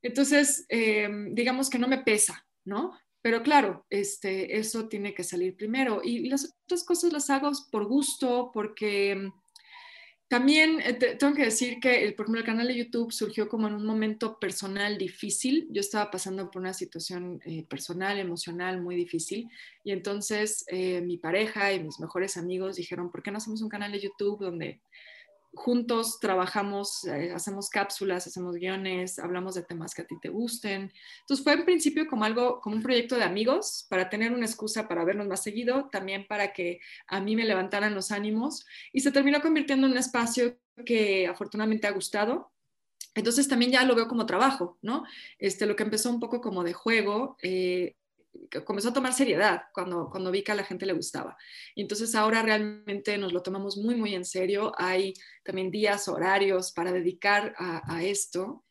Entonces, 0.02 0.66
em, 0.68 1.34
digamos 1.34 1.70
que 1.70 1.78
no 1.78 1.88
me 1.88 1.98
pesa, 1.98 2.46
¿no? 2.64 2.98
Pero 3.22 3.42
claro, 3.42 3.86
este, 3.90 4.58
eso 4.58 4.88
tiene 4.88 5.14
que 5.14 5.24
salir 5.24 5.56
primero. 5.56 6.00
Y 6.02 6.28
las 6.28 6.54
otras 6.64 6.84
cosas 6.84 7.12
las 7.12 7.28
hago 7.30 7.50
por 7.70 7.86
gusto, 7.86 8.50
porque 8.52 9.14
mm, 9.14 9.32
también 10.28 10.80
eh, 10.80 10.94
tengo 10.94 11.34
que 11.34 11.44
decir 11.44 11.80
que, 11.80 12.04
el, 12.04 12.14
por 12.14 12.26
ejemplo, 12.26 12.44
canal 12.44 12.68
de 12.68 12.76
YouTube 12.76 13.12
surgió 13.12 13.48
como 13.48 13.66
en 13.66 13.74
un 13.74 13.84
momento 13.84 14.38
personal 14.38 14.96
difícil. 14.96 15.68
Yo 15.70 15.80
estaba 15.80 16.10
pasando 16.10 16.50
por 16.50 16.62
una 16.62 16.72
situación 16.72 17.40
eh, 17.44 17.66
personal, 17.68 18.18
emocional 18.18 18.80
muy 18.80 18.96
difícil. 18.96 19.48
Y 19.84 19.92
entonces 19.92 20.64
eh, 20.68 21.02
mi 21.02 21.18
pareja 21.18 21.72
y 21.72 21.82
mis 21.82 21.98
mejores 22.00 22.36
amigos 22.36 22.76
dijeron, 22.76 23.10
¿por 23.10 23.22
qué 23.22 23.30
no 23.30 23.38
hacemos 23.38 23.60
un 23.60 23.68
canal 23.68 23.92
de 23.92 24.00
YouTube 24.00 24.40
donde 24.40 24.80
juntos 25.52 26.18
trabajamos, 26.20 27.04
eh, 27.04 27.32
hacemos 27.32 27.70
cápsulas, 27.70 28.26
hacemos 28.26 28.56
guiones, 28.56 29.18
hablamos 29.18 29.54
de 29.54 29.62
temas 29.62 29.94
que 29.94 30.02
a 30.02 30.06
ti 30.06 30.16
te 30.20 30.28
gusten. 30.28 30.92
Entonces 31.20 31.42
fue 31.42 31.54
en 31.54 31.64
principio 31.64 32.06
como 32.06 32.24
algo, 32.24 32.60
como 32.60 32.76
un 32.76 32.82
proyecto 32.82 33.16
de 33.16 33.24
amigos, 33.24 33.86
para 33.88 34.08
tener 34.08 34.32
una 34.32 34.46
excusa 34.46 34.88
para 34.88 35.04
vernos 35.04 35.26
más 35.26 35.42
seguido, 35.42 35.88
también 35.90 36.26
para 36.26 36.52
que 36.52 36.80
a 37.06 37.20
mí 37.20 37.36
me 37.36 37.44
levantaran 37.44 37.94
los 37.94 38.10
ánimos 38.10 38.64
y 38.92 39.00
se 39.00 39.12
terminó 39.12 39.40
convirtiendo 39.40 39.86
en 39.86 39.92
un 39.92 39.98
espacio 39.98 40.58
que 40.84 41.26
afortunadamente 41.26 41.86
ha 41.86 41.92
gustado. 41.92 42.52
Entonces 43.14 43.48
también 43.48 43.72
ya 43.72 43.84
lo 43.84 43.96
veo 43.96 44.06
como 44.06 44.26
trabajo, 44.26 44.78
¿no? 44.82 45.04
Este, 45.38 45.66
lo 45.66 45.74
que 45.74 45.82
empezó 45.82 46.10
un 46.10 46.20
poco 46.20 46.40
como 46.40 46.62
de 46.62 46.72
juego, 46.72 47.36
eh, 47.42 47.96
comenzó 48.64 48.88
a 48.90 48.92
tomar 48.92 49.12
seriedad 49.12 49.62
cuando, 49.72 50.08
cuando 50.10 50.30
vi 50.30 50.42
que 50.42 50.52
a 50.52 50.56
la 50.56 50.64
gente 50.64 50.86
le 50.86 50.92
gustaba. 50.92 51.36
Y 51.74 51.82
entonces 51.82 52.14
ahora 52.14 52.42
realmente 52.42 53.16
nos 53.18 53.32
lo 53.32 53.42
tomamos 53.42 53.76
muy, 53.76 53.94
muy 53.94 54.14
en 54.14 54.24
serio. 54.24 54.72
Hay 54.76 55.14
también 55.44 55.70
días, 55.70 56.08
horarios 56.08 56.72
para 56.72 56.92
dedicar 56.92 57.54
a, 57.58 58.02
esto. 58.02 58.64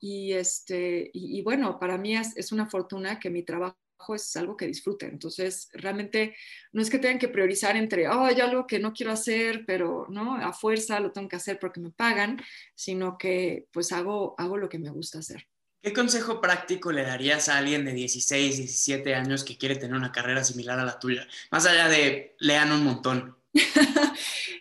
Y, 0.00 0.32
este, 0.32 1.10
y, 1.12 1.40
bueno, 1.42 1.78
para 1.78 1.96
mí 1.96 2.16
es, 2.16 2.36
es, 2.36 2.50
una 2.50 2.68
fortuna 2.68 3.20
que 3.20 3.30
mi 3.30 3.44
trabajo 3.44 3.76
es 4.14 4.34
algo 4.36 4.56
que 4.56 4.66
disfrute. 4.66 5.06
Entonces, 5.06 5.68
realmente 5.72 6.34
no 6.72 6.82
es 6.82 6.90
que 6.90 6.98
tengan 6.98 7.20
que 7.20 7.28
priorizar 7.28 7.76
entre, 7.76 8.08
oh, 8.08 8.24
hay 8.24 8.40
algo 8.40 8.66
que 8.66 8.80
no 8.80 8.92
quiero 8.92 9.12
hacer, 9.12 9.64
pero 9.66 10.06
no, 10.08 10.34
a 10.36 10.52
fuerza 10.52 10.98
lo 10.98 11.12
tengo 11.12 11.28
que 11.28 11.36
hacer 11.36 11.58
porque 11.60 11.80
me 11.80 11.90
pagan, 11.90 12.40
sino 12.74 13.16
que 13.16 13.68
pues 13.72 13.92
hago, 13.92 14.34
hago 14.38 14.56
lo 14.56 14.68
que 14.68 14.80
me 14.80 14.90
gusta 14.90 15.20
hacer. 15.20 15.46
¿Qué 15.82 15.92
consejo 15.92 16.40
práctico 16.40 16.92
le 16.92 17.02
darías 17.02 17.48
a 17.48 17.58
alguien 17.58 17.84
de 17.84 17.92
16, 17.92 18.56
17 18.56 19.16
años 19.16 19.42
que 19.42 19.58
quiere 19.58 19.74
tener 19.74 19.96
una 19.96 20.12
carrera 20.12 20.44
similar 20.44 20.78
a 20.78 20.84
la 20.84 21.00
tuya? 21.00 21.26
Más 21.50 21.66
allá 21.66 21.88
de 21.88 22.36
lean 22.38 22.70
un 22.70 22.84
montón. 22.84 23.36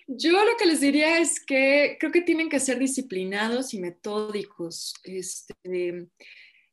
Yo 0.07 0.31
lo 0.43 0.57
que 0.57 0.65
les 0.65 0.81
diría 0.81 1.19
es 1.19 1.39
que 1.39 1.97
creo 1.99 2.11
que 2.11 2.21
tienen 2.21 2.49
que 2.49 2.59
ser 2.59 2.79
disciplinados 2.79 3.75
y 3.75 3.79
metódicos. 3.79 4.95
Este, 5.03 6.07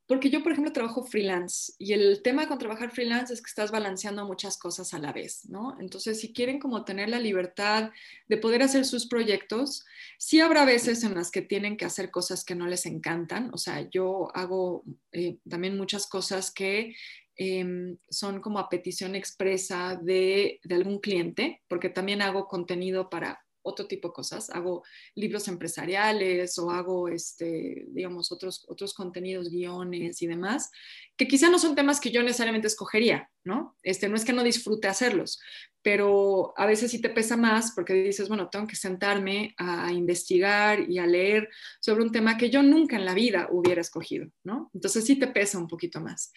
porque 0.09 0.31
yo, 0.31 0.43
por 0.43 0.53
ejemplo, 0.53 0.73
trabajo 0.73 1.05
freelance 1.05 1.75
y 1.79 1.93
el 1.93 2.23
tema 2.23 2.49
con 2.49 2.59
trabajar 2.59 2.91
freelance 2.91 3.33
es 3.33 3.43
que 3.43 3.49
estás 3.49 3.71
balanceando 3.71 4.25
muchas 4.25 4.57
cosas 4.57 4.95
a 4.95 4.99
la 4.99 5.13
vez, 5.13 5.47
¿no? 5.51 5.77
Entonces, 5.81 6.19
si 6.19 6.33
quieren 6.33 6.59
como 6.59 6.87
tener 6.87 7.11
la 7.11 7.21
libertad 7.21 7.91
de 8.27 8.39
poder 8.39 8.63
hacer 8.63 8.87
sus 8.87 9.07
proyectos, 9.07 9.85
sí 10.17 10.41
habrá 10.41 10.65
veces 10.65 11.05
en 11.05 11.15
las 11.15 11.31
que 11.31 11.43
tienen 11.43 11.77
que 11.77 11.85
hacer 11.85 12.11
cosas 12.11 12.43
que 12.43 12.55
no 12.55 12.67
les 12.67 12.87
encantan. 12.87 13.51
O 13.53 13.59
sea, 13.59 13.87
yo 13.91 14.35
hago 14.35 14.83
eh, 15.13 15.37
también 15.47 15.77
muchas 15.77 16.07
cosas 16.07 16.51
que 16.51 16.97
em, 17.37 17.99
son 18.09 18.41
como 18.41 18.61
a 18.61 18.71
petición 18.71 19.15
expresa 19.15 20.01
de, 20.03 20.59
de 20.65 20.75
algún 20.75 21.01
cliente, 21.01 21.61
porque 21.69 21.91
también 21.91 22.23
hago 22.23 22.49
contenido 22.49 23.11
para 23.11 23.45
otro 23.69 23.87
tipo 23.87 24.09
de 24.09 24.15
cosas. 24.15 24.51
Hago 24.51 24.83
libros 25.15 25.49
empresariales 25.49 26.59
o 26.59 26.71
hago, 26.71 27.09
este, 27.09 27.87
digamos, 27.89 28.33
otros, 28.33 28.65
otros 28.69 28.95
contenidos, 28.95 29.51
guiones 29.51 30.21
y 30.23 30.27
demás, 30.27 30.71
que 31.17 31.29
quizá 31.29 31.51
no 31.51 31.59
son 31.59 31.75
temas 31.75 32.01
que 32.01 32.11
yo 32.11 32.23
necesariamente 32.23 32.69
escogería, 32.69 33.31
¿no? 33.45 33.77
Este, 33.83 34.09
no 34.09 34.17
es 34.17 34.25
que 34.25 34.33
no 34.33 34.43
disfrute 34.43 34.89
hacerlos, 34.89 35.41
pero 35.83 36.53
a 36.57 36.67
veces 36.67 36.91
sí 36.91 37.01
te 37.01 37.11
pesa 37.11 37.37
más 37.37 37.73
porque 37.73 37.95
dices, 37.95 38.29
bueno, 38.29 38.49
tengo 38.49 38.67
que 38.67 38.77
sentarme 38.77 39.55
a 39.59 39.93
investigar 39.93 40.89
y 40.89 40.99
a 40.99 41.07
leer 41.07 41.49
sobre 41.81 42.03
un 42.03 42.13
tema 42.13 42.37
que 42.37 42.51
yo 42.51 42.63
nunca 42.63 42.97
en 42.97 43.05
la 43.05 43.15
vida 43.15 43.49
hubiera 43.51 43.81
escogido, 43.81 44.29
¿no? 44.45 44.71
Entonces 44.75 45.05
sí 45.05 45.17
te 45.17 45.29
pesa 45.29 45.59
un 45.59 45.69
poquito 45.69 46.01
más. 46.01 46.33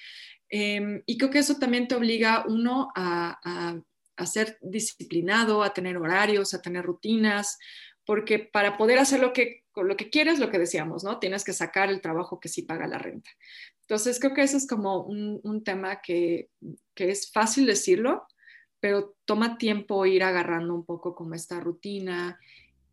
Em, 0.49 1.01
y 1.05 1.17
creo 1.17 1.31
que 1.31 1.39
eso 1.39 1.57
también 1.57 1.87
te 1.87 1.95
obliga 1.95 2.43
uno 2.47 2.89
a 2.93 3.39
a 3.43 3.81
ser 4.25 4.57
disciplinado, 4.61 5.63
a 5.63 5.73
tener 5.73 5.97
horarios, 5.97 6.53
a 6.53 6.61
tener 6.61 6.85
rutinas, 6.85 7.57
porque 8.05 8.39
para 8.39 8.77
poder 8.77 8.99
hacer 8.99 9.19
lo 9.19 9.33
que, 9.33 9.63
lo 9.75 9.95
que 9.95 10.09
quieres, 10.09 10.39
lo 10.39 10.49
que 10.49 10.59
decíamos, 10.59 11.03
¿no? 11.03 11.19
Tienes 11.19 11.43
que 11.43 11.53
sacar 11.53 11.89
el 11.89 12.01
trabajo 12.01 12.39
que 12.39 12.49
sí 12.49 12.63
paga 12.63 12.87
la 12.87 12.97
renta. 12.97 13.29
Entonces, 13.81 14.19
creo 14.19 14.33
que 14.33 14.43
eso 14.43 14.57
es 14.57 14.67
como 14.67 15.03
un, 15.03 15.63
tema 15.63 16.01
que, 16.01 16.49
es 16.95 17.31
fácil 17.31 17.65
decirlo, 17.65 18.25
pero 18.79 19.15
toma 19.25 19.57
tiempo 19.57 20.05
ir 20.05 20.23
agarrando 20.23 20.73
un 20.73 20.85
poco 20.85 21.13
como 21.13 21.35
esta 21.35 21.59
rutina, 21.59 22.39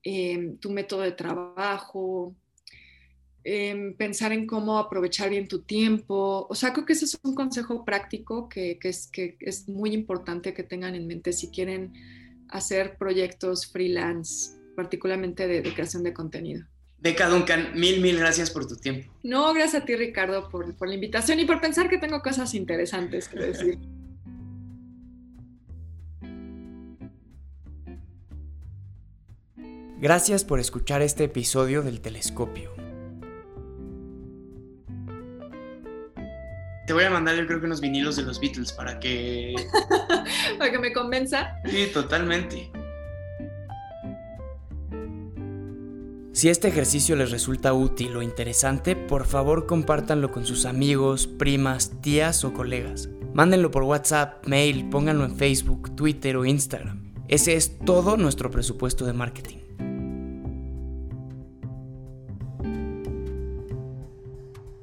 eh, 0.03 0.57
tu 0.61 0.71
método 0.71 1.03
de 1.03 1.13
trabajo, 1.13 2.35
pensar 3.97 4.33
en 4.33 4.47
cómo 4.47 4.79
aprovechar 4.79 5.31
bien 5.31 5.49
tu 5.49 5.63
tiempo. 5.63 6.47
O 6.49 6.55
sea, 6.55 6.73
creo 6.73 6.85
que 6.85 6.93
ese 6.93 7.05
es 7.07 7.19
un 7.23 7.35
consejo 7.35 7.85
práctico 7.85 8.49
que, 8.49 8.79
es, 8.83 9.07
que 9.07 9.37
es 9.41 9.69
muy 9.69 9.93
importante 9.93 10.55
que 10.55 10.63
tengan 10.63 10.95
en 10.95 11.07
mente 11.07 11.33
si 11.33 11.49
quieren 11.51 11.93
hacer 12.49 12.97
proyectos 12.99 13.67
freelance, 13.67 14.59
particularmente 14.77 15.47
de, 15.47 15.63
creación 15.73 16.03
de 16.03 16.13
contenido. 16.13 16.67
Beca 17.01 17.29
Duncan, 17.29 17.73
mil, 17.75 18.01
mil 18.01 18.19
gracias 18.19 18.51
por 18.51 18.67
tu 18.67 18.77
tiempo. 18.77 19.13
No, 19.23 19.55
gracias 19.55 19.83
a 19.83 19.87
ti, 19.87 19.95
Ricardo, 19.95 20.49
por, 20.49 20.75
por 20.77 20.89
la 20.89 20.95
invitación 20.95 21.39
y 21.39 21.45
por 21.45 21.61
pensar 21.61 21.89
que 21.89 21.99
tengo 21.99 22.21
cosas 22.21 22.55
interesantes 22.55 23.29
que 23.29 23.39
decir. 23.39 23.79
Gracias 30.01 30.45
por 30.45 30.61
escuchar 30.61 31.03
este 31.03 31.25
episodio 31.25 31.83
del 31.83 32.01
Telescopio. 32.01 32.88
Te 36.89 36.95
voy 36.95 37.05
a 37.05 37.11
mandar 37.11 37.37
yo 37.37 37.47
creo 37.47 37.61
que 37.61 37.67
unos 37.67 37.83
vinilos 37.83 38.17
de 38.17 38.23
los 38.23 38.41
Beatles 38.41 38.73
para 38.73 38.99
que... 38.99 39.55
para 40.59 40.71
que 40.71 40.79
me 40.79 40.91
convenza. 40.91 41.61
Sí, 41.67 41.91
totalmente. 41.93 42.73
Si 46.33 46.49
este 46.49 46.69
ejercicio 46.69 47.15
les 47.15 47.31
resulta 47.31 47.75
útil 47.75 48.17
o 48.17 48.23
interesante, 48.23 48.97
por 48.97 49.27
favor 49.27 49.67
compártanlo 49.67 50.33
con 50.33 50.47
sus 50.47 50.65
amigos, 50.65 51.27
primas, 51.27 51.93
tías 52.01 52.43
o 52.45 52.55
colegas. 52.55 53.11
Mándenlo 53.35 53.71
por 53.71 53.83
WhatsApp, 53.83 54.47
mail, 54.47 54.89
pónganlo 54.89 55.27
en 55.27 55.37
Facebook, 55.37 55.95
Twitter 55.95 56.39
o 56.39 56.47
Instagram. 56.47 57.13
Ese 57.29 57.55
es 57.57 57.79
todo 57.81 58.17
nuestro 58.17 58.51
presupuesto 58.51 59.05
de 59.05 59.13
marketing. 59.13 59.59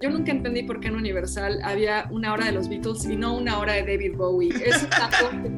Yo 0.05 0.11
nunca 0.11 0.31
entendí 0.31 0.61
por 0.61 0.79
qué 0.79 0.89
en 0.89 0.97
Universal 0.97 1.61
había 1.63 2.07
una 2.11 2.31
hora 2.31 2.45
de 2.45 2.51
los 2.51 2.69
Beatles 2.69 3.05
y 3.05 3.15
no 3.15 3.35
una 3.35 3.57
hora 3.57 3.73
de 3.73 3.81
David 3.81 4.15
Bowie. 4.15 4.53
Es 4.63 4.87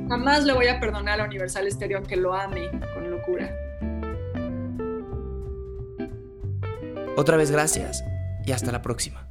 jamás 0.08 0.46
le 0.46 0.54
voy 0.54 0.68
a 0.68 0.80
perdonar 0.80 1.20
a 1.20 1.26
Universal 1.26 1.70
Stereo 1.70 1.98
aunque 1.98 2.16
lo 2.16 2.34
ame 2.34 2.70
con 2.94 3.12
locura. 3.12 3.54
Otra 7.18 7.36
vez 7.36 7.52
gracias 7.52 8.06
y 8.46 8.54
hasta 8.54 8.72
la 8.72 8.82
próxima. 8.82 9.28